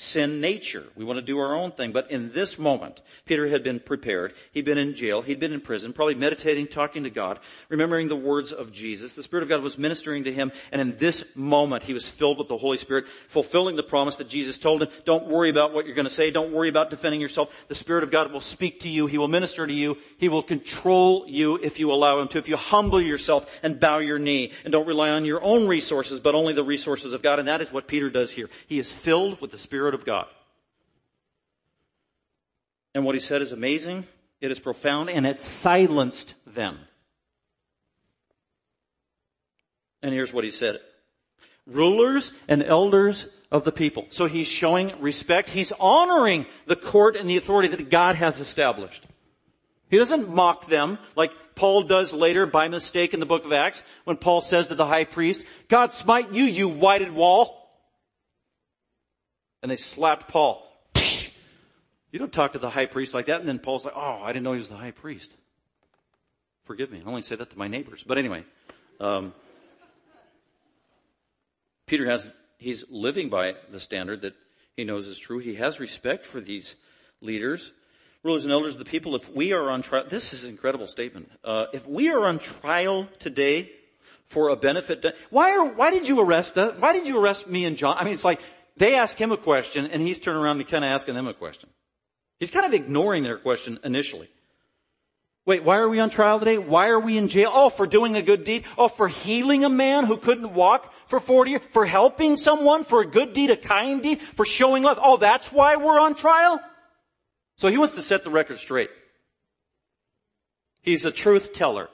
sin 0.00 0.40
nature. 0.40 0.84
We 0.96 1.04
want 1.04 1.18
to 1.18 1.24
do 1.24 1.38
our 1.38 1.54
own 1.54 1.72
thing. 1.72 1.92
But 1.92 2.10
in 2.10 2.32
this 2.32 2.58
moment, 2.58 3.02
Peter 3.26 3.46
had 3.48 3.62
been 3.62 3.78
prepared. 3.78 4.32
He'd 4.52 4.64
been 4.64 4.78
in 4.78 4.94
jail. 4.94 5.20
He'd 5.20 5.38
been 5.38 5.52
in 5.52 5.60
prison, 5.60 5.92
probably 5.92 6.14
meditating, 6.14 6.68
talking 6.68 7.04
to 7.04 7.10
God, 7.10 7.38
remembering 7.68 8.08
the 8.08 8.16
words 8.16 8.50
of 8.50 8.72
Jesus. 8.72 9.12
The 9.12 9.22
Spirit 9.22 9.42
of 9.42 9.50
God 9.50 9.62
was 9.62 9.76
ministering 9.76 10.24
to 10.24 10.32
him. 10.32 10.52
And 10.72 10.80
in 10.80 10.96
this 10.96 11.24
moment, 11.34 11.84
he 11.84 11.92
was 11.92 12.08
filled 12.08 12.38
with 12.38 12.48
the 12.48 12.56
Holy 12.56 12.78
Spirit, 12.78 13.06
fulfilling 13.28 13.76
the 13.76 13.82
promise 13.82 14.16
that 14.16 14.28
Jesus 14.28 14.56
told 14.56 14.82
him. 14.82 14.88
Don't 15.04 15.26
worry 15.26 15.50
about 15.50 15.74
what 15.74 15.84
you're 15.84 15.94
going 15.94 16.04
to 16.04 16.10
say. 16.10 16.30
Don't 16.30 16.52
worry 16.52 16.70
about 16.70 16.88
defending 16.88 17.20
yourself. 17.20 17.66
The 17.68 17.74
Spirit 17.74 18.02
of 18.02 18.10
God 18.10 18.32
will 18.32 18.40
speak 18.40 18.80
to 18.80 18.88
you. 18.88 19.06
He 19.06 19.18
will 19.18 19.28
minister 19.28 19.66
to 19.66 19.72
you. 19.72 19.98
He 20.16 20.30
will 20.30 20.42
control 20.42 21.26
you 21.28 21.56
if 21.62 21.78
you 21.78 21.92
allow 21.92 22.20
him 22.20 22.28
to. 22.28 22.38
If 22.38 22.48
you 22.48 22.56
humble 22.56 23.02
yourself 23.02 23.52
and 23.62 23.78
bow 23.78 23.98
your 23.98 24.18
knee 24.18 24.52
and 24.64 24.72
don't 24.72 24.86
rely 24.86 25.10
on 25.10 25.26
your 25.26 25.42
own 25.44 25.68
resources, 25.68 26.20
but 26.20 26.34
only 26.34 26.54
the 26.54 26.64
resources 26.64 27.12
of 27.12 27.20
God. 27.20 27.38
And 27.38 27.48
that 27.48 27.60
is 27.60 27.70
what 27.70 27.86
Peter 27.86 28.08
does 28.08 28.30
here. 28.30 28.48
He 28.66 28.78
is 28.78 28.90
filled 28.90 29.42
with 29.42 29.50
the 29.50 29.58
Spirit 29.58 29.89
Spirit 29.90 30.02
of 30.02 30.06
God. 30.06 30.26
And 32.94 33.04
what 33.04 33.16
he 33.16 33.20
said 33.20 33.42
is 33.42 33.50
amazing, 33.50 34.06
it 34.40 34.52
is 34.52 34.60
profound, 34.60 35.10
and 35.10 35.26
it 35.26 35.40
silenced 35.40 36.34
them. 36.46 36.78
And 40.00 40.14
here's 40.14 40.32
what 40.32 40.44
he 40.44 40.52
said. 40.52 40.78
Rulers 41.66 42.30
and 42.46 42.62
elders 42.62 43.26
of 43.50 43.64
the 43.64 43.72
people. 43.72 44.06
So 44.10 44.26
he's 44.26 44.46
showing 44.46 44.92
respect. 45.00 45.50
He's 45.50 45.72
honoring 45.72 46.46
the 46.66 46.76
court 46.76 47.16
and 47.16 47.28
the 47.28 47.36
authority 47.36 47.68
that 47.68 47.90
God 47.90 48.14
has 48.14 48.38
established. 48.38 49.04
He 49.88 49.98
doesn't 49.98 50.32
mock 50.32 50.66
them 50.66 50.98
like 51.16 51.32
Paul 51.56 51.82
does 51.82 52.12
later 52.12 52.46
by 52.46 52.68
mistake 52.68 53.12
in 53.12 53.18
the 53.18 53.26
book 53.26 53.44
of 53.44 53.52
Acts 53.52 53.82
when 54.04 54.16
Paul 54.16 54.40
says 54.40 54.68
to 54.68 54.76
the 54.76 54.86
high 54.86 55.04
priest, 55.04 55.44
God 55.68 55.90
smite 55.90 56.32
you, 56.32 56.44
you 56.44 56.68
whited 56.68 57.10
wall. 57.10 57.59
And 59.62 59.70
they 59.70 59.76
slapped 59.76 60.28
Paul. 60.28 60.66
You 62.12 62.18
don't 62.18 62.32
talk 62.32 62.52
to 62.54 62.58
the 62.58 62.70
high 62.70 62.86
priest 62.86 63.14
like 63.14 63.26
that. 63.26 63.40
And 63.40 63.48
then 63.48 63.58
Paul's 63.58 63.84
like, 63.84 63.94
oh, 63.96 64.20
I 64.22 64.32
didn't 64.32 64.42
know 64.42 64.52
he 64.52 64.58
was 64.58 64.68
the 64.68 64.76
high 64.76 64.90
priest. 64.90 65.32
Forgive 66.64 66.90
me. 66.90 67.02
I 67.04 67.08
only 67.08 67.22
say 67.22 67.36
that 67.36 67.50
to 67.50 67.58
my 67.58 67.68
neighbors. 67.68 68.04
But 68.06 68.18
anyway, 68.18 68.44
um, 68.98 69.32
Peter 71.86 72.08
has, 72.08 72.32
he's 72.58 72.84
living 72.90 73.28
by 73.28 73.54
the 73.70 73.80
standard 73.80 74.22
that 74.22 74.34
he 74.76 74.84
knows 74.84 75.06
is 75.06 75.18
true. 75.18 75.38
He 75.38 75.54
has 75.56 75.78
respect 75.78 76.26
for 76.26 76.40
these 76.40 76.74
leaders, 77.20 77.72
rulers 78.22 78.44
and 78.44 78.52
elders 78.52 78.74
of 78.74 78.78
the 78.78 78.84
people. 78.84 79.14
If 79.14 79.30
we 79.30 79.52
are 79.52 79.70
on 79.70 79.82
trial, 79.82 80.04
this 80.08 80.32
is 80.32 80.44
an 80.44 80.50
incredible 80.50 80.86
statement. 80.86 81.30
Uh, 81.44 81.66
if 81.72 81.86
we 81.86 82.10
are 82.10 82.24
on 82.24 82.38
trial 82.38 83.08
today 83.18 83.70
for 84.26 84.48
a 84.48 84.56
benefit, 84.56 85.04
why 85.30 85.56
are, 85.56 85.64
why 85.64 85.90
did 85.90 86.08
you 86.08 86.20
arrest 86.20 86.56
us? 86.56 86.80
Why 86.80 86.92
did 86.92 87.06
you 87.06 87.18
arrest 87.18 87.48
me 87.48 87.64
and 87.64 87.76
John? 87.76 87.96
I 87.98 88.04
mean, 88.04 88.14
it's 88.14 88.24
like, 88.24 88.40
they 88.80 88.96
ask 88.96 89.18
him 89.18 89.30
a 89.30 89.36
question 89.36 89.86
and 89.88 90.00
he's 90.00 90.18
turning 90.18 90.40
around 90.40 90.58
and 90.58 90.66
kind 90.66 90.84
of 90.84 90.90
asking 90.90 91.14
them 91.14 91.28
a 91.28 91.34
question. 91.34 91.68
He's 92.38 92.50
kind 92.50 92.64
of 92.64 92.72
ignoring 92.72 93.22
their 93.22 93.36
question 93.36 93.78
initially. 93.84 94.30
Wait, 95.44 95.62
why 95.62 95.76
are 95.76 95.88
we 95.88 96.00
on 96.00 96.08
trial 96.08 96.38
today? 96.38 96.56
Why 96.56 96.88
are 96.88 96.98
we 96.98 97.18
in 97.18 97.28
jail? 97.28 97.50
Oh, 97.52 97.68
for 97.68 97.86
doing 97.86 98.16
a 98.16 98.22
good 98.22 98.42
deed. 98.42 98.64
Oh, 98.78 98.88
for 98.88 99.06
healing 99.06 99.66
a 99.66 99.68
man 99.68 100.06
who 100.06 100.16
couldn't 100.16 100.54
walk 100.54 100.94
for 101.08 101.20
40 101.20 101.50
years. 101.50 101.62
For 101.72 101.84
helping 101.84 102.38
someone, 102.38 102.84
for 102.84 103.02
a 103.02 103.06
good 103.06 103.34
deed, 103.34 103.50
a 103.50 103.56
kind 103.56 104.02
deed, 104.02 104.22
for 104.22 104.46
showing 104.46 104.82
love. 104.82 104.98
Oh, 105.02 105.18
that's 105.18 105.52
why 105.52 105.76
we're 105.76 106.00
on 106.00 106.14
trial? 106.14 106.58
So 107.56 107.68
he 107.68 107.76
wants 107.76 107.94
to 107.96 108.02
set 108.02 108.24
the 108.24 108.30
record 108.30 108.56
straight. 108.58 108.88
He's 110.80 111.04
a 111.04 111.10
truth 111.10 111.52
teller. 111.52 111.90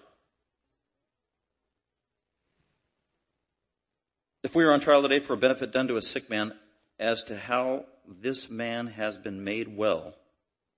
If 4.44 4.54
we 4.54 4.64
were 4.64 4.72
on 4.72 4.78
trial 4.78 5.02
today 5.02 5.18
for 5.18 5.32
a 5.32 5.36
benefit 5.36 5.72
done 5.72 5.88
to 5.88 5.96
a 5.96 6.02
sick 6.02 6.30
man, 6.30 6.52
as 6.98 7.24
to 7.24 7.36
how 7.36 7.84
this 8.06 8.48
man 8.48 8.86
has 8.88 9.16
been 9.16 9.44
made 9.44 9.76
well. 9.76 10.14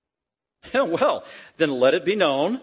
well, 0.73 1.23
then 1.57 1.71
let 1.71 1.93
it 1.93 2.05
be 2.05 2.15
known 2.15 2.61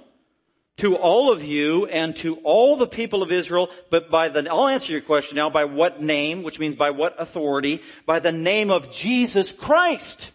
to 0.78 0.94
all 0.96 1.32
of 1.32 1.42
you 1.42 1.86
and 1.86 2.14
to 2.16 2.36
all 2.36 2.76
the 2.76 2.86
people 2.86 3.22
of 3.22 3.32
Israel, 3.32 3.70
but 3.90 4.10
by 4.10 4.28
the, 4.28 4.50
I'll 4.50 4.68
answer 4.68 4.92
your 4.92 5.00
question 5.00 5.36
now, 5.36 5.48
by 5.48 5.64
what 5.64 6.02
name, 6.02 6.42
which 6.42 6.58
means 6.58 6.76
by 6.76 6.90
what 6.90 7.14
authority, 7.18 7.82
by 8.04 8.18
the 8.18 8.32
name 8.32 8.70
of 8.70 8.90
Jesus 8.90 9.52
Christ. 9.52 10.30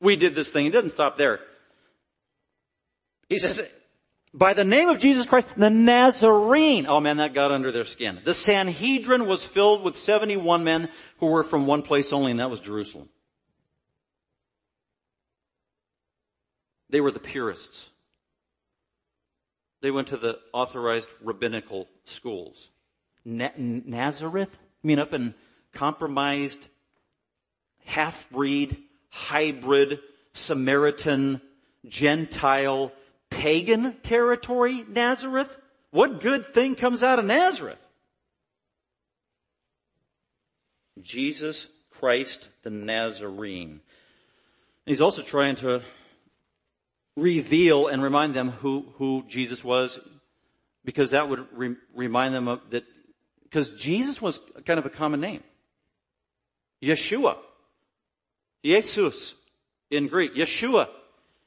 We 0.00 0.14
did 0.14 0.36
this 0.36 0.50
thing. 0.50 0.64
He 0.64 0.70
doesn't 0.70 0.90
stop 0.90 1.18
there. 1.18 1.40
He 3.28 3.38
says, 3.38 3.60
by 4.38 4.54
the 4.54 4.64
name 4.64 4.88
of 4.88 4.98
Jesus 4.98 5.26
Christ, 5.26 5.48
the 5.56 5.68
Nazarene. 5.68 6.86
Oh 6.86 7.00
man, 7.00 7.16
that 7.16 7.34
got 7.34 7.50
under 7.50 7.72
their 7.72 7.84
skin. 7.84 8.20
The 8.24 8.34
Sanhedrin 8.34 9.26
was 9.26 9.42
filled 9.44 9.82
with 9.82 9.96
71 9.96 10.62
men 10.62 10.88
who 11.18 11.26
were 11.26 11.42
from 11.42 11.66
one 11.66 11.82
place 11.82 12.12
only, 12.12 12.30
and 12.30 12.40
that 12.40 12.48
was 12.48 12.60
Jerusalem. 12.60 13.08
They 16.88 17.00
were 17.00 17.10
the 17.10 17.18
purists. 17.18 17.88
They 19.80 19.90
went 19.90 20.08
to 20.08 20.16
the 20.16 20.38
authorized 20.52 21.08
rabbinical 21.22 21.88
schools. 22.04 22.68
Na- 23.24 23.50
Nazareth? 23.56 24.56
I 24.56 24.86
mean, 24.86 24.98
up 24.98 25.12
in 25.12 25.34
compromised, 25.72 26.66
half-breed, 27.84 28.76
hybrid, 29.10 30.00
Samaritan, 30.32 31.40
Gentile, 31.86 32.92
pagan 33.30 33.94
territory, 34.02 34.84
Nazareth? 34.88 35.56
What 35.90 36.20
good 36.20 36.52
thing 36.54 36.74
comes 36.74 37.02
out 37.02 37.18
of 37.18 37.24
Nazareth? 37.24 37.78
Jesus 41.00 41.68
Christ 41.90 42.48
the 42.62 42.70
Nazarene. 42.70 43.80
He's 44.86 45.00
also 45.00 45.22
trying 45.22 45.56
to 45.56 45.82
reveal 47.16 47.88
and 47.88 48.02
remind 48.02 48.34
them 48.34 48.50
who, 48.50 48.86
who 48.96 49.24
Jesus 49.28 49.62
was 49.62 49.98
because 50.84 51.10
that 51.10 51.28
would 51.28 51.46
re- 51.52 51.76
remind 51.94 52.34
them 52.34 52.48
of 52.48 52.60
that, 52.70 52.84
because 53.42 53.72
Jesus 53.72 54.22
was 54.22 54.40
kind 54.64 54.78
of 54.78 54.86
a 54.86 54.90
common 54.90 55.20
name. 55.20 55.42
Yeshua. 56.82 57.36
Jesus 58.64 59.34
in 59.90 60.08
Greek. 60.08 60.34
Yeshua 60.34 60.88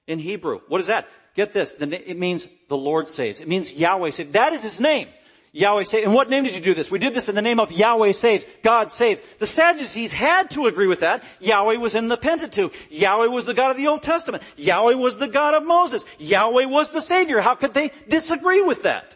in 0.07 0.19
Hebrew. 0.19 0.59
What 0.67 0.81
is 0.81 0.87
that? 0.87 1.07
Get 1.35 1.53
this. 1.53 1.73
It 1.79 2.17
means 2.17 2.47
the 2.67 2.77
Lord 2.77 3.07
saves. 3.07 3.41
It 3.41 3.47
means 3.47 3.71
Yahweh 3.71 4.09
saves. 4.09 4.31
That 4.31 4.53
is 4.53 4.61
his 4.61 4.79
name. 4.79 5.07
Yahweh 5.53 5.83
saves. 5.83 6.05
And 6.05 6.13
what 6.13 6.29
name 6.29 6.43
did 6.43 6.55
you 6.55 6.61
do 6.61 6.73
this? 6.73 6.89
We 6.89 6.99
did 6.99 7.13
this 7.13 7.29
in 7.29 7.35
the 7.35 7.41
name 7.41 7.59
of 7.59 7.71
Yahweh 7.71 8.13
saves. 8.13 8.45
God 8.63 8.91
saves. 8.91 9.21
The 9.39 9.45
Sadducees 9.45 10.11
had 10.11 10.51
to 10.51 10.67
agree 10.67 10.87
with 10.87 11.01
that. 11.01 11.23
Yahweh 11.39 11.75
was 11.75 11.95
in 11.95 12.07
the 12.07 12.17
Pentateuch. 12.17 12.73
Yahweh 12.89 13.27
was 13.27 13.45
the 13.45 13.53
God 13.53 13.71
of 13.71 13.77
the 13.77 13.87
Old 13.87 14.03
Testament. 14.03 14.43
Yahweh 14.55 14.93
was 14.93 15.17
the 15.17 15.27
God 15.27 15.53
of 15.53 15.65
Moses. 15.65 16.05
Yahweh 16.19 16.65
was 16.65 16.91
the 16.91 17.01
Savior. 17.01 17.41
How 17.41 17.55
could 17.55 17.73
they 17.73 17.91
disagree 18.07 18.61
with 18.61 18.83
that? 18.83 19.15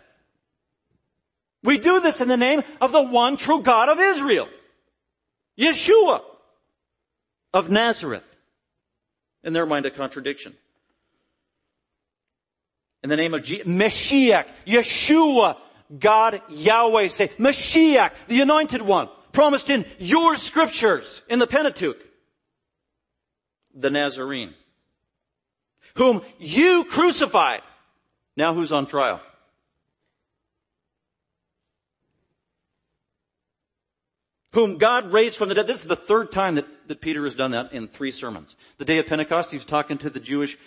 We 1.63 1.77
do 1.77 1.99
this 1.99 2.21
in 2.21 2.27
the 2.27 2.37
name 2.37 2.63
of 2.79 2.91
the 2.91 3.01
one 3.01 3.37
true 3.37 3.61
God 3.61 3.89
of 3.89 3.99
Israel. 3.99 4.47
Yeshua 5.57 6.21
of 7.53 7.69
Nazareth. 7.69 8.29
In 9.43 9.53
their 9.53 9.65
mind, 9.65 9.85
a 9.85 9.91
contradiction. 9.91 10.55
In 13.05 13.09
the 13.09 13.17
name 13.17 13.35
of 13.35 13.43
Je- 13.43 13.61
Mashiach, 13.61 14.47
Yeshua, 14.65 15.57
God 15.99 16.41
Yahweh 16.49 17.07
say, 17.09 17.27
Mashiach, 17.37 18.09
the 18.27 18.41
anointed 18.41 18.81
one, 18.81 19.09
promised 19.31 19.69
in 19.69 19.85
your 19.99 20.35
scriptures 20.37 21.21
in 21.29 21.37
the 21.37 21.45
Pentateuch. 21.45 21.99
The 23.75 23.91
Nazarene, 23.91 24.55
whom 25.93 26.23
you 26.39 26.83
crucified. 26.85 27.61
Now 28.35 28.55
who's 28.55 28.73
on 28.73 28.87
trial? 28.87 29.21
Whom 34.53 34.79
God 34.79 35.13
raised 35.13 35.37
from 35.37 35.49
the 35.49 35.53
dead. 35.53 35.67
This 35.67 35.83
is 35.83 35.87
the 35.87 35.95
third 35.95 36.31
time 36.31 36.55
that, 36.55 36.65
that 36.87 37.01
Peter 37.01 37.23
has 37.25 37.35
done 37.35 37.51
that 37.51 37.71
in 37.71 37.87
three 37.87 38.09
sermons. 38.09 38.55
The 38.79 38.85
day 38.85 38.97
of 38.97 39.05
Pentecost, 39.05 39.51
he 39.51 39.57
was 39.57 39.65
talking 39.65 39.99
to 39.99 40.09
the 40.09 40.19
Jewish 40.19 40.57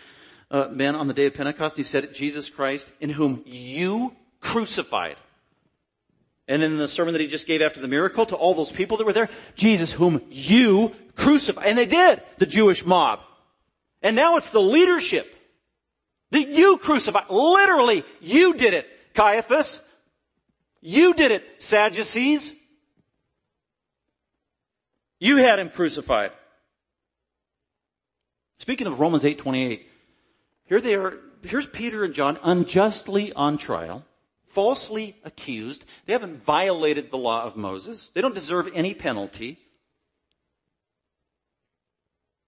uh, 0.51 0.69
men 0.71 0.95
on 0.95 1.09
the 1.09 1.15
day 1.15 1.27
of 1.27 1.35
Pentecost. 1.35 1.77
He 1.77 1.83
said, 1.83 2.15
Jesus 2.15 2.49
Christ, 2.49 2.91
in 3.01 3.11
whom 3.11 3.43
you 3.47 4.15
crucified. 4.41 5.17
And 6.47 6.63
in 6.63 6.79
the 6.79 6.89
sermon 6.89 7.13
that 7.13 7.21
he 7.21 7.29
just 7.29 7.47
gave 7.47 7.61
after 7.61 7.81
the 7.81 7.89
miracle 7.89 8.25
to 8.27 8.37
all 8.37 8.55
those 8.55 8.73
people 8.73 8.97
that 8.97 9.05
were 9.05 9.13
there, 9.13 9.29
Jesus 9.55 9.93
whom 9.93 10.23
you 10.31 10.95
crucified. 11.15 11.67
And 11.67 11.77
they 11.77 11.87
did, 11.87 12.23
the 12.39 12.47
Jewish 12.47 12.85
mob. 12.85 13.21
And 14.03 14.17
now 14.17 14.37
it's 14.37 14.51
the 14.51 14.61
leadership 14.61 15.35
that 16.31 16.49
you 16.49 16.79
crucified. 16.79 17.29
Literally, 17.29 18.05
you 18.21 18.55
did 18.55 18.73
it, 18.75 18.87
Caiaphas. 19.15 19.81
You 20.81 21.13
did 21.13 21.33
it, 21.33 21.45
Sadducees. 21.59 22.53
You 25.21 25.39
had 25.39 25.59
him 25.59 25.69
crucified. 25.69 26.31
Speaking 28.61 28.87
of 28.87 29.01
Romans 29.01 29.25
8:28, 29.25 29.83
here 30.69 30.81
they 30.81 30.95
are, 30.95 31.19
here's 31.43 31.67
Peter 31.67 32.05
and 32.05 32.15
John 32.15 32.39
unjustly 32.43 33.33
on 33.33 33.59
trial 33.59 34.05
falsely 34.59 35.17
accused. 35.25 35.85
They 36.07 36.13
haven't 36.13 36.45
violated 36.45 37.13
the 37.13 37.17
law 37.17 37.45
of 37.45 37.57
Moses. 37.57 38.11
They 38.15 38.21
don't 38.21 38.35
deserve 38.35 38.69
any 38.75 38.95
penalty. 38.95 39.59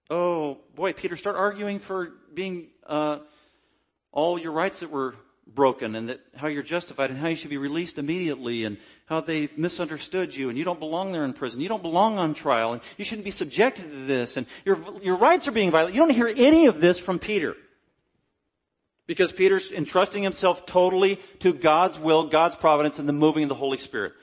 Oh 0.09 0.57
boy, 0.75 0.91
Peter, 0.91 1.15
start 1.15 1.37
arguing 1.37 1.79
for 1.79 2.11
being 2.33 2.67
uh, 2.85 3.19
all 4.11 4.37
your 4.37 4.51
rights 4.51 4.79
that 4.79 4.91
were 4.91 5.15
broken 5.47 5.95
and 5.95 6.09
that 6.09 6.19
how 6.35 6.47
you're 6.47 6.63
justified 6.63 7.11
and 7.11 7.19
how 7.19 7.29
you 7.29 7.35
should 7.35 7.49
be 7.49 7.57
released 7.57 7.97
immediately 7.97 8.65
and 8.65 8.77
how 9.05 9.21
they 9.21 9.49
misunderstood 9.55 10.35
you 10.35 10.49
and 10.49 10.57
you 10.57 10.65
don't 10.65 10.79
belong 10.79 11.13
there 11.13 11.23
in 11.23 11.31
prison. 11.31 11.61
You 11.61 11.69
don't 11.69 11.81
belong 11.81 12.17
on 12.17 12.33
trial 12.33 12.73
and 12.73 12.81
you 12.97 13.05
shouldn't 13.05 13.25
be 13.25 13.31
subjected 13.31 13.83
to 13.83 14.05
this 14.05 14.35
and 14.35 14.47
your, 14.65 14.77
your 15.01 15.15
rights 15.15 15.47
are 15.47 15.51
being 15.51 15.71
violated. 15.71 15.95
You 15.95 16.01
don't 16.01 16.13
hear 16.15 16.31
any 16.35 16.65
of 16.65 16.81
this 16.81 16.99
from 16.99 17.19
Peter. 17.19 17.55
Because 19.07 19.31
Peter's 19.31 19.71
entrusting 19.71 20.23
himself 20.23 20.65
totally 20.65 21.19
to 21.39 21.53
God's 21.53 21.99
will, 21.99 22.27
God's 22.27 22.55
providence, 22.55 22.99
and 22.99 23.09
the 23.09 23.13
moving 23.13 23.43
of 23.43 23.49
the 23.49 23.55
Holy 23.55 23.77
Spirit. 23.77 24.13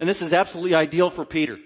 And 0.00 0.08
this 0.08 0.22
is 0.22 0.32
absolutely 0.32 0.74
ideal 0.74 1.10
for 1.10 1.24
Peter. 1.24 1.58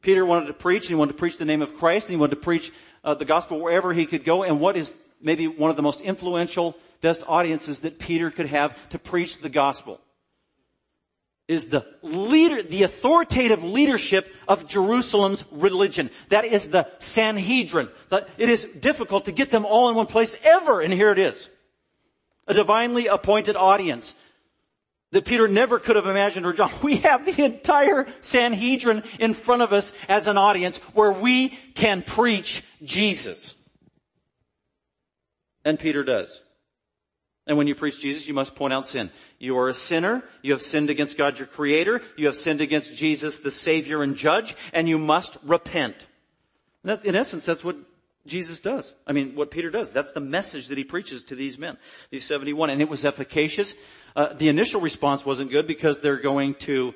Peter 0.00 0.26
wanted 0.26 0.46
to 0.46 0.52
preach, 0.52 0.82
and 0.84 0.90
he 0.90 0.94
wanted 0.96 1.12
to 1.12 1.18
preach 1.18 1.38
the 1.38 1.44
name 1.44 1.62
of 1.62 1.76
Christ, 1.76 2.08
and 2.08 2.14
he 2.14 2.20
wanted 2.20 2.36
to 2.36 2.40
preach 2.40 2.72
uh, 3.04 3.14
the 3.14 3.24
gospel 3.24 3.60
wherever 3.60 3.92
he 3.92 4.06
could 4.06 4.24
go. 4.24 4.42
And 4.42 4.60
what 4.60 4.76
is 4.76 4.96
maybe 5.20 5.46
one 5.46 5.70
of 5.70 5.76
the 5.76 5.82
most 5.82 6.00
influential, 6.00 6.76
best 7.00 7.22
audiences 7.26 7.80
that 7.80 7.98
Peter 7.98 8.30
could 8.30 8.46
have 8.46 8.76
to 8.90 8.98
preach 8.98 9.38
the 9.38 9.48
gospel? 9.48 10.00
Is 11.48 11.66
the 11.66 11.86
leader, 12.02 12.62
the 12.62 12.84
authoritative 12.84 13.62
leadership 13.62 14.32
of 14.48 14.66
Jerusalem's 14.66 15.44
religion. 15.50 16.10
That 16.28 16.44
is 16.44 16.68
the 16.68 16.88
Sanhedrin. 16.98 17.88
It 18.38 18.48
is 18.48 18.64
difficult 18.64 19.26
to 19.26 19.32
get 19.32 19.50
them 19.50 19.66
all 19.66 19.88
in 19.88 19.96
one 19.96 20.06
place 20.06 20.36
ever, 20.44 20.80
and 20.80 20.92
here 20.92 21.12
it 21.12 21.18
is 21.18 21.48
a 22.46 22.54
divinely 22.54 23.06
appointed 23.06 23.56
audience 23.56 24.14
that 25.12 25.24
Peter 25.26 25.46
never 25.46 25.78
could 25.78 25.96
have 25.96 26.06
imagined 26.06 26.46
or 26.46 26.52
John. 26.52 26.70
We 26.82 26.96
have 26.98 27.24
the 27.24 27.44
entire 27.44 28.06
Sanhedrin 28.20 29.02
in 29.20 29.34
front 29.34 29.62
of 29.62 29.72
us 29.72 29.92
as 30.08 30.26
an 30.26 30.36
audience 30.36 30.78
where 30.94 31.12
we 31.12 31.50
can 31.74 32.02
preach 32.02 32.62
Jesus. 32.82 33.54
And 35.64 35.78
Peter 35.78 36.02
does. 36.02 36.40
And 37.46 37.58
when 37.58 37.66
you 37.66 37.74
preach 37.74 38.00
Jesus, 38.00 38.28
you 38.28 38.34
must 38.34 38.54
point 38.54 38.72
out 38.72 38.86
sin. 38.86 39.10
You 39.38 39.58
are 39.58 39.68
a 39.68 39.74
sinner. 39.74 40.22
You 40.42 40.52
have 40.52 40.62
sinned 40.62 40.90
against 40.90 41.18
God, 41.18 41.38
your 41.38 41.48
creator. 41.48 42.00
You 42.16 42.26
have 42.26 42.36
sinned 42.36 42.60
against 42.60 42.96
Jesus, 42.96 43.38
the 43.38 43.50
savior 43.50 44.02
and 44.02 44.16
judge, 44.16 44.54
and 44.72 44.88
you 44.88 44.98
must 44.98 45.36
repent. 45.42 46.06
In 46.84 47.16
essence, 47.16 47.44
that's 47.44 47.64
what 47.64 47.76
Jesus 48.26 48.60
does. 48.60 48.94
I 49.06 49.12
mean, 49.12 49.34
what 49.34 49.50
Peter 49.50 49.70
does. 49.70 49.92
That's 49.92 50.12
the 50.12 50.20
message 50.20 50.68
that 50.68 50.78
he 50.78 50.84
preaches 50.84 51.24
to 51.24 51.34
these 51.34 51.58
men, 51.58 51.76
these 52.10 52.24
71. 52.24 52.70
And 52.70 52.80
it 52.80 52.88
was 52.88 53.04
efficacious. 53.04 53.74
Uh, 54.14 54.32
the 54.32 54.48
initial 54.48 54.80
response 54.80 55.26
wasn't 55.26 55.50
good 55.50 55.66
because 55.66 56.00
they're 56.00 56.20
going 56.20 56.54
to 56.54 56.94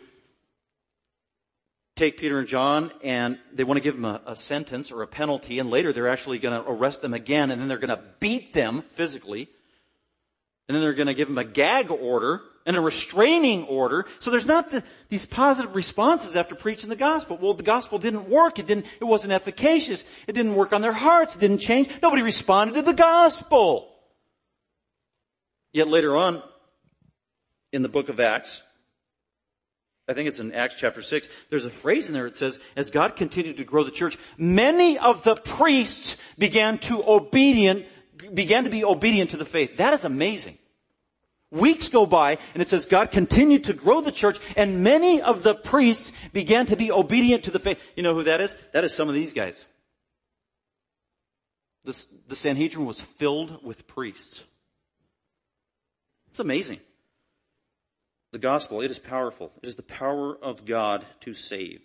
take 1.96 2.18
Peter 2.18 2.38
and 2.38 2.46
John 2.46 2.92
and 3.02 3.38
they 3.52 3.64
want 3.64 3.78
to 3.78 3.82
give 3.82 3.94
them 3.94 4.04
a, 4.04 4.20
a 4.26 4.36
sentence 4.36 4.92
or 4.92 5.02
a 5.02 5.06
penalty 5.06 5.58
and 5.58 5.70
later 5.70 5.92
they're 5.92 6.08
actually 6.08 6.38
going 6.38 6.62
to 6.62 6.68
arrest 6.68 7.00
them 7.00 7.14
again 7.14 7.50
and 7.50 7.60
then 7.60 7.68
they're 7.68 7.78
going 7.78 7.88
to 7.88 8.02
beat 8.20 8.52
them 8.52 8.82
physically. 8.92 9.48
And 10.68 10.74
then 10.74 10.82
they're 10.82 10.94
going 10.94 11.06
to 11.06 11.14
give 11.14 11.28
them 11.28 11.38
a 11.38 11.44
gag 11.44 11.90
order 11.90 12.42
and 12.66 12.76
a 12.76 12.80
restraining 12.80 13.64
order. 13.64 14.04
So 14.18 14.30
there's 14.30 14.46
not 14.46 14.70
the, 14.70 14.82
these 15.08 15.24
positive 15.24 15.74
responses 15.76 16.34
after 16.36 16.54
preaching 16.56 16.90
the 16.90 16.96
gospel. 16.96 17.38
Well, 17.40 17.54
the 17.54 17.62
gospel 17.62 17.98
didn't 17.98 18.28
work. 18.28 18.58
It 18.58 18.66
didn't, 18.66 18.86
it 19.00 19.04
wasn't 19.04 19.32
efficacious. 19.32 20.04
It 20.26 20.32
didn't 20.32 20.56
work 20.56 20.72
on 20.72 20.82
their 20.82 20.92
hearts. 20.92 21.36
It 21.36 21.38
didn't 21.38 21.58
change. 21.58 21.88
Nobody 22.02 22.22
responded 22.22 22.74
to 22.74 22.82
the 22.82 22.92
gospel. 22.92 23.88
Yet 25.72 25.88
later 25.88 26.16
on, 26.16 26.42
in 27.72 27.82
the 27.82 27.88
book 27.88 28.08
of 28.08 28.18
Acts, 28.18 28.62
I 30.08 30.12
think 30.12 30.28
it's 30.28 30.40
in 30.40 30.52
Acts 30.52 30.76
chapter 30.78 31.02
6, 31.02 31.28
there's 31.50 31.64
a 31.64 31.70
phrase 31.70 32.08
in 32.08 32.14
there 32.14 32.24
that 32.24 32.36
says, 32.36 32.58
as 32.76 32.90
God 32.90 33.16
continued 33.16 33.56
to 33.58 33.64
grow 33.64 33.84
the 33.84 33.90
church, 33.90 34.16
many 34.38 34.98
of 34.98 35.22
the 35.24 35.34
priests 35.34 36.16
began 36.38 36.78
to 36.78 37.02
obedient, 37.06 37.86
began 38.32 38.64
to 38.64 38.70
be 38.70 38.84
obedient 38.84 39.30
to 39.30 39.36
the 39.36 39.44
faith. 39.44 39.76
That 39.78 39.94
is 39.94 40.04
amazing. 40.04 40.58
Weeks 41.50 41.88
go 41.88 42.06
by 42.06 42.38
and 42.54 42.62
it 42.62 42.68
says 42.68 42.86
God 42.86 43.12
continued 43.12 43.64
to 43.64 43.72
grow 43.72 44.00
the 44.00 44.12
church 44.12 44.38
and 44.56 44.82
many 44.82 45.22
of 45.22 45.42
the 45.42 45.54
priests 45.54 46.12
began 46.32 46.66
to 46.66 46.76
be 46.76 46.90
obedient 46.90 47.44
to 47.44 47.50
the 47.50 47.60
faith. 47.60 47.80
You 47.94 48.02
know 48.02 48.14
who 48.14 48.24
that 48.24 48.40
is? 48.40 48.56
That 48.72 48.84
is 48.84 48.92
some 48.92 49.08
of 49.08 49.14
these 49.14 49.32
guys. 49.32 49.54
The, 51.84 52.04
the 52.26 52.36
Sanhedrin 52.36 52.84
was 52.84 53.00
filled 53.00 53.64
with 53.64 53.86
priests. 53.86 54.42
It's 56.28 56.40
amazing. 56.40 56.80
The 58.32 58.38
gospel, 58.38 58.80
it 58.80 58.90
is 58.90 58.98
powerful. 58.98 59.52
It 59.62 59.68
is 59.68 59.76
the 59.76 59.82
power 59.82 60.36
of 60.36 60.66
God 60.66 61.06
to 61.20 61.32
save. 61.32 61.80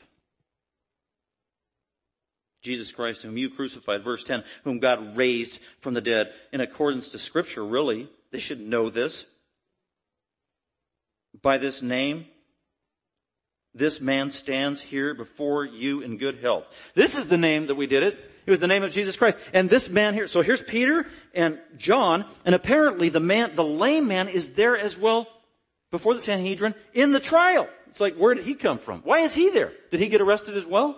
Jesus 2.64 2.92
Christ, 2.92 3.22
whom 3.22 3.38
you 3.38 3.50
crucified, 3.50 4.04
verse 4.04 4.24
10, 4.24 4.44
whom 4.64 4.80
God 4.80 5.16
raised 5.16 5.60
from 5.80 5.94
the 5.94 6.02
dead 6.02 6.34
in 6.52 6.62
accordance 6.62 7.10
to 7.10 7.20
scripture, 7.20 7.66
really. 7.66 8.10
They 8.32 8.40
should 8.40 8.60
know 8.60 8.90
this 8.90 9.26
by 11.42 11.58
this 11.58 11.82
name, 11.82 12.26
this 13.74 14.02
man 14.02 14.30
stands 14.30 14.82
here 14.82 15.14
before 15.14 15.66
you 15.66 16.02
in 16.02 16.18
good 16.18 16.40
health. 16.40 16.66
This 16.94 17.18
is 17.18 17.28
the 17.30 17.38
name 17.38 17.68
that 17.68 17.76
we 17.76 17.88
did 17.88 18.04
it. 18.04 18.20
It 18.46 18.52
was 18.52 18.60
the 18.60 18.68
name 18.68 18.84
of 18.84 18.92
Jesus 18.92 19.16
Christ. 19.16 19.40
And 19.54 19.70
this 19.70 19.88
man 19.88 20.14
here, 20.14 20.28
so 20.28 20.42
here's 20.42 20.62
Peter 20.62 21.06
and 21.34 21.60
John, 21.78 22.26
and 22.44 22.56
apparently 22.56 23.10
the 23.10 23.20
man, 23.20 23.56
the 23.56 23.64
lame 23.64 24.08
man 24.08 24.28
is 24.28 24.54
there 24.54 24.78
as 24.78 24.98
well 24.98 25.28
before 25.92 26.14
the 26.14 26.22
Sanhedrin 26.22 26.74
in 26.94 27.14
the 27.14 27.20
trial. 27.20 27.70
It's 27.88 28.02
like, 28.02 28.16
where 28.16 28.34
did 28.34 28.46
he 28.46 28.56
come 28.56 28.80
from? 28.80 29.02
Why 29.02 29.20
is 29.20 29.34
he 29.34 29.50
there? 29.50 29.74
Did 29.92 30.00
he 30.00 30.08
get 30.08 30.22
arrested 30.22 30.58
as 30.58 30.66
well? 30.66 30.92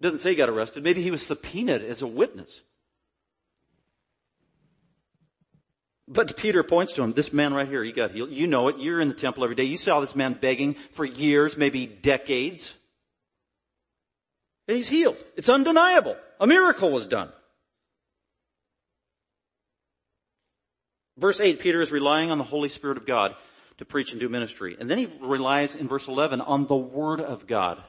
It 0.00 0.02
doesn't 0.02 0.20
say 0.20 0.30
he 0.30 0.36
got 0.36 0.48
arrested. 0.48 0.82
Maybe 0.82 1.02
he 1.02 1.10
was 1.10 1.26
subpoenaed 1.26 1.82
as 1.82 2.02
a 2.02 2.06
witness. 2.06 2.62
But 6.12 6.36
Peter 6.36 6.64
points 6.64 6.94
to 6.94 7.04
him, 7.04 7.12
this 7.12 7.32
man 7.32 7.54
right 7.54 7.68
here, 7.68 7.84
he 7.84 7.92
got 7.92 8.10
healed. 8.10 8.32
You 8.32 8.48
know 8.48 8.66
it. 8.66 8.80
You're 8.80 9.00
in 9.00 9.06
the 9.06 9.14
temple 9.14 9.44
every 9.44 9.54
day. 9.54 9.62
You 9.62 9.76
saw 9.76 10.00
this 10.00 10.16
man 10.16 10.34
begging 10.34 10.74
for 10.90 11.04
years, 11.04 11.56
maybe 11.56 11.86
decades. 11.86 12.74
And 14.66 14.76
he's 14.76 14.88
healed. 14.88 15.16
It's 15.36 15.48
undeniable. 15.48 16.16
A 16.40 16.48
miracle 16.48 16.90
was 16.90 17.06
done. 17.06 17.30
Verse 21.16 21.38
8, 21.38 21.60
Peter 21.60 21.80
is 21.80 21.92
relying 21.92 22.32
on 22.32 22.38
the 22.38 22.44
Holy 22.44 22.70
Spirit 22.70 22.96
of 22.96 23.06
God 23.06 23.36
to 23.78 23.84
preach 23.84 24.10
and 24.10 24.20
do 24.20 24.28
ministry. 24.28 24.76
And 24.80 24.90
then 24.90 24.98
he 24.98 25.08
relies 25.20 25.76
in 25.76 25.86
verse 25.86 26.08
11 26.08 26.40
on 26.40 26.66
the 26.66 26.76
Word 26.76 27.20
of 27.20 27.46
God 27.46 27.80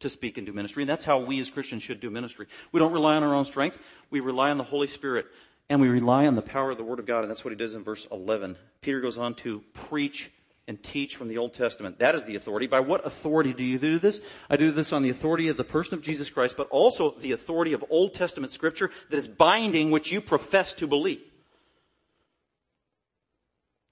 to 0.00 0.08
speak 0.08 0.36
and 0.36 0.46
do 0.46 0.52
ministry. 0.52 0.82
And 0.82 0.90
that's 0.90 1.04
how 1.04 1.20
we 1.20 1.38
as 1.38 1.48
Christians 1.48 1.84
should 1.84 2.00
do 2.00 2.10
ministry. 2.10 2.46
We 2.72 2.80
don't 2.80 2.92
rely 2.92 3.14
on 3.14 3.22
our 3.22 3.34
own 3.34 3.44
strength. 3.44 3.78
We 4.10 4.18
rely 4.18 4.50
on 4.50 4.58
the 4.58 4.64
Holy 4.64 4.88
Spirit 4.88 5.26
and 5.70 5.80
we 5.80 5.88
rely 5.88 6.26
on 6.26 6.34
the 6.34 6.42
power 6.42 6.70
of 6.70 6.78
the 6.78 6.84
Word 6.84 6.98
of 6.98 7.06
God, 7.06 7.22
and 7.22 7.30
that's 7.30 7.44
what 7.44 7.52
he 7.52 7.56
does 7.56 7.74
in 7.74 7.84
verse 7.84 8.06
11. 8.10 8.56
Peter 8.80 9.00
goes 9.00 9.18
on 9.18 9.34
to 9.34 9.62
preach 9.74 10.30
and 10.66 10.82
teach 10.82 11.16
from 11.16 11.28
the 11.28 11.38
Old 11.38 11.54
Testament. 11.54 11.98
That 11.98 12.14
is 12.14 12.24
the 12.24 12.36
authority. 12.36 12.66
By 12.66 12.80
what 12.80 13.06
authority 13.06 13.54
do 13.54 13.64
you 13.64 13.78
do 13.78 13.98
this? 13.98 14.20
I 14.50 14.56
do 14.56 14.70
this 14.70 14.92
on 14.92 15.02
the 15.02 15.10
authority 15.10 15.48
of 15.48 15.56
the 15.56 15.64
person 15.64 15.94
of 15.94 16.02
Jesus 16.02 16.28
Christ, 16.28 16.56
but 16.56 16.68
also 16.68 17.12
the 17.18 17.32
authority 17.32 17.72
of 17.72 17.84
Old 17.88 18.14
Testament 18.14 18.52
scripture 18.52 18.90
that 19.08 19.16
is 19.16 19.26
binding 19.26 19.90
which 19.90 20.12
you 20.12 20.20
profess 20.20 20.74
to 20.74 20.86
believe. 20.86 21.22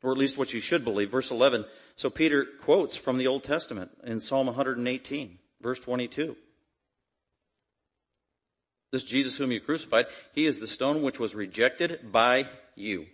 Or 0.03 0.13
at 0.13 0.19
least 0.19 0.37
what 0.37 0.53
you 0.53 0.61
should 0.61 0.85
believe. 0.85 1.11
Verse 1.11 1.31
11. 1.31 1.65
So 1.97 2.11
Peter 2.11 2.47
quotes 2.63 2.95
from 2.95 3.17
the 3.17 3.27
Old 3.27 3.43
Testament 3.43 3.91
in 4.05 4.21
Psalm 4.21 4.47
118, 4.47 5.39
verse 5.63 5.81
22. 5.81 6.37
This 8.97 9.05
Jesus 9.05 9.37
whom 9.37 9.53
you 9.53 9.61
crucified, 9.61 10.07
he 10.33 10.47
is 10.47 10.59
the 10.59 10.67
stone 10.67 11.03
which 11.03 11.21
was 11.21 11.35
rejected 11.35 12.11
by 12.11 12.49
you. 12.77 13.05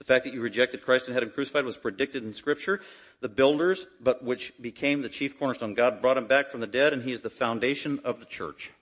The 0.00 0.04
fact 0.04 0.24
that 0.24 0.34
you 0.34 0.40
rejected 0.40 0.84
Christ 0.84 1.06
and 1.06 1.14
had 1.14 1.22
him 1.22 1.30
crucified 1.30 1.64
was 1.64 1.76
predicted 1.76 2.24
in 2.24 2.34
scripture. 2.34 2.80
The 3.20 3.28
builders, 3.28 3.86
but 4.00 4.24
which 4.24 4.52
became 4.60 5.02
the 5.02 5.08
chief 5.08 5.38
cornerstone. 5.38 5.74
God 5.74 6.02
brought 6.02 6.18
him 6.18 6.26
back 6.26 6.50
from 6.50 6.58
the 6.58 6.66
dead 6.66 6.92
and 6.92 7.04
he 7.04 7.12
is 7.12 7.22
the 7.22 7.30
foundation 7.30 8.00
of 8.02 8.18
the 8.18 8.26
church. 8.26 8.72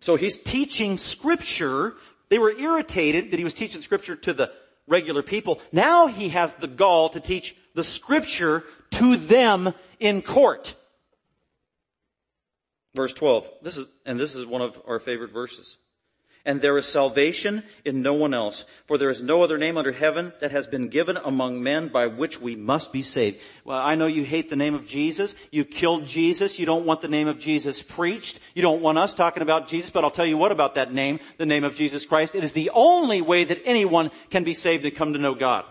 So 0.00 0.14
he's 0.14 0.38
teaching 0.38 0.96
scripture. 0.96 1.94
They 2.28 2.38
were 2.38 2.52
irritated 2.52 3.32
that 3.32 3.38
he 3.38 3.42
was 3.42 3.54
teaching 3.54 3.80
scripture 3.80 4.14
to 4.14 4.32
the 4.32 4.52
regular 4.86 5.24
people. 5.24 5.60
Now 5.72 6.06
he 6.06 6.28
has 6.28 6.54
the 6.54 6.68
gall 6.68 7.08
to 7.08 7.18
teach 7.18 7.56
the 7.74 7.82
scripture 7.82 8.62
to 8.92 9.16
them 9.16 9.74
in 9.98 10.22
court. 10.22 10.76
Verse 12.96 13.12
12. 13.12 13.48
This 13.60 13.76
is, 13.76 13.88
and 14.06 14.18
this 14.18 14.34
is 14.34 14.46
one 14.46 14.62
of 14.62 14.80
our 14.88 14.98
favorite 14.98 15.30
verses. 15.30 15.76
And 16.46 16.62
there 16.62 16.78
is 16.78 16.86
salvation 16.86 17.64
in 17.84 18.02
no 18.02 18.14
one 18.14 18.32
else, 18.32 18.64
for 18.86 18.96
there 18.96 19.10
is 19.10 19.20
no 19.20 19.42
other 19.42 19.58
name 19.58 19.76
under 19.76 19.90
heaven 19.90 20.32
that 20.40 20.52
has 20.52 20.66
been 20.66 20.88
given 20.88 21.16
among 21.16 21.62
men 21.62 21.88
by 21.88 22.06
which 22.06 22.40
we 22.40 22.54
must 22.54 22.92
be 22.92 23.02
saved. 23.02 23.40
Well, 23.64 23.76
I 23.76 23.96
know 23.96 24.06
you 24.06 24.24
hate 24.24 24.48
the 24.48 24.56
name 24.56 24.74
of 24.74 24.86
Jesus. 24.86 25.34
You 25.50 25.64
killed 25.64 26.06
Jesus. 26.06 26.58
You 26.58 26.64
don't 26.64 26.86
want 26.86 27.00
the 27.00 27.08
name 27.08 27.26
of 27.26 27.40
Jesus 27.40 27.82
preached. 27.82 28.38
You 28.54 28.62
don't 28.62 28.80
want 28.80 28.96
us 28.96 29.12
talking 29.12 29.42
about 29.42 29.66
Jesus, 29.66 29.90
but 29.90 30.04
I'll 30.04 30.10
tell 30.10 30.24
you 30.24 30.38
what 30.38 30.52
about 30.52 30.76
that 30.76 30.94
name, 30.94 31.18
the 31.36 31.46
name 31.46 31.64
of 31.64 31.74
Jesus 31.74 32.06
Christ. 32.06 32.34
It 32.36 32.44
is 32.44 32.52
the 32.52 32.70
only 32.72 33.20
way 33.20 33.42
that 33.44 33.62
anyone 33.66 34.12
can 34.30 34.44
be 34.44 34.54
saved 34.54 34.86
and 34.86 34.94
come 34.94 35.12
to 35.12 35.18
know 35.18 35.34
God. 35.34 35.64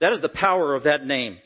That 0.00 0.14
is 0.14 0.22
the 0.22 0.28
power 0.30 0.74
of 0.74 0.84
that 0.84 1.06
name. 1.06 1.38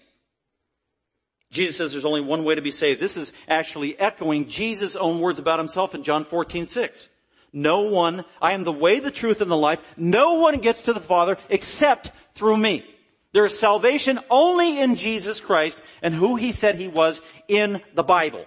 Jesus 1.52 1.76
says 1.76 1.92
there's 1.92 2.06
only 2.06 2.22
one 2.22 2.44
way 2.44 2.54
to 2.54 2.62
be 2.62 2.70
saved. 2.70 2.98
This 2.98 3.18
is 3.18 3.32
actually 3.46 3.98
echoing 4.00 4.48
Jesus' 4.48 4.96
own 4.96 5.20
words 5.20 5.38
about 5.38 5.58
himself 5.58 5.94
in 5.94 6.02
John 6.02 6.24
14, 6.24 6.66
6. 6.66 7.08
No 7.52 7.82
one, 7.82 8.24
I 8.40 8.52
am 8.54 8.64
the 8.64 8.72
way, 8.72 8.98
the 8.98 9.10
truth, 9.10 9.42
and 9.42 9.50
the 9.50 9.56
life. 9.56 9.80
No 9.96 10.34
one 10.34 10.58
gets 10.58 10.82
to 10.82 10.94
the 10.94 11.00
Father 11.00 11.36
except 11.50 12.10
through 12.34 12.56
me. 12.56 12.86
There 13.32 13.44
is 13.44 13.58
salvation 13.58 14.18
only 14.30 14.80
in 14.80 14.96
Jesus 14.96 15.40
Christ 15.40 15.82
and 16.00 16.14
who 16.14 16.36
he 16.36 16.52
said 16.52 16.74
he 16.74 16.88
was 16.88 17.20
in 17.48 17.82
the 17.94 18.02
Bible. 18.02 18.46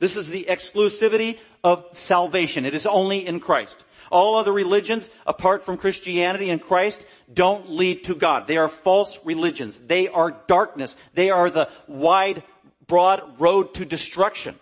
This 0.00 0.16
is 0.16 0.28
the 0.28 0.46
exclusivity 0.48 1.38
of 1.62 1.86
salvation. 1.92 2.66
It 2.66 2.74
is 2.74 2.86
only 2.86 3.24
in 3.24 3.38
Christ. 3.38 3.84
All 4.12 4.36
other 4.36 4.52
religions, 4.52 5.10
apart 5.26 5.64
from 5.64 5.78
Christianity 5.78 6.50
and 6.50 6.62
Christ, 6.62 7.04
don't 7.32 7.70
lead 7.70 8.04
to 8.04 8.14
God. 8.14 8.46
They 8.46 8.58
are 8.58 8.68
false 8.68 9.18
religions. 9.24 9.78
They 9.78 10.06
are 10.06 10.36
darkness. 10.46 10.96
They 11.14 11.30
are 11.30 11.48
the 11.48 11.68
wide, 11.88 12.42
broad 12.86 13.40
road 13.40 13.74
to 13.74 13.84
destruction. 13.84 14.54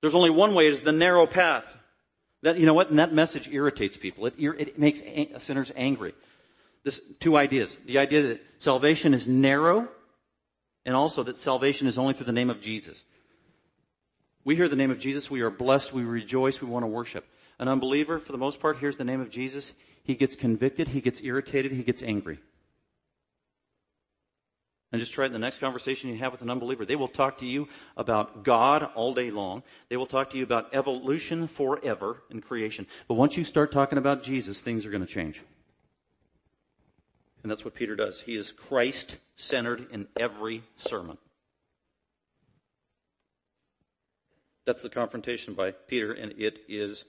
There's 0.00 0.14
only 0.14 0.30
one 0.30 0.54
way. 0.54 0.66
It 0.66 0.72
is 0.72 0.82
the 0.82 0.92
narrow 0.92 1.26
path. 1.26 1.76
That, 2.42 2.58
you 2.58 2.66
know 2.66 2.74
what? 2.74 2.90
And 2.90 2.98
that 2.98 3.12
message 3.12 3.48
irritates 3.48 3.96
people. 3.96 4.26
It, 4.26 4.34
it 4.38 4.78
makes 4.78 5.02
sinners 5.44 5.70
angry. 5.76 6.14
This, 6.84 7.00
two 7.20 7.36
ideas. 7.36 7.76
The 7.84 7.98
idea 7.98 8.22
that 8.28 8.44
salvation 8.58 9.12
is 9.12 9.28
narrow 9.28 9.88
and 10.86 10.96
also 10.96 11.22
that 11.24 11.36
salvation 11.36 11.86
is 11.86 11.98
only 11.98 12.14
through 12.14 12.26
the 12.26 12.32
name 12.32 12.48
of 12.48 12.62
Jesus. 12.62 13.04
We 14.44 14.56
hear 14.56 14.68
the 14.68 14.76
name 14.76 14.90
of 14.90 14.98
Jesus, 14.98 15.30
we 15.30 15.42
are 15.42 15.50
blessed, 15.50 15.92
we 15.92 16.04
rejoice, 16.04 16.62
we 16.62 16.68
want 16.68 16.84
to 16.84 16.86
worship. 16.86 17.26
An 17.58 17.68
unbeliever, 17.68 18.18
for 18.18 18.32
the 18.32 18.38
most 18.38 18.60
part, 18.60 18.78
hears 18.78 18.96
the 18.96 19.04
name 19.04 19.20
of 19.20 19.30
Jesus. 19.30 19.72
He 20.04 20.14
gets 20.14 20.36
convicted. 20.36 20.88
He 20.88 21.00
gets 21.00 21.20
irritated. 21.22 21.72
He 21.72 21.82
gets 21.82 22.02
angry. 22.02 22.38
And 24.90 25.00
just 25.00 25.12
try 25.12 25.28
the 25.28 25.38
next 25.38 25.58
conversation 25.58 26.08
you 26.08 26.16
have 26.16 26.32
with 26.32 26.40
an 26.40 26.48
unbeliever. 26.48 26.86
They 26.86 26.96
will 26.96 27.08
talk 27.08 27.38
to 27.38 27.46
you 27.46 27.68
about 27.96 28.42
God 28.42 28.88
all 28.94 29.12
day 29.12 29.30
long. 29.30 29.62
They 29.90 29.98
will 29.98 30.06
talk 30.06 30.30
to 30.30 30.38
you 30.38 30.44
about 30.44 30.70
evolution 30.72 31.46
forever 31.46 32.22
in 32.30 32.40
creation. 32.40 32.86
But 33.06 33.14
once 33.14 33.36
you 33.36 33.44
start 33.44 33.70
talking 33.70 33.98
about 33.98 34.22
Jesus, 34.22 34.62
things 34.62 34.86
are 34.86 34.90
going 34.90 35.04
to 35.04 35.12
change. 35.12 35.42
And 37.42 37.50
that's 37.50 37.64
what 37.64 37.74
Peter 37.74 37.96
does. 37.96 38.22
He 38.22 38.34
is 38.34 38.50
Christ 38.50 39.16
centered 39.36 39.88
in 39.92 40.08
every 40.18 40.62
sermon. 40.76 41.18
That's 44.64 44.82
the 44.82 44.90
confrontation 44.90 45.54
by 45.54 45.70
Peter, 45.70 46.12
and 46.12 46.32
it 46.38 46.60
is 46.68 47.04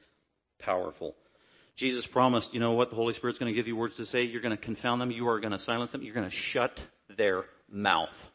powerful. 0.60 1.16
Jesus 1.76 2.06
promised, 2.06 2.54
you 2.54 2.60
know 2.60 2.74
what, 2.74 2.90
the 2.90 2.96
Holy 2.96 3.14
Spirit's 3.14 3.40
going 3.40 3.52
to 3.52 3.56
give 3.56 3.68
you 3.68 3.76
words 3.76 3.96
to 3.96 4.06
say. 4.06 4.24
You're 4.24 4.42
going 4.42 4.56
to 4.56 4.62
confound 4.62 5.00
them. 5.00 5.12
You 5.12 5.30
are 5.30 5.40
going 5.40 5.54
to 5.54 5.60
silence 5.60 5.94
them. 5.94 6.02
You're 6.02 6.14
going 6.14 6.30
to 6.30 6.36
shut 6.36 6.84
their 7.10 7.46
mouth. 7.72 8.32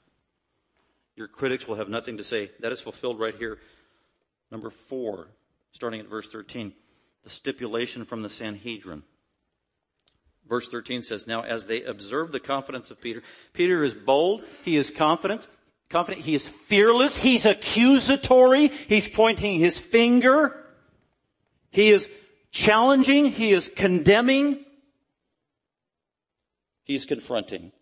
Your 1.17 1.29
critics 1.29 1.69
will 1.69 1.77
have 1.77 1.89
nothing 1.89 2.17
to 2.17 2.25
say. 2.25 2.51
That 2.61 2.73
is 2.73 2.81
fulfilled 2.81 3.21
right 3.21 3.35
here. 3.35 3.59
Number 4.51 4.71
four, 4.71 5.29
starting 5.73 6.01
at 6.01 6.09
verse 6.09 6.29
13, 6.31 6.73
the 7.23 7.31
stipulation 7.31 8.05
from 8.05 8.23
the 8.23 8.29
Sanhedrin. 8.29 9.03
Verse 10.49 10.69
13 10.69 11.03
says, 11.03 11.27
Now 11.27 11.43
as 11.43 11.67
they 11.67 11.83
observe 11.83 12.33
the 12.33 12.41
confidence 12.41 12.91
of 12.91 13.01
Peter, 13.01 13.23
Peter 13.53 13.83
is 13.83 13.95
bold, 13.95 14.45
he 14.65 14.77
is 14.77 14.91
confident, 14.91 15.47
confident, 15.89 16.25
he 16.25 16.35
is 16.35 16.47
fearless, 16.47 17.17
he's 17.17 17.47
accusatory, 17.47 18.69
he's 18.89 19.09
pointing 19.09 19.59
his 19.59 19.79
finger, 19.79 20.64
he 21.75 21.91
is 21.91 22.09
challenging, 22.53 23.33
he 23.33 23.53
is 23.53 23.69
condemning, 23.69 24.65
he's 26.85 27.05
confronting. 27.05 27.73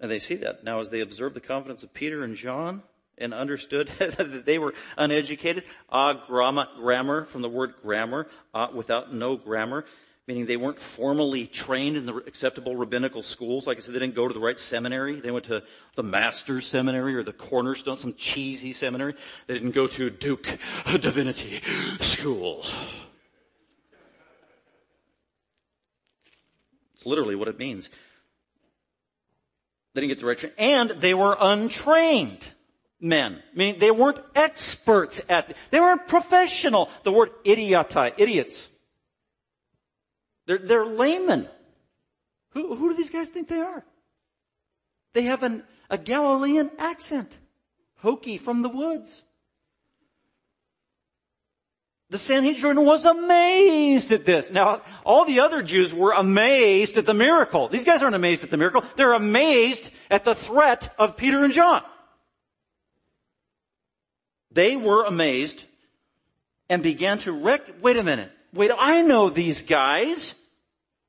And 0.00 0.10
they 0.10 0.18
see 0.18 0.36
that. 0.36 0.64
Now 0.64 0.80
as 0.80 0.88
they 0.88 1.00
observe 1.00 1.34
the 1.34 1.40
confidence 1.40 1.82
of 1.82 1.92
Peter 1.92 2.24
and 2.24 2.36
John 2.36 2.82
and 3.18 3.34
understood 3.34 3.88
that 3.98 4.46
they 4.46 4.58
were 4.58 4.72
uneducated, 4.96 5.64
ah, 5.90 6.14
grammar, 6.26 6.66
grammar 6.78 7.26
from 7.26 7.42
the 7.42 7.50
word 7.50 7.74
grammar, 7.82 8.28
ah, 8.54 8.70
without 8.72 9.12
no 9.12 9.36
grammar, 9.36 9.84
meaning 10.26 10.46
they 10.46 10.56
weren't 10.56 10.80
formally 10.80 11.46
trained 11.46 11.96
in 11.96 12.06
the 12.06 12.14
acceptable 12.14 12.76
rabbinical 12.76 13.22
schools. 13.22 13.66
Like 13.66 13.76
I 13.76 13.80
said, 13.80 13.94
they 13.94 13.98
didn't 13.98 14.14
go 14.14 14.26
to 14.26 14.32
the 14.32 14.40
right 14.40 14.58
seminary. 14.58 15.20
They 15.20 15.30
went 15.30 15.44
to 15.46 15.62
the 15.96 16.02
master's 16.02 16.66
seminary 16.66 17.14
or 17.14 17.22
the 17.22 17.32
cornerstone, 17.32 17.96
some 17.96 18.14
cheesy 18.14 18.72
seminary. 18.72 19.14
They 19.46 19.54
didn't 19.54 19.72
go 19.72 19.86
to 19.86 20.08
Duke 20.08 20.46
Divinity 21.00 21.60
School. 22.00 22.64
It's 26.94 27.04
literally 27.04 27.34
what 27.34 27.48
it 27.48 27.58
means. 27.58 27.90
They 29.92 30.00
didn't 30.00 30.10
get 30.10 30.20
the 30.20 30.26
right 30.26 30.38
training. 30.38 30.56
And 30.58 30.90
they 31.02 31.12
were 31.12 31.36
untrained 31.38 32.50
men. 32.98 33.42
I 33.52 33.56
mean, 33.56 33.78
they 33.78 33.90
weren't 33.90 34.20
experts 34.34 35.20
at, 35.28 35.54
they 35.70 35.80
weren't 35.80 36.08
professional. 36.08 36.88
The 37.02 37.12
word 37.12 37.30
idiotai, 37.44 38.14
idiots 38.16 38.68
they're, 40.46 40.58
they're 40.58 40.86
laymen. 40.86 41.48
Who, 42.50 42.74
who 42.74 42.90
do 42.90 42.96
these 42.96 43.10
guys 43.10 43.28
think 43.28 43.48
they 43.48 43.60
are? 43.60 43.84
They 45.12 45.22
have 45.22 45.42
an, 45.42 45.64
a 45.90 45.98
Galilean 45.98 46.70
accent. 46.78 47.38
Hokey 47.96 48.36
from 48.36 48.62
the 48.62 48.68
woods. 48.68 49.22
The 52.10 52.18
Sanhedrin 52.18 52.84
was 52.84 53.06
amazed 53.06 54.12
at 54.12 54.24
this. 54.24 54.50
Now, 54.50 54.82
all 55.04 55.24
the 55.24 55.40
other 55.40 55.62
Jews 55.62 55.94
were 55.94 56.12
amazed 56.12 56.98
at 56.98 57.06
the 57.06 57.14
miracle. 57.14 57.68
These 57.68 57.84
guys 57.84 58.02
aren't 58.02 58.14
amazed 58.14 58.44
at 58.44 58.50
the 58.50 58.56
miracle. 58.56 58.84
They're 58.96 59.14
amazed 59.14 59.90
at 60.10 60.24
the 60.24 60.34
threat 60.34 60.94
of 60.98 61.16
Peter 61.16 61.42
and 61.44 61.52
John. 61.52 61.82
They 64.52 64.76
were 64.76 65.04
amazed 65.04 65.64
and 66.68 66.82
began 66.82 67.18
to 67.18 67.32
rec- 67.32 67.82
wait 67.82 67.96
a 67.96 68.02
minute. 68.02 68.30
Wait, 68.54 68.70
I 68.76 69.02
know 69.02 69.28
these 69.28 69.62
guys. 69.62 70.34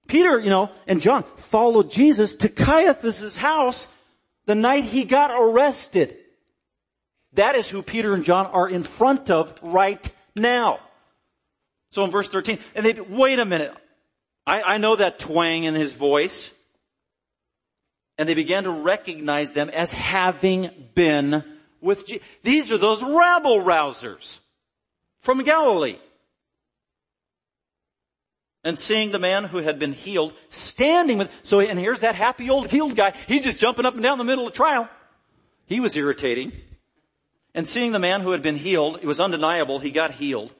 Peter, 0.07 0.39
you 0.39 0.49
know, 0.49 0.71
and 0.87 1.01
John 1.01 1.23
followed 1.37 1.89
Jesus 1.89 2.35
to 2.37 2.49
Caiaphas' 2.49 3.35
house 3.35 3.87
the 4.45 4.55
night 4.55 4.83
he 4.83 5.03
got 5.03 5.31
arrested. 5.31 6.17
That 7.33 7.55
is 7.55 7.69
who 7.69 7.81
Peter 7.81 8.13
and 8.13 8.23
John 8.23 8.47
are 8.47 8.67
in 8.67 8.83
front 8.83 9.29
of 9.29 9.57
right 9.61 10.09
now. 10.35 10.79
So 11.91 12.03
in 12.03 12.11
verse 12.11 12.27
13, 12.27 12.59
and 12.73 12.85
they, 12.85 12.93
wait 12.93 13.39
a 13.39 13.45
minute. 13.45 13.73
I, 14.47 14.61
I 14.61 14.77
know 14.77 14.95
that 14.95 15.19
twang 15.19 15.63
in 15.63 15.73
his 15.75 15.91
voice. 15.91 16.51
And 18.17 18.29
they 18.29 18.33
began 18.33 18.63
to 18.63 18.71
recognize 18.71 19.51
them 19.51 19.69
as 19.69 19.91
having 19.91 20.69
been 20.93 21.43
with 21.81 22.07
Jesus. 22.07 22.25
These 22.43 22.71
are 22.71 22.77
those 22.77 23.03
rabble 23.03 23.59
rousers 23.61 24.39
from 25.21 25.43
Galilee. 25.43 25.97
And 28.65 28.77
seeing 28.77 29.11
the 29.11 29.19
man 29.19 29.43
who 29.43 29.59
had 29.59 29.77
been 29.77 29.93
healed 29.93 30.33
standing 30.49 31.19
with, 31.19 31.31
so, 31.43 31.59
and 31.59 31.79
here's 31.79 31.99
that 31.99 32.15
happy 32.15 32.49
old 32.49 32.71
healed 32.71 32.95
guy. 32.95 33.13
He's 33.27 33.43
just 33.43 33.59
jumping 33.59 33.85
up 33.85 33.93
and 33.93 34.01
down 34.01 34.17
the 34.17 34.23
middle 34.23 34.47
of 34.47 34.53
trial. 34.53 34.89
He 35.67 35.79
was 35.79 35.95
irritating. 35.95 36.51
And 37.53 37.67
seeing 37.67 37.91
the 37.91 37.99
man 37.99 38.21
who 38.21 38.31
had 38.31 38.41
been 38.41 38.57
healed, 38.57 38.99
it 39.01 39.05
was 39.05 39.19
undeniable, 39.19 39.77
he 39.77 39.91
got 39.91 40.11
healed. 40.11 40.51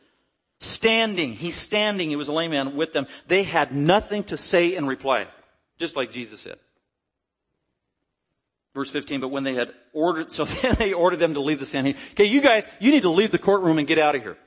Standing, 0.59 1.33
he's 1.33 1.55
standing, 1.55 2.09
he 2.09 2.15
was 2.15 2.27
a 2.27 2.31
layman 2.31 2.77
with 2.77 2.93
them. 2.93 3.07
They 3.27 3.43
had 3.43 3.75
nothing 3.75 4.23
to 4.25 4.37
say 4.37 4.75
in 4.75 4.85
reply. 4.85 5.27
Just 5.79 5.95
like 5.95 6.11
Jesus 6.11 6.39
said. 6.39 6.57
Verse 8.75 8.89
15, 8.91 9.19
but 9.19 9.29
when 9.29 9.43
they 9.43 9.55
had 9.55 9.73
ordered, 9.93 10.31
so 10.31 10.45
then 10.45 10.75
they 10.75 10.93
ordered 10.93 11.19
them 11.19 11.33
to 11.33 11.39
leave 11.39 11.59
the 11.59 11.65
Sanhedrin. 11.65 12.01
Okay, 12.11 12.25
you 12.25 12.39
guys, 12.39 12.67
you 12.79 12.91
need 12.91 13.01
to 13.01 13.09
leave 13.09 13.31
the 13.31 13.39
courtroom 13.39 13.79
and 13.79 13.87
get 13.87 13.97
out 13.97 14.15
of 14.15 14.21
here. 14.21 14.37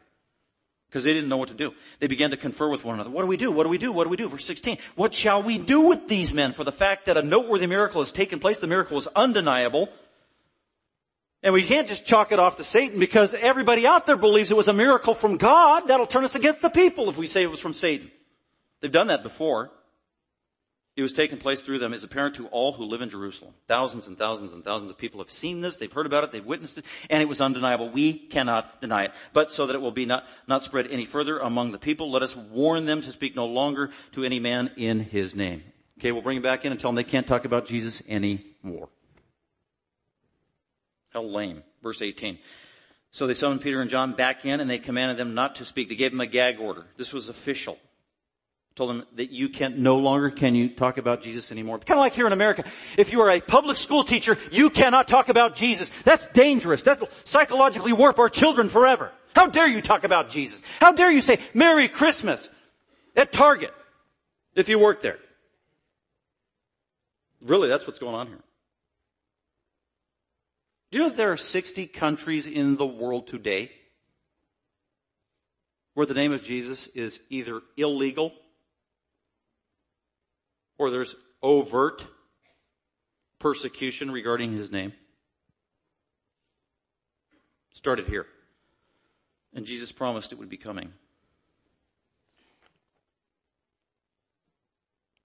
Because 0.89 1.05
they 1.05 1.12
didn't 1.12 1.28
know 1.28 1.36
what 1.36 1.51
to 1.51 1.55
do. 1.55 1.74
They 1.99 2.07
began 2.07 2.30
to 2.30 2.36
confer 2.36 2.68
with 2.68 2.82
one 2.82 2.95
another. 2.95 3.11
What 3.11 3.22
do 3.22 3.28
we 3.28 3.36
do? 3.36 3.53
What 3.53 3.64
do 3.64 3.68
we 3.68 3.76
do? 3.76 3.93
What 3.93 4.05
do 4.05 4.11
we 4.11 4.16
do? 4.16 4.28
Verse 4.28 4.47
16. 4.47 4.78
What 4.95 5.12
shall 5.12 5.43
we 5.43 5.59
do 5.59 5.82
with 5.82 6.09
these 6.09 6.32
men? 6.32 6.55
For 6.55 6.64
the 6.64 6.72
fact 6.72 7.07
that 7.07 7.18
a 7.18 7.22
noteworthy 7.22 7.66
miracle 7.66 8.01
has 8.01 8.11
taken 8.11 8.39
place, 8.39 8.59
the 8.59 8.66
miracle 8.66 8.97
is 8.97 9.07
undeniable. 9.14 9.91
And 11.43 11.53
we 11.55 11.62
can't 11.62 11.86
just 11.86 12.07
chalk 12.07 12.32
it 12.32 12.39
off 12.39 12.57
to 12.57 12.64
Satan 12.64 12.99
because 12.99 13.34
everybody 13.34 13.86
out 13.86 14.07
there 14.07 14.16
believes 14.16 14.51
it 14.51 14.57
was 14.57 14.68
a 14.68 14.72
miracle 14.72 15.14
from 15.14 15.36
God. 15.36 15.89
That'll 15.89 16.07
turn 16.07 16.24
us 16.24 16.34
against 16.34 16.62
the 16.62 16.70
people 16.70 17.09
if 17.09 17.18
we 17.18 17.26
say 17.26 17.43
it 17.43 17.51
was 17.51 17.61
from 17.61 17.74
Satan. 17.74 18.11
They've 18.80 18.91
done 18.91 19.09
that 19.09 19.22
before. 19.22 19.70
It 20.99 21.03
was 21.03 21.12
taking 21.12 21.38
place 21.38 21.61
through 21.61 21.78
them 21.78 21.94
is 21.94 22.03
apparent 22.03 22.34
to 22.34 22.49
all 22.49 22.72
who 22.72 22.82
live 22.82 23.03
in 23.03 23.09
Jerusalem. 23.09 23.55
Thousands 23.68 24.09
and 24.09 24.18
thousands 24.18 24.53
and 24.53 24.64
thousands 24.64 24.90
of 24.90 24.99
people 24.99 25.20
have 25.20 25.30
seen 25.30 25.61
this, 25.61 25.76
they've 25.76 25.92
heard 25.92 26.07
about 26.07 26.24
it, 26.24 26.32
they've 26.32 26.44
witnessed 26.44 26.76
it, 26.76 26.84
and 27.09 27.22
it 27.22 27.28
was 27.28 27.40
undeniable. 27.40 27.88
We 27.88 28.14
cannot 28.14 28.80
deny 28.80 29.05
it. 29.05 29.12
But 29.32 29.53
so 29.53 29.66
that 29.66 29.76
it 29.76 29.80
will 29.80 29.92
be 29.92 30.07
not, 30.07 30.24
not 30.49 30.64
spread 30.64 30.88
any 30.88 31.05
further 31.05 31.38
among 31.38 31.70
the 31.70 31.78
people, 31.78 32.11
let 32.11 32.24
us 32.24 32.34
warn 32.34 32.84
them 32.84 33.01
to 33.03 33.12
speak 33.12 33.36
no 33.36 33.46
longer 33.46 33.90
to 34.11 34.24
any 34.24 34.40
man 34.40 34.72
in 34.76 34.99
his 34.99 35.36
name. 35.36 35.62
Okay, 36.01 36.11
we'll 36.11 36.20
bring 36.20 36.38
them 36.38 36.42
back 36.42 36.64
in 36.64 36.72
and 36.72 36.80
tell 36.80 36.90
them 36.90 36.96
they 36.96 37.05
can't 37.05 37.28
talk 37.28 37.44
about 37.44 37.66
Jesus 37.66 38.03
anymore. 38.09 38.88
How 41.11 41.22
lame. 41.22 41.62
Verse 41.80 42.03
18. 42.03 42.40
So 43.12 43.28
they 43.28 43.34
summoned 43.34 43.61
Peter 43.61 43.80
and 43.80 43.88
John 43.88 44.14
back 44.14 44.44
in 44.44 44.59
and 44.59 44.68
they 44.68 44.80
commanded 44.80 45.16
them 45.16 45.34
not 45.34 45.55
to 45.57 45.64
speak. 45.64 45.90
They 45.90 45.94
gave 45.94 46.11
them 46.11 46.20
a 46.20 46.26
gag 46.26 46.59
order. 46.59 46.86
This 46.96 47.12
was 47.12 47.28
official 47.28 47.78
told 48.79 48.91
them 48.91 49.05
that 49.16 49.31
you 49.31 49.49
can't. 49.49 49.76
no 49.76 49.97
longer 49.97 50.31
can 50.31 50.55
you 50.55 50.68
talk 50.68 50.99
about 50.99 51.20
Jesus 51.20 51.51
anymore. 51.51 51.81
Kind 51.81 51.99
of 51.99 52.03
like 52.03 52.14
here 52.14 52.29
in 52.29 52.33
America. 52.33 52.64
If 52.97 53.12
you 53.12 53.20
are 53.22 53.31
a 53.31 53.41
public 53.41 53.76
school 53.76 54.05
teacher, 54.05 54.39
you 54.53 54.70
cannot 54.70 55.09
talk 55.09 55.29
about 55.29 55.57
Jesus. 55.57 55.91
That's 56.05 56.29
dangerous. 56.29 56.83
That 56.83 57.01
will 57.01 57.11
psychologically 57.24 57.93
warp 57.93 58.20
our 58.20 58.29
children 58.29 58.68
forever. 58.68 59.11
How 59.35 59.49
dare 59.49 59.66
you 59.66 59.83
talk 59.83 60.05
about 60.05 60.31
Jesus? 60.31 60.62
How 60.81 60.93
dare 60.93 61.11
you 61.11 61.20
say 61.20 61.41
Merry 61.55 61.89
Christmas 61.89 62.49
at 63.16 63.33
Target 63.33 63.74
if 64.55 64.68
you 64.68 64.79
work 64.79 65.03
there? 65.03 65.18
Really, 67.43 67.68
that's 67.68 67.87
what's 67.87 67.99
going 67.99 68.14
on 68.14 68.29
here. 68.29 68.43
Do 70.93 70.99
you 70.99 71.05
know 71.05 71.11
there 71.11 71.33
are 71.33 71.37
60 71.37 71.89
countries 71.89 72.47
in 72.47 72.76
the 72.76 72.87
world 72.87 73.26
today 73.26 73.72
where 75.95 76.07
the 76.07 76.14
name 76.14 76.33
of 76.33 76.43
Jesus 76.43 76.87
is 76.95 77.20
either 77.29 77.61
illegal 77.76 78.33
or 80.79 80.91
there's 80.91 81.16
overt 81.43 82.07
persecution 83.39 84.11
regarding 84.11 84.53
his 84.53 84.70
name. 84.70 84.93
Started 87.72 88.07
here. 88.07 88.26
And 89.55 89.66
Jesus 89.66 89.93
promised 89.93 90.33
it 90.33 90.39
would 90.39 90.49
be 90.49 90.57
coming. 90.57 90.93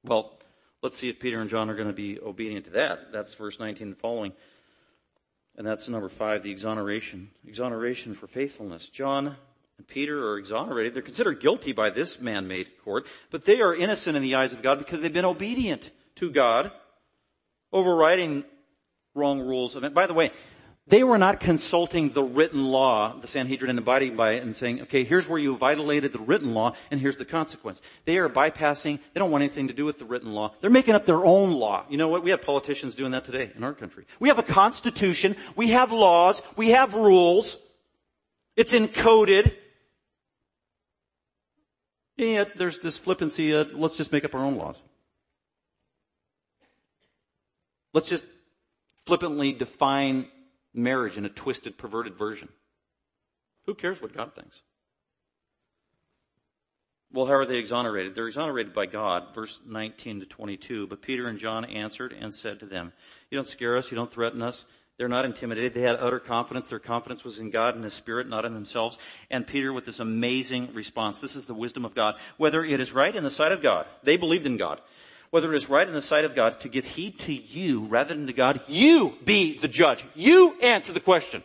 Well, 0.03 0.37
let's 0.81 0.97
see 0.97 1.09
if 1.09 1.19
Peter 1.19 1.39
and 1.39 1.49
John 1.49 1.69
are 1.69 1.75
going 1.75 1.87
to 1.87 1.93
be 1.93 2.19
obedient 2.19 2.65
to 2.65 2.71
that. 2.71 3.11
That's 3.13 3.33
verse 3.33 3.59
19 3.59 3.87
and 3.87 3.97
following. 3.97 4.33
And 5.55 5.65
that's 5.65 5.87
number 5.87 6.09
five, 6.09 6.43
the 6.43 6.51
exoneration. 6.51 7.29
Exoneration 7.47 8.15
for 8.15 8.27
faithfulness. 8.27 8.89
John 8.89 9.35
and 9.83 9.87
Peter 9.89 10.29
are 10.29 10.37
exonerated. 10.37 10.93
They're 10.93 11.01
considered 11.01 11.41
guilty 11.41 11.73
by 11.73 11.89
this 11.89 12.21
man-made 12.21 12.69
court, 12.85 13.05
but 13.31 13.43
they 13.43 13.59
are 13.59 13.75
innocent 13.75 14.15
in 14.15 14.23
the 14.23 14.35
eyes 14.35 14.53
of 14.53 14.61
God 14.61 14.79
because 14.79 15.01
they've 15.01 15.11
been 15.11 15.25
obedient 15.25 15.91
to 16.15 16.31
God, 16.31 16.71
overriding 17.73 18.45
wrong 19.13 19.41
rules 19.41 19.75
it. 19.75 19.93
By 19.93 20.07
the 20.07 20.13
way, 20.13 20.31
they 20.87 21.03
were 21.03 21.17
not 21.17 21.41
consulting 21.41 22.11
the 22.11 22.23
written 22.23 22.63
law, 22.63 23.17
the 23.19 23.27
Sanhedrin, 23.27 23.69
and 23.69 23.79
abiding 23.79 24.15
by 24.15 24.33
it 24.33 24.43
and 24.43 24.55
saying, 24.55 24.83
okay, 24.83 25.03
here's 25.03 25.27
where 25.27 25.39
you 25.39 25.57
violated 25.57 26.13
the 26.13 26.19
written 26.19 26.53
law, 26.53 26.75
and 26.89 26.99
here's 26.99 27.17
the 27.17 27.25
consequence. 27.25 27.81
They 28.05 28.17
are 28.17 28.29
bypassing, 28.29 28.99
they 29.13 29.19
don't 29.19 29.31
want 29.31 29.43
anything 29.43 29.67
to 29.67 29.73
do 29.73 29.83
with 29.83 29.99
the 29.99 30.05
written 30.05 30.31
law. 30.31 30.53
They're 30.61 30.69
making 30.69 30.95
up 30.95 31.05
their 31.05 31.25
own 31.25 31.51
law. 31.51 31.85
You 31.89 31.97
know 31.97 32.07
what? 32.07 32.23
We 32.23 32.31
have 32.31 32.41
politicians 32.41 32.95
doing 32.95 33.11
that 33.11 33.25
today 33.25 33.51
in 33.53 33.65
our 33.65 33.73
country. 33.73 34.05
We 34.21 34.29
have 34.29 34.39
a 34.39 34.43
constitution, 34.43 35.35
we 35.57 35.69
have 35.69 35.91
laws, 35.91 36.41
we 36.55 36.69
have 36.69 36.95
rules. 36.95 37.57
It's 38.55 38.71
encoded. 38.71 39.53
And 42.17 42.29
yet 42.29 42.57
there's 42.57 42.79
this 42.79 42.97
flippancy, 42.97 43.53
let's 43.53 43.97
just 43.97 44.11
make 44.11 44.25
up 44.25 44.35
our 44.35 44.43
own 44.43 44.55
laws. 44.55 44.79
Let's 47.93 48.09
just 48.09 48.25
flippantly 49.05 49.51
define 49.53 50.27
marriage 50.73 51.17
in 51.17 51.25
a 51.25 51.29
twisted, 51.29 51.77
perverted 51.77 52.15
version. 52.15 52.49
Who 53.65 53.75
cares 53.75 54.01
what 54.01 54.15
God 54.15 54.33
thinks? 54.33 54.61
Well, 57.11 57.27
how 57.27 57.33
are 57.33 57.45
they 57.45 57.57
exonerated? 57.57 58.15
They're 58.15 58.27
exonerated 58.27 58.73
by 58.73 58.87
God, 58.87 59.35
verse 59.35 59.59
19 59.67 60.21
to 60.21 60.25
22. 60.25 60.87
But 60.87 61.03
Peter 61.03 61.27
and 61.27 61.37
John 61.37 61.63
answered 61.63 62.11
and 62.11 62.33
said 62.33 62.59
to 62.59 62.65
them, 62.65 62.91
You 63.29 63.37
don't 63.37 63.47
scare 63.47 63.77
us, 63.77 63.91
you 63.91 63.95
don't 63.95 64.11
threaten 64.11 64.41
us. 64.41 64.65
They're 64.97 65.07
not 65.07 65.25
intimidated. 65.25 65.73
They 65.73 65.81
had 65.81 65.95
utter 65.95 66.19
confidence. 66.19 66.69
Their 66.69 66.79
confidence 66.79 67.23
was 67.23 67.39
in 67.39 67.49
God 67.49 67.75
and 67.75 67.83
His 67.83 67.93
Spirit, 67.93 68.29
not 68.29 68.45
in 68.45 68.53
themselves. 68.53 68.97
And 69.31 69.47
Peter 69.47 69.73
with 69.73 69.85
this 69.85 69.99
amazing 69.99 70.73
response. 70.73 71.19
This 71.19 71.35
is 71.35 71.45
the 71.45 71.53
wisdom 71.53 71.83
of 71.83 71.95
God. 71.95 72.15
Whether 72.37 72.63
it 72.63 72.79
is 72.79 72.91
right 72.91 73.15
in 73.15 73.23
the 73.23 73.31
sight 73.31 73.51
of 73.51 73.63
God, 73.63 73.87
they 74.03 74.17
believed 74.17 74.45
in 74.45 74.57
God. 74.57 74.81
Whether 75.31 75.51
it 75.51 75.57
is 75.57 75.67
right 75.67 75.87
in 75.87 75.95
the 75.95 76.01
sight 76.01 76.25
of 76.25 76.35
God 76.35 76.59
to 76.61 76.69
give 76.69 76.85
heed 76.85 77.17
to 77.21 77.33
you 77.33 77.85
rather 77.85 78.13
than 78.13 78.27
to 78.27 78.33
God, 78.33 78.61
you 78.67 79.17
be 79.25 79.57
the 79.57 79.67
judge. 79.67 80.05
You 80.13 80.53
answer 80.61 80.93
the 80.93 80.99
question. 80.99 81.43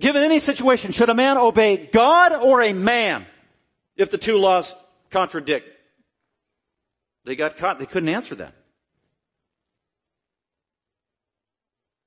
Given 0.00 0.22
any 0.22 0.40
situation, 0.40 0.92
should 0.92 1.10
a 1.10 1.14
man 1.14 1.36
obey 1.36 1.76
God 1.92 2.32
or 2.32 2.62
a 2.62 2.72
man 2.72 3.26
if 3.96 4.10
the 4.10 4.18
two 4.18 4.38
laws 4.38 4.74
contradict? 5.10 5.68
They 7.24 7.36
got 7.36 7.58
caught. 7.58 7.78
They 7.78 7.86
couldn't 7.86 8.08
answer 8.08 8.34
that. 8.36 8.54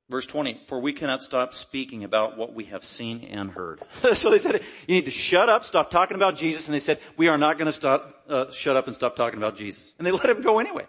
Verse 0.09 0.25
20, 0.25 0.61
for 0.65 0.79
we 0.79 0.91
cannot 0.91 1.21
stop 1.21 1.53
speaking 1.53 2.03
about 2.03 2.35
what 2.35 2.55
we 2.55 2.65
have 2.65 2.83
seen 2.83 3.23
and 3.25 3.51
heard. 3.51 3.79
so 4.15 4.31
they 4.31 4.39
said, 4.39 4.61
you 4.87 4.95
need 4.95 5.05
to 5.05 5.11
shut 5.11 5.49
up, 5.49 5.63
stop 5.63 5.91
talking 5.91 6.15
about 6.15 6.35
Jesus. 6.35 6.67
And 6.67 6.73
they 6.73 6.79
said, 6.79 6.99
we 7.15 7.27
are 7.27 7.37
not 7.37 7.59
going 7.59 7.67
to 7.67 7.71
stop, 7.71 8.23
uh, 8.27 8.51
shut 8.51 8.75
up 8.75 8.87
and 8.87 8.95
stop 8.95 9.15
talking 9.15 9.37
about 9.37 9.55
Jesus. 9.55 9.93
And 9.99 10.07
they 10.07 10.11
let 10.11 10.25
him 10.25 10.41
go 10.41 10.57
anyway. 10.57 10.87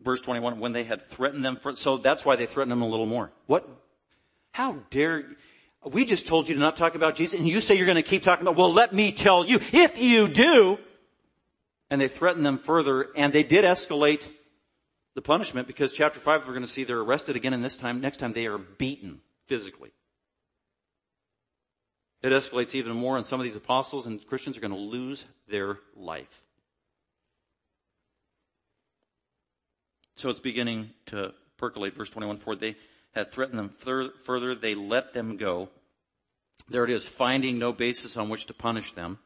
Verse 0.00 0.20
21, 0.22 0.58
when 0.58 0.72
they 0.72 0.84
had 0.84 1.08
threatened 1.10 1.44
them 1.44 1.56
for, 1.56 1.76
so 1.76 1.98
that's 1.98 2.24
why 2.24 2.34
they 2.34 2.46
threatened 2.46 2.72
them 2.72 2.82
a 2.82 2.88
little 2.88 3.06
more. 3.06 3.30
What? 3.46 3.68
How 4.52 4.78
dare, 4.90 5.24
we 5.84 6.06
just 6.06 6.26
told 6.26 6.48
you 6.48 6.54
to 6.54 6.60
not 6.60 6.76
talk 6.76 6.94
about 6.94 7.14
Jesus 7.14 7.38
and 7.38 7.46
you 7.46 7.60
say 7.60 7.76
you're 7.76 7.86
going 7.86 7.96
to 7.96 8.02
keep 8.02 8.22
talking 8.22 8.44
about, 8.46 8.56
well 8.56 8.72
let 8.72 8.94
me 8.94 9.12
tell 9.12 9.44
you, 9.44 9.60
if 9.72 10.00
you 10.00 10.28
do, 10.28 10.78
and 11.92 12.00
they 12.00 12.08
threatened 12.08 12.46
them 12.46 12.56
further, 12.56 13.08
and 13.14 13.34
they 13.34 13.42
did 13.42 13.66
escalate 13.66 14.26
the 15.14 15.20
punishment 15.20 15.66
because 15.66 15.92
chapter 15.92 16.20
5 16.20 16.46
we're 16.46 16.54
going 16.54 16.62
to 16.62 16.66
see 16.66 16.84
they're 16.84 16.98
arrested 16.98 17.36
again 17.36 17.52
and 17.52 17.62
this 17.62 17.76
time, 17.76 18.00
next 18.00 18.16
time 18.16 18.32
they 18.32 18.46
are 18.46 18.56
beaten 18.56 19.20
physically. 19.46 19.92
It 22.22 22.32
escalates 22.32 22.74
even 22.74 22.96
more 22.96 23.18
and 23.18 23.26
some 23.26 23.40
of 23.40 23.44
these 23.44 23.56
apostles 23.56 24.06
and 24.06 24.26
Christians 24.26 24.56
are 24.56 24.60
going 24.60 24.72
to 24.72 24.78
lose 24.78 25.26
their 25.50 25.80
life. 25.94 26.42
So 30.16 30.30
it's 30.30 30.40
beginning 30.40 30.92
to 31.06 31.34
percolate. 31.58 31.94
Verse 31.94 32.08
21, 32.08 32.38
for 32.38 32.56
they 32.56 32.74
had 33.14 33.32
threatened 33.32 33.58
them 33.58 33.68
further, 34.24 34.54
they 34.54 34.74
let 34.74 35.12
them 35.12 35.36
go. 35.36 35.68
There 36.70 36.84
it 36.84 36.90
is, 36.90 37.06
finding 37.06 37.58
no 37.58 37.74
basis 37.74 38.16
on 38.16 38.30
which 38.30 38.46
to 38.46 38.54
punish 38.54 38.94
them 38.94 39.18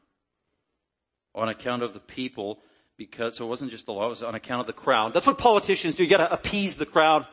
on 1.37 1.49
account 1.49 1.83
of 1.83 1.93
the 1.93 2.01
people 2.01 2.59
because, 2.97 3.37
so 3.37 3.45
it 3.45 3.49
wasn't 3.49 3.71
just 3.71 3.87
the 3.87 3.93
law, 3.93 4.07
it 4.07 4.11
was 4.11 4.23
on 4.23 4.35
account 4.35 4.61
of 4.61 4.67
the 4.67 4.73
crowd. 4.73 5.13
That's 5.13 5.27
what 5.27 5.39
politicians 5.39 5.95
do. 5.95 6.05
You 6.05 6.11
gotta 6.11 6.33
appease 6.33 6.77
the 6.77 6.87
crowd. 6.87 7.27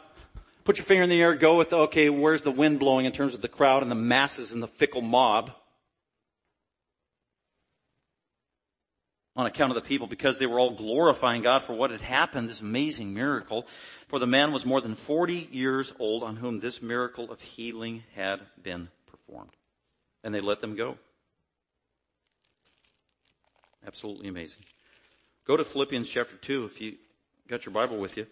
Put 0.65 0.77
your 0.77 0.85
finger 0.85 1.03
in 1.03 1.09
the 1.09 1.21
air, 1.21 1.35
go 1.35 1.57
with, 1.57 1.73
okay, 1.73 2.09
where's 2.09 2.41
the 2.41 2.51
wind 2.51 2.79
blowing 2.79 3.05
in 3.05 3.11
terms 3.11 3.33
of 3.33 3.41
the 3.41 3.47
crowd 3.47 3.81
and 3.81 3.91
the 3.91 3.95
masses 3.95 4.53
and 4.53 4.61
the 4.61 4.67
fickle 4.67 5.01
mob. 5.01 5.51
on 9.35 9.45
account 9.45 9.71
of 9.71 9.75
the 9.75 9.81
people 9.81 10.07
because 10.07 10.37
they 10.37 10.45
were 10.45 10.59
all 10.59 10.75
glorifying 10.75 11.41
God 11.41 11.63
for 11.63 11.73
what 11.73 11.91
had 11.91 12.01
happened, 12.01 12.49
this 12.49 12.61
amazing 12.61 13.13
miracle. 13.13 13.65
For 14.07 14.19
the 14.19 14.27
man 14.27 14.51
was 14.51 14.65
more 14.65 14.81
than 14.81 14.95
40 14.95 15.49
years 15.51 15.93
old 15.99 16.23
on 16.23 16.35
whom 16.35 16.59
this 16.59 16.81
miracle 16.81 17.31
of 17.31 17.41
healing 17.41 18.03
had 18.15 18.41
been 18.61 18.89
performed. 19.07 19.51
And 20.23 20.33
they 20.33 20.41
let 20.41 20.61
them 20.61 20.75
go. 20.75 20.97
Absolutely 23.85 24.27
amazing. 24.27 24.63
Go 25.45 25.57
to 25.57 25.63
Philippians 25.63 26.07
chapter 26.07 26.37
2 26.37 26.65
if 26.65 26.81
you 26.81 26.95
got 27.47 27.65
your 27.65 27.73
Bible 27.73 27.97
with 27.97 28.15
you. 28.15 28.27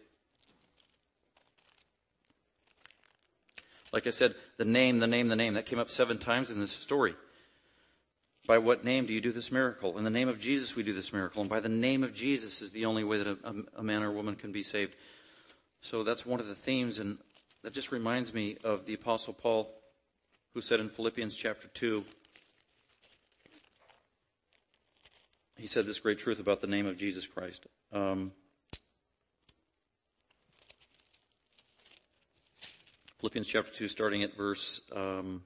Like 3.91 4.07
I 4.07 4.11
said, 4.11 4.35
the 4.57 4.63
name, 4.63 4.99
the 4.99 5.07
name, 5.07 5.27
the 5.27 5.35
name, 5.35 5.55
that 5.55 5.65
came 5.65 5.79
up 5.79 5.89
seven 5.89 6.17
times 6.17 6.49
in 6.49 6.59
this 6.59 6.71
story. 6.71 7.15
By 8.47 8.57
what 8.57 8.85
name 8.85 9.05
do 9.05 9.13
you 9.13 9.21
do 9.21 9.33
this 9.33 9.51
miracle? 9.51 9.97
In 9.97 10.03
the 10.05 10.09
name 10.09 10.29
of 10.29 10.39
Jesus 10.39 10.75
we 10.75 10.83
do 10.83 10.93
this 10.93 11.11
miracle. 11.11 11.41
And 11.41 11.49
by 11.49 11.59
the 11.59 11.69
name 11.69 12.03
of 12.03 12.13
Jesus 12.13 12.61
is 12.61 12.71
the 12.71 12.85
only 12.85 13.03
way 13.03 13.17
that 13.17 13.27
a, 13.27 13.55
a 13.77 13.83
man 13.83 14.03
or 14.03 14.11
woman 14.11 14.35
can 14.35 14.51
be 14.51 14.63
saved. 14.63 14.95
So 15.81 16.03
that's 16.03 16.25
one 16.25 16.39
of 16.39 16.47
the 16.47 16.55
themes 16.55 16.97
and 16.97 17.17
that 17.63 17.73
just 17.73 17.91
reminds 17.91 18.33
me 18.33 18.57
of 18.63 18.85
the 18.85 18.93
apostle 18.93 19.33
Paul 19.33 19.69
who 20.53 20.61
said 20.61 20.79
in 20.79 20.89
Philippians 20.89 21.35
chapter 21.35 21.67
2, 21.67 22.03
he 25.61 25.67
said 25.67 25.85
this 25.85 25.99
great 25.99 26.17
truth 26.17 26.39
about 26.39 26.59
the 26.59 26.65
name 26.65 26.87
of 26.87 26.97
Jesus 26.97 27.27
Christ. 27.27 27.67
Um, 27.93 28.31
Philippians 33.19 33.47
chapter 33.47 33.71
2, 33.71 33.87
starting 33.87 34.23
at 34.23 34.35
verse 34.35 34.81
um, 34.91 35.43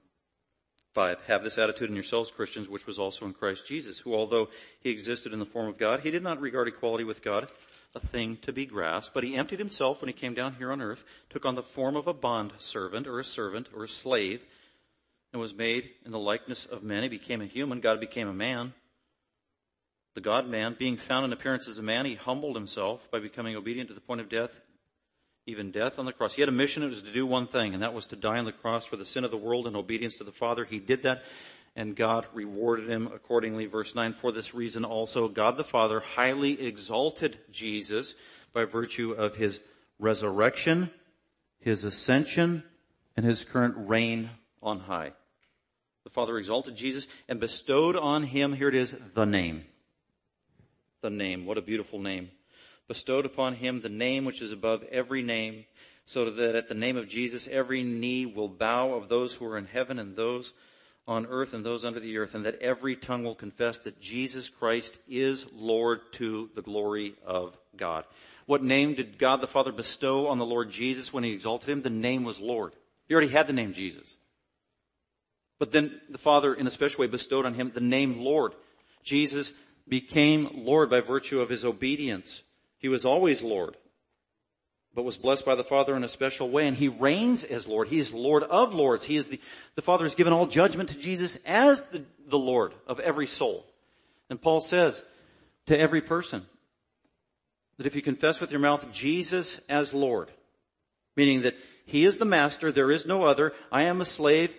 5. 0.94 1.18
Have 1.26 1.44
this 1.44 1.58
attitude 1.58 1.90
in 1.90 1.94
yourselves, 1.94 2.30
Christians, 2.30 2.66
which 2.66 2.86
was 2.86 2.98
also 2.98 3.26
in 3.26 3.34
Christ 3.34 3.66
Jesus, 3.66 3.98
who, 3.98 4.14
although 4.14 4.48
he 4.80 4.88
existed 4.88 5.34
in 5.34 5.38
the 5.38 5.44
form 5.44 5.68
of 5.68 5.76
God, 5.76 6.00
he 6.00 6.10
did 6.10 6.22
not 6.22 6.40
regard 6.40 6.66
equality 6.66 7.04
with 7.04 7.22
God 7.22 7.50
a 7.94 8.00
thing 8.00 8.38
to 8.40 8.54
be 8.54 8.64
grasped, 8.64 9.12
but 9.12 9.22
he 9.22 9.36
emptied 9.36 9.58
himself 9.58 10.00
when 10.00 10.08
he 10.08 10.14
came 10.14 10.32
down 10.32 10.54
here 10.54 10.72
on 10.72 10.80
earth, 10.80 11.04
took 11.28 11.44
on 11.44 11.56
the 11.56 11.62
form 11.62 11.94
of 11.94 12.06
a 12.06 12.14
bond 12.14 12.52
servant, 12.58 13.06
or 13.06 13.20
a 13.20 13.24
servant, 13.24 13.68
or 13.74 13.84
a 13.84 13.88
slave, 13.88 14.46
and 15.34 15.42
was 15.42 15.52
made 15.52 15.90
in 16.06 16.10
the 16.10 16.18
likeness 16.18 16.64
of 16.64 16.82
men. 16.82 17.02
He 17.02 17.10
became 17.10 17.42
a 17.42 17.46
human. 17.46 17.80
God 17.80 18.00
became 18.00 18.28
a 18.28 18.32
man. 18.32 18.72
The 20.16 20.22
God 20.22 20.48
man, 20.48 20.74
being 20.78 20.96
found 20.96 21.26
in 21.26 21.32
appearance 21.34 21.68
as 21.68 21.76
a 21.76 21.82
man, 21.82 22.06
he 22.06 22.14
humbled 22.14 22.56
himself 22.56 23.06
by 23.10 23.18
becoming 23.18 23.54
obedient 23.54 23.90
to 23.90 23.94
the 23.94 24.00
point 24.00 24.22
of 24.22 24.30
death, 24.30 24.62
even 25.46 25.70
death 25.70 25.98
on 25.98 26.06
the 26.06 26.12
cross. 26.12 26.32
He 26.32 26.40
had 26.40 26.48
a 26.48 26.52
mission, 26.52 26.82
it 26.82 26.88
was 26.88 27.02
to 27.02 27.12
do 27.12 27.26
one 27.26 27.46
thing, 27.46 27.74
and 27.74 27.82
that 27.82 27.92
was 27.92 28.06
to 28.06 28.16
die 28.16 28.38
on 28.38 28.46
the 28.46 28.52
cross 28.52 28.86
for 28.86 28.96
the 28.96 29.04
sin 29.04 29.24
of 29.24 29.30
the 29.30 29.36
world 29.36 29.66
in 29.66 29.76
obedience 29.76 30.16
to 30.16 30.24
the 30.24 30.32
Father. 30.32 30.64
He 30.64 30.78
did 30.78 31.02
that, 31.02 31.22
and 31.76 31.94
God 31.94 32.26
rewarded 32.32 32.88
him 32.88 33.08
accordingly. 33.08 33.66
Verse 33.66 33.94
9, 33.94 34.14
for 34.14 34.32
this 34.32 34.54
reason 34.54 34.86
also, 34.86 35.28
God 35.28 35.58
the 35.58 35.64
Father 35.64 36.00
highly 36.00 36.66
exalted 36.66 37.38
Jesus 37.52 38.14
by 38.54 38.64
virtue 38.64 39.12
of 39.12 39.36
his 39.36 39.60
resurrection, 39.98 40.90
his 41.60 41.84
ascension, 41.84 42.62
and 43.18 43.26
his 43.26 43.44
current 43.44 43.74
reign 43.76 44.30
on 44.62 44.80
high. 44.80 45.12
The 46.04 46.10
Father 46.10 46.38
exalted 46.38 46.74
Jesus 46.74 47.06
and 47.28 47.38
bestowed 47.38 47.96
on 47.96 48.22
him, 48.22 48.54
here 48.54 48.70
it 48.70 48.74
is, 48.74 48.96
the 49.12 49.26
name. 49.26 49.66
The 51.06 51.10
name. 51.10 51.46
What 51.46 51.56
a 51.56 51.62
beautiful 51.62 52.00
name 52.00 52.32
bestowed 52.88 53.26
upon 53.26 53.54
him 53.54 53.80
the 53.80 53.88
name 53.88 54.24
which 54.24 54.42
is 54.42 54.50
above 54.50 54.82
every 54.90 55.22
name, 55.22 55.64
so 56.04 56.28
that 56.28 56.56
at 56.56 56.68
the 56.68 56.74
name 56.74 56.96
of 56.96 57.06
Jesus 57.06 57.46
every 57.46 57.84
knee 57.84 58.26
will 58.26 58.48
bow 58.48 58.92
of 58.92 59.08
those 59.08 59.32
who 59.32 59.46
are 59.46 59.56
in 59.56 59.66
heaven 59.66 60.00
and 60.00 60.16
those 60.16 60.52
on 61.06 61.24
earth 61.26 61.54
and 61.54 61.64
those 61.64 61.84
under 61.84 62.00
the 62.00 62.18
earth, 62.18 62.34
and 62.34 62.44
that 62.44 62.60
every 62.60 62.96
tongue 62.96 63.22
will 63.22 63.36
confess 63.36 63.78
that 63.78 64.00
Jesus 64.00 64.48
Christ 64.48 64.98
is 65.08 65.46
Lord 65.54 66.00
to 66.14 66.50
the 66.56 66.62
glory 66.62 67.14
of 67.24 67.56
God. 67.76 68.04
What 68.46 68.64
name 68.64 68.94
did 68.94 69.16
God 69.16 69.40
the 69.40 69.46
Father 69.46 69.70
bestow 69.70 70.26
on 70.26 70.38
the 70.38 70.44
Lord 70.44 70.72
Jesus 70.72 71.12
when 71.12 71.22
he 71.22 71.30
exalted 71.30 71.68
him? 71.68 71.82
The 71.82 71.88
name 71.90 72.24
was 72.24 72.40
Lord. 72.40 72.72
He 73.06 73.14
already 73.14 73.30
had 73.30 73.46
the 73.46 73.52
name 73.52 73.74
Jesus. 73.74 74.16
But 75.60 75.70
then 75.70 76.00
the 76.10 76.18
Father, 76.18 76.52
in 76.52 76.66
a 76.66 76.70
special 76.70 77.02
way, 77.02 77.06
bestowed 77.06 77.46
on 77.46 77.54
him 77.54 77.70
the 77.72 77.80
name 77.80 78.18
Lord. 78.18 78.54
Jesus 79.04 79.52
became 79.88 80.50
Lord 80.52 80.90
by 80.90 81.00
virtue 81.00 81.40
of 81.40 81.48
his 81.48 81.64
obedience 81.64 82.42
he 82.78 82.88
was 82.88 83.04
always 83.04 83.42
Lord, 83.42 83.76
but 84.94 85.04
was 85.04 85.16
blessed 85.16 85.44
by 85.44 85.54
the 85.54 85.64
Father 85.64 85.96
in 85.96 86.04
a 86.04 86.08
special 86.08 86.50
way, 86.50 86.66
and 86.66 86.76
he 86.76 86.88
reigns 86.88 87.44
as 87.44 87.66
Lord. 87.66 87.88
He 87.88 87.98
is 87.98 88.14
Lord 88.14 88.42
of 88.44 88.74
Lords. 88.74 89.04
He 89.04 89.16
is 89.16 89.28
the, 89.28 89.40
the 89.74 89.82
Father 89.82 90.04
has 90.04 90.14
given 90.14 90.32
all 90.32 90.46
judgment 90.46 90.90
to 90.90 90.98
Jesus 90.98 91.36
as 91.44 91.82
the, 91.90 92.04
the 92.26 92.38
Lord 92.38 92.74
of 92.86 93.00
every 93.00 93.26
soul. 93.26 93.66
And 94.30 94.40
Paul 94.40 94.60
says 94.60 95.02
to 95.66 95.78
every 95.78 96.00
person 96.00 96.46
that 97.76 97.86
if 97.86 97.94
you 97.94 98.02
confess 98.02 98.40
with 98.40 98.50
your 98.50 98.60
mouth 98.60 98.90
Jesus 98.92 99.60
as 99.68 99.92
Lord, 99.92 100.30
meaning 101.16 101.42
that 101.42 101.56
he 101.86 102.04
is 102.04 102.18
the 102.18 102.24
master, 102.24 102.72
there 102.72 102.90
is 102.90 103.06
no 103.06 103.24
other, 103.24 103.52
I 103.72 103.82
am 103.82 104.00
a 104.00 104.04
slave, 104.04 104.54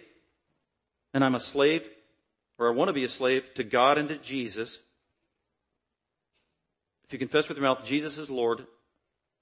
and 1.14 1.24
I'm 1.24 1.36
a 1.36 1.40
slave, 1.40 1.88
or 2.58 2.68
I 2.68 2.76
want 2.76 2.90
to 2.90 2.94
be 2.94 3.04
a 3.04 3.10
slave 3.10 3.44
to 3.56 3.64
God 3.64 3.98
and 3.98 4.10
to 4.10 4.18
Jesus, 4.18 4.80
if 7.08 7.14
you 7.14 7.20
confess 7.20 7.48
with 7.48 7.58
your 7.58 7.66
mouth 7.66 7.86
Jesus 7.86 8.18
is 8.18 8.30
Lord, 8.30 8.66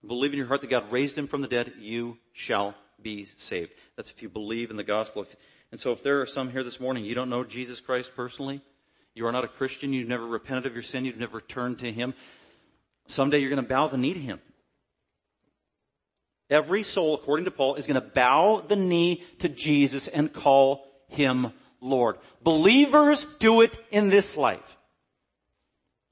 believe 0.06 0.32
in 0.32 0.38
your 0.38 0.48
heart 0.48 0.62
that 0.62 0.70
God 0.70 0.92
raised 0.92 1.18
him 1.18 1.28
from 1.28 1.42
the 1.42 1.48
dead, 1.48 1.74
you 1.80 2.18
shall 2.32 2.76
be 3.02 3.28
saved. 3.38 3.72
That's 3.96 4.12
if 4.12 4.22
you 4.22 4.30
believe 4.30 4.70
in 4.70 4.78
the 4.78 4.84
gospel. 4.84 5.26
And 5.72 5.80
so 5.80 5.92
if 5.92 6.04
there 6.04 6.22
are 6.22 6.26
some 6.26 6.52
here 6.52 6.64
this 6.64 6.80
morning, 6.80 7.06
you 7.06 7.16
don't 7.16 7.30
know 7.30 7.44
Jesus 7.44 7.82
Christ 7.82 8.16
personally, 8.16 8.62
you 9.16 9.26
are 9.26 9.32
not 9.32 9.44
a 9.44 9.48
Christian, 9.50 9.94
you've 9.94 10.08
never 10.08 10.28
repented 10.28 10.68
of 10.68 10.74
your 10.74 10.84
sin, 10.84 11.06
you've 11.06 11.18
never 11.18 11.42
turned 11.42 11.80
to 11.80 11.92
him, 11.92 12.14
someday 13.08 13.40
you're 13.40 13.50
going 13.50 13.64
to 13.64 13.68
bow 13.68 13.88
the 13.88 13.98
knee 13.98 14.14
to 14.14 14.20
him. 14.20 14.40
Every 16.50 16.84
soul, 16.84 17.16
according 17.16 17.46
to 17.46 17.52
Paul, 17.52 17.76
is 17.76 17.88
going 17.88 18.00
to 18.00 18.08
bow 18.08 18.64
the 18.68 18.76
knee 18.76 19.24
to 19.40 19.50
Jesus 19.50 20.08
and 20.08 20.32
call 20.32 20.86
him 21.08 21.52
Lord. 21.82 22.18
Believers 22.44 23.26
do 23.40 23.62
it 23.62 23.76
in 23.90 24.10
this 24.10 24.38
life. 24.38 24.78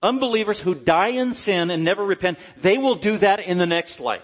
Unbelievers 0.04 0.60
who 0.60 0.76
die 0.76 1.08
in 1.08 1.34
sin 1.34 1.72
and 1.72 1.84
never 1.84 2.06
repent, 2.06 2.38
they 2.58 2.78
will 2.78 2.96
do 2.96 3.18
that 3.18 3.40
in 3.40 3.58
the 3.58 3.66
next 3.66 4.02
life. 4.02 4.22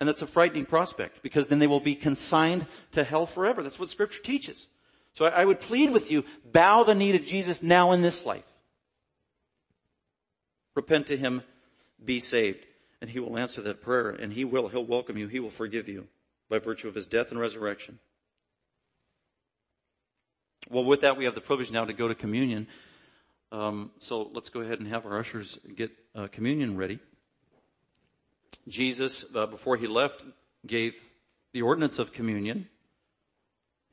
And 0.00 0.08
that's 0.08 0.22
a 0.22 0.26
frightening 0.26 0.66
prospect 0.66 1.22
because 1.22 1.46
then 1.46 1.60
they 1.60 1.68
will 1.68 1.78
be 1.78 1.94
consigned 1.94 2.66
to 2.92 3.04
hell 3.04 3.26
forever. 3.26 3.62
That's 3.62 3.78
what 3.78 3.88
scripture 3.88 4.22
teaches. 4.22 4.66
So 5.12 5.24
I, 5.24 5.44
would 5.44 5.60
plead 5.60 5.92
with 5.92 6.10
you, 6.10 6.24
bow 6.44 6.82
the 6.82 6.94
knee 6.96 7.12
to 7.12 7.18
Jesus 7.20 7.62
now 7.62 7.92
in 7.92 8.02
this 8.02 8.26
life. 8.26 8.44
Repent 10.74 11.06
to 11.08 11.16
Him, 11.16 11.42
be 12.04 12.18
saved. 12.18 12.66
And 13.00 13.08
He 13.08 13.20
will 13.20 13.38
answer 13.38 13.62
that 13.62 13.82
prayer 13.82 14.10
and 14.10 14.32
He 14.32 14.44
will, 14.44 14.68
He'll 14.68 14.84
welcome 14.84 15.16
you, 15.16 15.28
He 15.28 15.40
will 15.40 15.50
forgive 15.50 15.88
you 15.88 16.08
by 16.48 16.58
virtue 16.58 16.88
of 16.88 16.94
His 16.94 17.06
death 17.06 17.30
and 17.30 17.38
resurrection. 17.38 18.00
Well, 20.68 20.84
with 20.84 21.02
that, 21.02 21.16
we 21.16 21.24
have 21.24 21.34
the 21.34 21.40
privilege 21.40 21.70
now 21.70 21.84
to 21.84 21.92
go 21.92 22.08
to 22.08 22.14
communion. 22.14 22.66
Um, 23.52 23.90
so 23.98 24.30
let's 24.32 24.48
go 24.48 24.60
ahead 24.60 24.78
and 24.78 24.88
have 24.88 25.06
our 25.06 25.18
ushers 25.18 25.58
get 25.74 25.90
uh, 26.14 26.28
communion 26.28 26.76
ready. 26.76 27.00
Jesus, 28.68 29.24
uh, 29.34 29.46
before 29.46 29.76
he 29.76 29.86
left, 29.86 30.22
gave 30.66 30.94
the 31.52 31.62
ordinance 31.62 31.98
of 31.98 32.12
communion. 32.12 32.68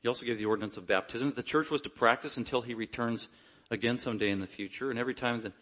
He 0.00 0.08
also 0.08 0.24
gave 0.24 0.38
the 0.38 0.44
ordinance 0.44 0.76
of 0.76 0.86
baptism 0.86 1.28
that 1.28 1.36
the 1.36 1.42
church 1.42 1.70
was 1.70 1.80
to 1.82 1.90
practice 1.90 2.36
until 2.36 2.62
he 2.62 2.74
returns 2.74 3.28
again 3.70 3.98
someday 3.98 4.30
in 4.30 4.40
the 4.40 4.46
future. 4.46 4.90
And 4.90 4.98
every 4.98 5.14
time 5.14 5.42
the 5.42 5.52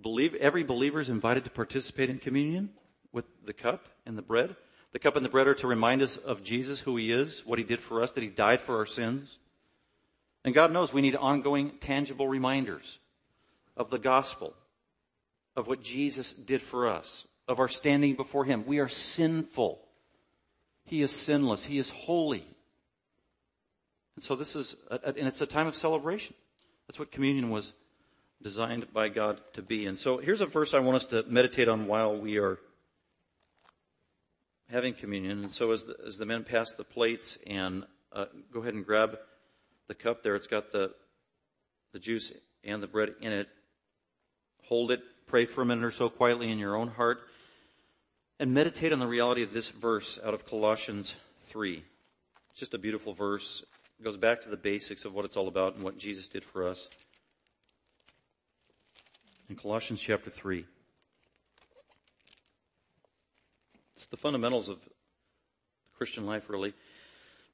believe, 0.00 0.34
every 0.36 0.62
believer 0.62 1.00
is 1.00 1.10
invited 1.10 1.44
to 1.44 1.50
participate 1.50 2.08
in 2.08 2.18
communion 2.18 2.70
with 3.12 3.24
the 3.44 3.52
cup 3.52 3.88
and 4.06 4.16
the 4.16 4.22
bread. 4.22 4.54
The 4.92 5.00
cup 5.00 5.16
and 5.16 5.24
the 5.24 5.30
bread 5.30 5.48
are 5.48 5.54
to 5.54 5.66
remind 5.66 6.02
us 6.02 6.16
of 6.16 6.44
Jesus, 6.44 6.80
who 6.80 6.96
he 6.96 7.10
is, 7.10 7.44
what 7.44 7.58
he 7.58 7.64
did 7.64 7.80
for 7.80 8.02
us, 8.02 8.12
that 8.12 8.22
he 8.22 8.30
died 8.30 8.60
for 8.60 8.76
our 8.76 8.86
sins. 8.86 9.38
And 10.44 10.54
God 10.54 10.72
knows 10.72 10.92
we 10.92 11.02
need 11.02 11.16
ongoing, 11.16 11.72
tangible 11.80 12.28
reminders 12.28 12.98
of 13.80 13.88
the 13.88 13.98
gospel, 13.98 14.52
of 15.56 15.66
what 15.66 15.82
Jesus 15.82 16.34
did 16.34 16.60
for 16.60 16.86
us, 16.86 17.26
of 17.48 17.58
our 17.58 17.66
standing 17.66 18.14
before 18.14 18.44
Him. 18.44 18.66
We 18.66 18.78
are 18.78 18.90
sinful. 18.90 19.80
He 20.84 21.00
is 21.00 21.10
sinless. 21.10 21.64
He 21.64 21.78
is 21.78 21.88
holy. 21.88 22.46
And 24.16 24.22
so 24.22 24.36
this 24.36 24.54
is, 24.54 24.76
a, 24.90 25.00
and 25.06 25.26
it's 25.26 25.40
a 25.40 25.46
time 25.46 25.66
of 25.66 25.74
celebration. 25.74 26.34
That's 26.86 26.98
what 26.98 27.10
communion 27.10 27.48
was 27.48 27.72
designed 28.42 28.92
by 28.92 29.08
God 29.08 29.40
to 29.54 29.62
be. 29.62 29.86
And 29.86 29.98
so 29.98 30.18
here's 30.18 30.42
a 30.42 30.46
verse 30.46 30.74
I 30.74 30.80
want 30.80 30.96
us 30.96 31.06
to 31.06 31.24
meditate 31.26 31.68
on 31.68 31.86
while 31.86 32.14
we 32.14 32.36
are 32.36 32.58
having 34.68 34.92
communion. 34.92 35.40
And 35.40 35.50
so 35.50 35.70
as 35.72 35.86
the, 35.86 35.96
as 36.06 36.18
the 36.18 36.26
men 36.26 36.44
pass 36.44 36.74
the 36.74 36.84
plates 36.84 37.38
and 37.46 37.86
uh, 38.12 38.26
go 38.52 38.60
ahead 38.60 38.74
and 38.74 38.84
grab 38.84 39.18
the 39.88 39.94
cup 39.94 40.22
there, 40.22 40.34
it's 40.34 40.46
got 40.46 40.70
the, 40.70 40.90
the 41.94 41.98
juice 41.98 42.30
and 42.62 42.82
the 42.82 42.86
bread 42.86 43.14
in 43.22 43.32
it. 43.32 43.48
Hold 44.70 44.92
it, 44.92 45.02
pray 45.26 45.46
for 45.46 45.62
a 45.62 45.66
minute 45.66 45.82
or 45.82 45.90
so 45.90 46.08
quietly 46.08 46.48
in 46.48 46.56
your 46.56 46.76
own 46.76 46.86
heart, 46.86 47.22
and 48.38 48.54
meditate 48.54 48.92
on 48.92 49.00
the 49.00 49.06
reality 49.06 49.42
of 49.42 49.52
this 49.52 49.68
verse 49.68 50.16
out 50.24 50.32
of 50.32 50.46
Colossians 50.46 51.16
3. 51.48 51.82
It's 52.52 52.60
just 52.60 52.72
a 52.72 52.78
beautiful 52.78 53.12
verse. 53.12 53.64
It 53.98 54.04
goes 54.04 54.16
back 54.16 54.42
to 54.42 54.48
the 54.48 54.56
basics 54.56 55.04
of 55.04 55.12
what 55.12 55.24
it's 55.24 55.36
all 55.36 55.48
about 55.48 55.74
and 55.74 55.82
what 55.82 55.98
Jesus 55.98 56.28
did 56.28 56.44
for 56.44 56.68
us. 56.68 56.88
In 59.48 59.56
Colossians 59.56 60.00
chapter 60.00 60.30
3. 60.30 60.64
It's 63.96 64.06
the 64.06 64.16
fundamentals 64.16 64.68
of 64.68 64.78
Christian 65.98 66.26
life, 66.26 66.48
really. 66.48 66.74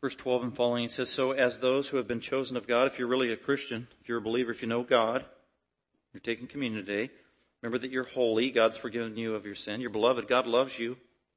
Verse 0.02 0.14
12 0.14 0.42
and 0.42 0.54
following, 0.54 0.84
it 0.84 0.92
says, 0.92 1.08
So 1.08 1.32
as 1.32 1.60
those 1.60 1.88
who 1.88 1.96
have 1.96 2.06
been 2.06 2.20
chosen 2.20 2.58
of 2.58 2.66
God, 2.66 2.88
if 2.88 2.98
you're 2.98 3.08
really 3.08 3.32
a 3.32 3.38
Christian, 3.38 3.88
if 4.02 4.08
you're 4.10 4.18
a 4.18 4.20
believer, 4.20 4.50
if 4.50 4.60
you 4.60 4.68
know 4.68 4.82
God, 4.82 5.24
you're 6.16 6.34
taking 6.34 6.46
communion 6.46 6.82
today, 6.82 7.10
remember 7.60 7.76
that 7.76 7.90
you're 7.90 8.04
holy. 8.04 8.50
God's 8.50 8.78
forgiven 8.78 9.18
you 9.18 9.34
of 9.34 9.44
your 9.44 9.54
sin. 9.54 9.82
You're 9.82 9.90
beloved. 9.90 10.26
God 10.26 10.46
loves 10.46 10.78
you. 10.78 10.96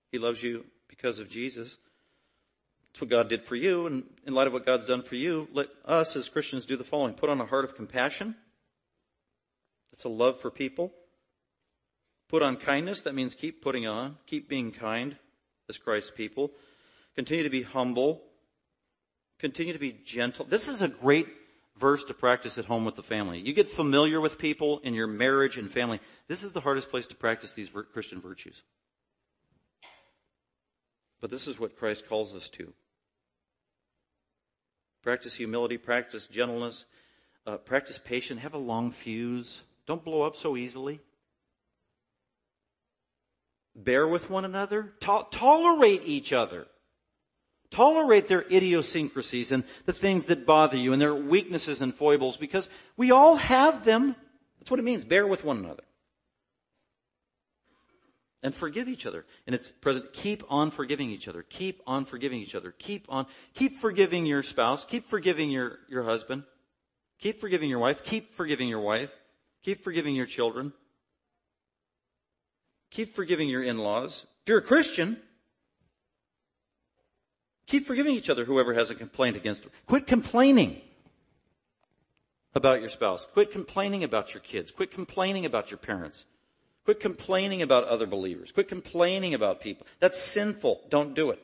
He 0.09 0.17
loves 0.17 0.41
you 0.41 0.63
because 0.87 1.19
of 1.19 1.27
Jesus. 1.27 1.75
It's 2.91 3.01
what 3.01 3.09
God 3.09 3.27
did 3.27 3.43
for 3.43 3.57
you. 3.57 3.87
And 3.87 4.05
in 4.25 4.33
light 4.33 4.47
of 4.47 4.53
what 4.53 4.65
God's 4.65 4.85
done 4.85 5.03
for 5.03 5.15
you, 5.15 5.49
let 5.51 5.67
us 5.83 6.15
as 6.15 6.29
Christians 6.29 6.63
do 6.63 6.77
the 6.77 6.85
following. 6.85 7.13
Put 7.13 7.29
on 7.29 7.41
a 7.41 7.45
heart 7.45 7.65
of 7.65 7.75
compassion. 7.75 8.35
That's 9.91 10.05
a 10.05 10.09
love 10.09 10.39
for 10.39 10.49
people. 10.49 10.93
Put 12.29 12.41
on 12.41 12.55
kindness. 12.55 13.01
That 13.01 13.15
means 13.15 13.35
keep 13.35 13.61
putting 13.61 13.85
on. 13.85 14.15
Keep 14.27 14.47
being 14.47 14.71
kind 14.71 15.17
as 15.67 15.77
Christ's 15.77 16.11
people. 16.11 16.51
Continue 17.17 17.43
to 17.43 17.49
be 17.49 17.63
humble. 17.63 18.21
Continue 19.39 19.73
to 19.73 19.79
be 19.79 19.99
gentle. 20.05 20.45
This 20.45 20.69
is 20.69 20.81
a 20.81 20.87
great 20.87 21.27
verse 21.79 22.03
to 22.05 22.13
practice 22.13 22.57
at 22.57 22.65
home 22.65 22.85
with 22.85 22.95
the 22.95 23.03
family. 23.03 23.39
You 23.39 23.53
get 23.53 23.67
familiar 23.67 24.19
with 24.19 24.37
people 24.37 24.79
in 24.79 24.93
your 24.93 25.07
marriage 25.07 25.57
and 25.57 25.71
family. 25.71 25.99
This 26.27 26.43
is 26.43 26.53
the 26.53 26.59
hardest 26.61 26.89
place 26.89 27.07
to 27.07 27.15
practice 27.15 27.53
these 27.53 27.71
Christian 27.93 28.21
virtues. 28.21 28.63
But 31.21 31.31
this 31.31 31.47
is 31.47 31.59
what 31.59 31.77
Christ 31.77 32.07
calls 32.07 32.35
us 32.35 32.49
to. 32.49 32.73
Practice 35.01 35.33
humility, 35.33 35.77
practice 35.77 36.25
gentleness, 36.25 36.85
uh, 37.47 37.57
practice 37.57 37.97
patience, 37.97 38.41
have 38.41 38.53
a 38.53 38.59
long 38.59 38.91
fuse. 38.91 39.61
Don't 39.85 40.03
blow 40.03 40.21
up 40.21 40.35
so 40.35 40.57
easily. 40.57 40.99
Bear 43.75 44.07
with 44.07 44.29
one 44.29 44.45
another. 44.45 44.93
To- 45.01 45.27
tolerate 45.31 46.03
each 46.05 46.33
other. 46.33 46.67
Tolerate 47.71 48.27
their 48.27 48.45
idiosyncrasies 48.51 49.51
and 49.51 49.63
the 49.85 49.93
things 49.93 50.25
that 50.27 50.45
bother 50.45 50.77
you 50.77 50.91
and 50.91 51.01
their 51.01 51.13
weaknesses 51.13 51.81
and 51.81 51.93
foibles 51.93 52.37
because 52.37 52.67
we 52.97 53.11
all 53.11 53.35
have 53.35 53.85
them. 53.85 54.15
That's 54.59 54.71
what 54.71 54.79
it 54.79 54.83
means. 54.83 55.05
Bear 55.05 55.27
with 55.27 55.43
one 55.43 55.57
another 55.57 55.83
and 58.41 58.53
forgive 58.53 58.87
each 58.87 59.05
other. 59.05 59.25
And 59.45 59.53
it's 59.53 59.71
present, 59.71 60.13
keep 60.13 60.43
on 60.49 60.71
forgiving 60.71 61.09
each 61.09 61.27
other. 61.27 61.43
Keep 61.43 61.81
on 61.85 62.05
forgiving 62.05 62.39
each 62.39 62.55
other. 62.55 62.71
Keep 62.71 63.05
on, 63.09 63.25
keep 63.53 63.77
forgiving 63.77 64.25
your 64.25 64.43
spouse. 64.43 64.85
Keep 64.85 65.09
forgiving 65.09 65.49
your, 65.49 65.79
your 65.89 66.03
husband. 66.03 66.43
Keep 67.19 67.39
forgiving 67.41 67.69
your 67.69 67.79
wife. 67.79 68.03
Keep 68.03 68.33
forgiving 68.33 68.67
your 68.67 68.79
wife. 68.79 69.11
Keep 69.63 69.83
forgiving 69.83 70.15
your 70.15 70.25
children. 70.25 70.73
Keep 72.91 73.13
forgiving 73.13 73.49
your 73.49 73.63
in-laws. 73.63 74.25
If 74.43 74.49
you're 74.49 74.59
a 74.59 74.63
Christian, 74.63 75.17
keep 77.69 77.85
forgiving 77.85 78.15
each 78.15 78.29
other, 78.29 78.43
whoever 78.43 78.73
has 78.73 78.89
a 78.89 78.95
complaint 78.95 79.37
against 79.37 79.63
them. 79.63 79.71
Quit 79.87 80.07
complaining 80.07 80.81
about 82.53 82.81
your 82.81 82.89
spouse. 82.89 83.25
Quit 83.31 83.51
complaining 83.51 84.03
about 84.03 84.33
your 84.33 84.41
kids. 84.41 84.71
Quit 84.71 84.91
complaining 84.91 85.45
about 85.45 85.71
your 85.71 85.77
parents. 85.77 86.25
Quit 86.83 86.99
complaining 86.99 87.61
about 87.61 87.83
other 87.85 88.07
believers. 88.07 88.51
Quit 88.51 88.67
complaining 88.67 89.33
about 89.33 89.61
people. 89.61 89.85
That's 89.99 90.19
sinful. 90.19 90.81
Don't 90.89 91.13
do 91.13 91.29
it. 91.29 91.39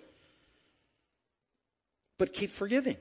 But 2.18 2.34
keep 2.34 2.50
forgiving. 2.50 2.98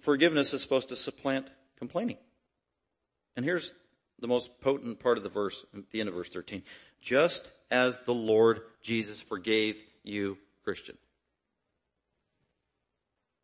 Forgiveness 0.00 0.54
is 0.54 0.62
supposed 0.62 0.88
to 0.88 0.96
supplant 0.96 1.48
complaining. 1.78 2.16
And 3.36 3.44
here's 3.44 3.74
the 4.18 4.28
most 4.28 4.60
potent 4.60 5.00
part 5.00 5.18
of 5.18 5.24
the 5.24 5.28
verse, 5.28 5.64
at 5.76 5.90
the 5.90 6.00
end 6.00 6.08
of 6.08 6.14
verse 6.14 6.28
13. 6.28 6.62
Just 7.02 7.50
as 7.70 8.00
the 8.00 8.14
Lord 8.14 8.62
Jesus 8.82 9.20
forgave 9.20 9.76
you, 10.04 10.38
Christian. 10.64 10.96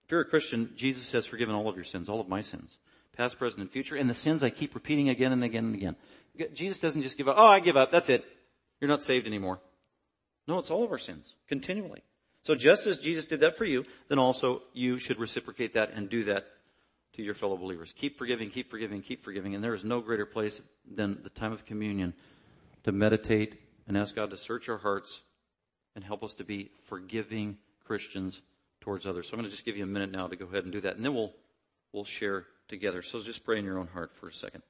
If 0.08 0.12
you're 0.12 0.22
a 0.22 0.24
Christian, 0.24 0.70
Jesus 0.74 1.12
has 1.12 1.26
forgiven 1.26 1.54
all 1.54 1.68
of 1.68 1.76
your 1.76 1.84
sins, 1.84 2.08
all 2.08 2.18
of 2.18 2.30
my 2.30 2.40
sins, 2.40 2.78
past, 3.14 3.38
present, 3.38 3.60
and 3.60 3.70
future, 3.70 3.94
and 3.94 4.08
the 4.08 4.14
sins 4.14 4.42
I 4.42 4.48
keep 4.48 4.74
repeating 4.74 5.10
again 5.10 5.32
and 5.32 5.44
again 5.44 5.66
and 5.66 5.74
again. 5.74 5.96
Jesus 6.54 6.78
doesn't 6.78 7.02
just 7.02 7.18
give 7.18 7.28
up. 7.28 7.34
Oh, 7.36 7.44
I 7.44 7.60
give 7.60 7.76
up. 7.76 7.90
That's 7.90 8.08
it. 8.08 8.24
You're 8.80 8.88
not 8.88 9.02
saved 9.02 9.26
anymore. 9.26 9.60
No, 10.46 10.58
it's 10.58 10.70
all 10.70 10.82
of 10.82 10.92
our 10.92 10.98
sins, 10.98 11.34
continually. 11.46 12.02
So 12.42 12.54
just 12.54 12.86
as 12.86 12.96
Jesus 12.96 13.26
did 13.26 13.40
that 13.40 13.58
for 13.58 13.66
you, 13.66 13.84
then 14.08 14.18
also 14.18 14.62
you 14.72 14.96
should 14.96 15.18
reciprocate 15.18 15.74
that 15.74 15.90
and 15.92 16.08
do 16.08 16.24
that 16.24 16.46
to 17.16 17.22
your 17.22 17.34
fellow 17.34 17.58
believers. 17.58 17.92
Keep 17.94 18.16
forgiving, 18.16 18.48
keep 18.48 18.70
forgiving, 18.70 19.02
keep 19.02 19.22
forgiving. 19.22 19.54
And 19.54 19.62
there 19.62 19.74
is 19.74 19.84
no 19.84 20.00
greater 20.00 20.24
place 20.24 20.62
than 20.90 21.22
the 21.22 21.28
time 21.28 21.52
of 21.52 21.66
communion 21.66 22.14
to 22.84 22.92
meditate 22.92 23.60
and 23.86 23.94
ask 23.94 24.14
God 24.14 24.30
to 24.30 24.38
search 24.38 24.70
our 24.70 24.78
hearts 24.78 25.20
and 25.94 26.02
help 26.02 26.24
us 26.24 26.32
to 26.34 26.44
be 26.44 26.70
forgiving 26.86 27.58
Christians 27.84 28.40
towards 28.88 29.06
others. 29.06 29.28
So 29.28 29.34
I'm 29.34 29.40
going 29.40 29.50
to 29.50 29.54
just 29.54 29.66
give 29.66 29.76
you 29.76 29.84
a 29.84 29.86
minute 29.86 30.10
now 30.10 30.28
to 30.28 30.34
go 30.34 30.46
ahead 30.46 30.64
and 30.64 30.72
do 30.72 30.80
that. 30.80 30.96
And 30.96 31.04
then 31.04 31.14
we'll, 31.14 31.34
we'll 31.92 32.06
share 32.06 32.46
together. 32.68 33.02
So 33.02 33.20
just 33.20 33.44
pray 33.44 33.58
in 33.58 33.66
your 33.66 33.78
own 33.78 33.88
heart 33.88 34.12
for 34.14 34.28
a 34.28 34.32
second. 34.32 34.62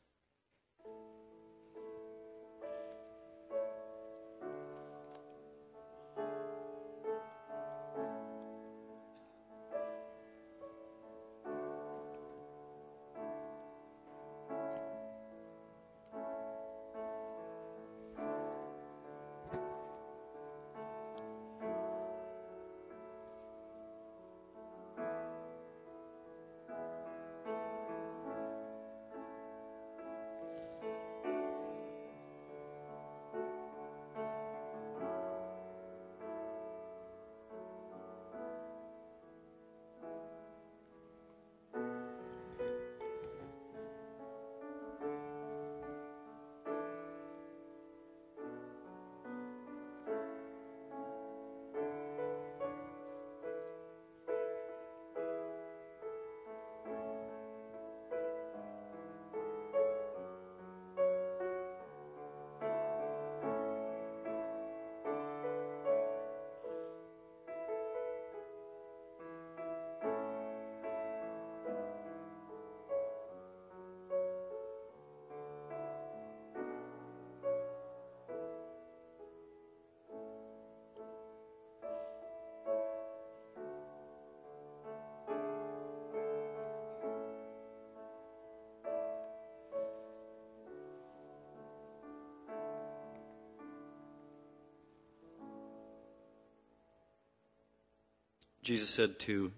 Jesus 98.68 98.90
said 98.90 99.18
to 99.20 99.50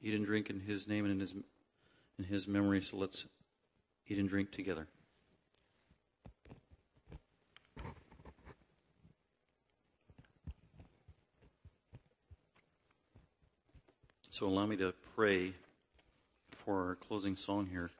eat 0.00 0.14
and 0.14 0.24
drink 0.24 0.50
in 0.50 0.60
his 0.60 0.86
name 0.86 1.04
and 1.04 1.14
in 1.14 1.18
his, 1.18 1.34
in 2.16 2.24
his 2.24 2.46
memory, 2.46 2.80
so 2.80 2.96
let's 2.96 3.26
eat 4.06 4.18
and 4.18 4.28
drink 4.28 4.52
together. 4.52 4.86
So 14.30 14.46
allow 14.46 14.66
me 14.66 14.76
to 14.76 14.94
pray 15.16 15.54
for 16.64 16.90
our 16.90 16.94
closing 16.94 17.34
song 17.34 17.66
here. 17.68 17.90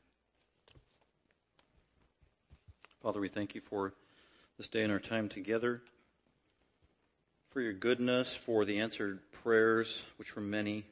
Father, 3.03 3.18
we 3.18 3.28
thank 3.28 3.57
you 3.57 3.62
for 3.62 3.94
this 4.59 4.68
day 4.68 4.84
and 4.84 4.92
our 4.92 5.01
time 5.01 5.28
together, 5.28 5.82
for 7.57 7.62
your 7.62 7.72
goodness, 7.72 8.34
for 8.34 8.66
the 8.66 8.80
answered 8.80 9.18
prayers, 9.42 10.02
which 10.18 10.36
were 10.36 10.42
many, 10.42 10.84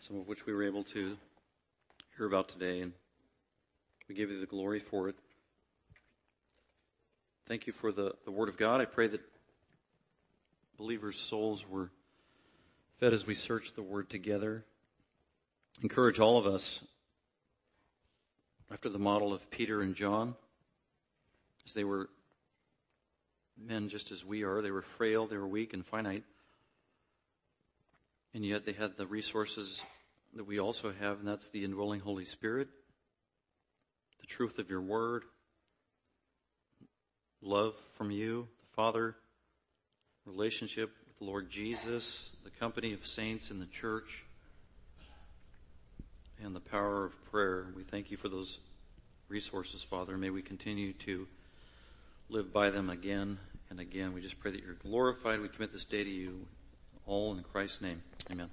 some 0.00 0.18
of 0.18 0.26
which 0.26 0.46
we 0.46 0.54
were 0.54 0.62
able 0.62 0.82
to 0.82 1.14
hear 2.16 2.24
about 2.24 2.48
today, 2.48 2.80
and 2.80 2.94
we 4.08 4.14
give 4.14 4.30
you 4.30 4.40
the 4.40 4.46
glory 4.46 4.80
for 4.80 5.10
it. 5.10 5.16
Thank 7.46 7.66
you 7.66 7.74
for 7.74 7.92
the, 7.92 8.14
the 8.24 8.30
Word 8.30 8.48
of 8.48 8.56
God. 8.56 8.80
I 8.80 8.86
pray 8.86 9.08
that 9.08 9.20
believers' 10.78 11.18
souls 11.18 11.68
were 11.68 11.90
fed 12.98 13.12
as 13.12 13.26
we 13.26 13.34
searched 13.34 13.76
the 13.76 13.82
Word 13.82 14.08
together. 14.08 14.64
Encourage 15.82 16.18
all 16.18 16.38
of 16.38 16.46
us 16.46 16.80
after 18.72 18.88
the 18.88 18.98
model 18.98 19.34
of 19.34 19.50
Peter 19.50 19.82
and 19.82 19.94
John, 19.94 20.34
as 21.66 21.74
they 21.74 21.84
were 21.84 22.08
men 23.58 23.88
just 23.88 24.12
as 24.12 24.24
we 24.24 24.42
are. 24.42 24.62
They 24.62 24.70
were 24.70 24.82
frail, 24.82 25.26
they 25.26 25.36
were 25.36 25.46
weak 25.46 25.72
and 25.72 25.84
finite. 25.84 26.24
And 28.34 28.44
yet 28.44 28.66
they 28.66 28.72
had 28.72 28.96
the 28.96 29.06
resources 29.06 29.80
that 30.34 30.44
we 30.44 30.60
also 30.60 30.92
have, 30.92 31.20
and 31.20 31.28
that's 31.28 31.50
the 31.50 31.64
indwelling 31.64 32.00
Holy 32.00 32.26
Spirit, 32.26 32.68
the 34.20 34.26
truth 34.26 34.58
of 34.58 34.68
your 34.68 34.82
word, 34.82 35.24
love 37.40 37.74
from 37.96 38.10
you, 38.10 38.48
the 38.60 38.74
Father, 38.74 39.16
relationship 40.26 40.90
with 41.06 41.18
the 41.18 41.24
Lord 41.24 41.48
Jesus, 41.48 42.28
the 42.44 42.50
company 42.50 42.92
of 42.92 43.06
saints 43.06 43.50
in 43.50 43.58
the 43.58 43.66
church, 43.66 44.24
and 46.42 46.54
the 46.54 46.60
power 46.60 47.06
of 47.06 47.24
prayer. 47.30 47.68
We 47.74 47.84
thank 47.84 48.10
you 48.10 48.18
for 48.18 48.28
those 48.28 48.58
resources, 49.28 49.82
Father. 49.82 50.18
May 50.18 50.30
we 50.30 50.42
continue 50.42 50.92
to 50.92 51.26
live 52.28 52.52
by 52.52 52.70
them 52.70 52.90
again 52.90 53.38
and 53.70 53.80
again. 53.80 54.12
We 54.12 54.20
just 54.20 54.38
pray 54.38 54.50
that 54.50 54.62
you're 54.62 54.74
glorified. 54.74 55.40
We 55.40 55.48
commit 55.48 55.72
this 55.72 55.84
day 55.84 56.04
to 56.04 56.10
you, 56.10 56.46
all 57.06 57.36
in 57.36 57.42
Christ's 57.42 57.80
name. 57.80 58.02
Amen. 58.30 58.50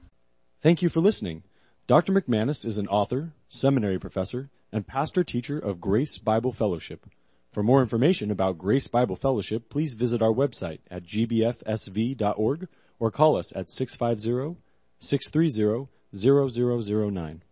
Thank 0.61 0.81
you 0.81 0.89
for 0.89 0.99
listening. 0.99 1.43
Dr. 1.87 2.13
McManus 2.13 2.65
is 2.65 2.77
an 2.77 2.87
author, 2.87 3.33
seminary 3.49 3.99
professor, 3.99 4.49
and 4.71 4.87
pastor 4.87 5.23
teacher 5.23 5.59
of 5.59 5.81
Grace 5.81 6.17
Bible 6.17 6.51
Fellowship. 6.51 7.05
For 7.51 7.61
more 7.61 7.81
information 7.81 8.31
about 8.31 8.57
Grace 8.57 8.87
Bible 8.87 9.15
Fellowship, 9.15 9.69
please 9.69 9.93
visit 9.93 10.21
our 10.21 10.33
website 10.33 10.79
at 10.89 11.03
gbfsv.org 11.03 12.67
or 12.99 13.11
call 13.11 13.35
us 13.35 13.55
at 13.55 13.69
650 13.69 14.59
630 14.99 15.89
0009. 16.15 17.43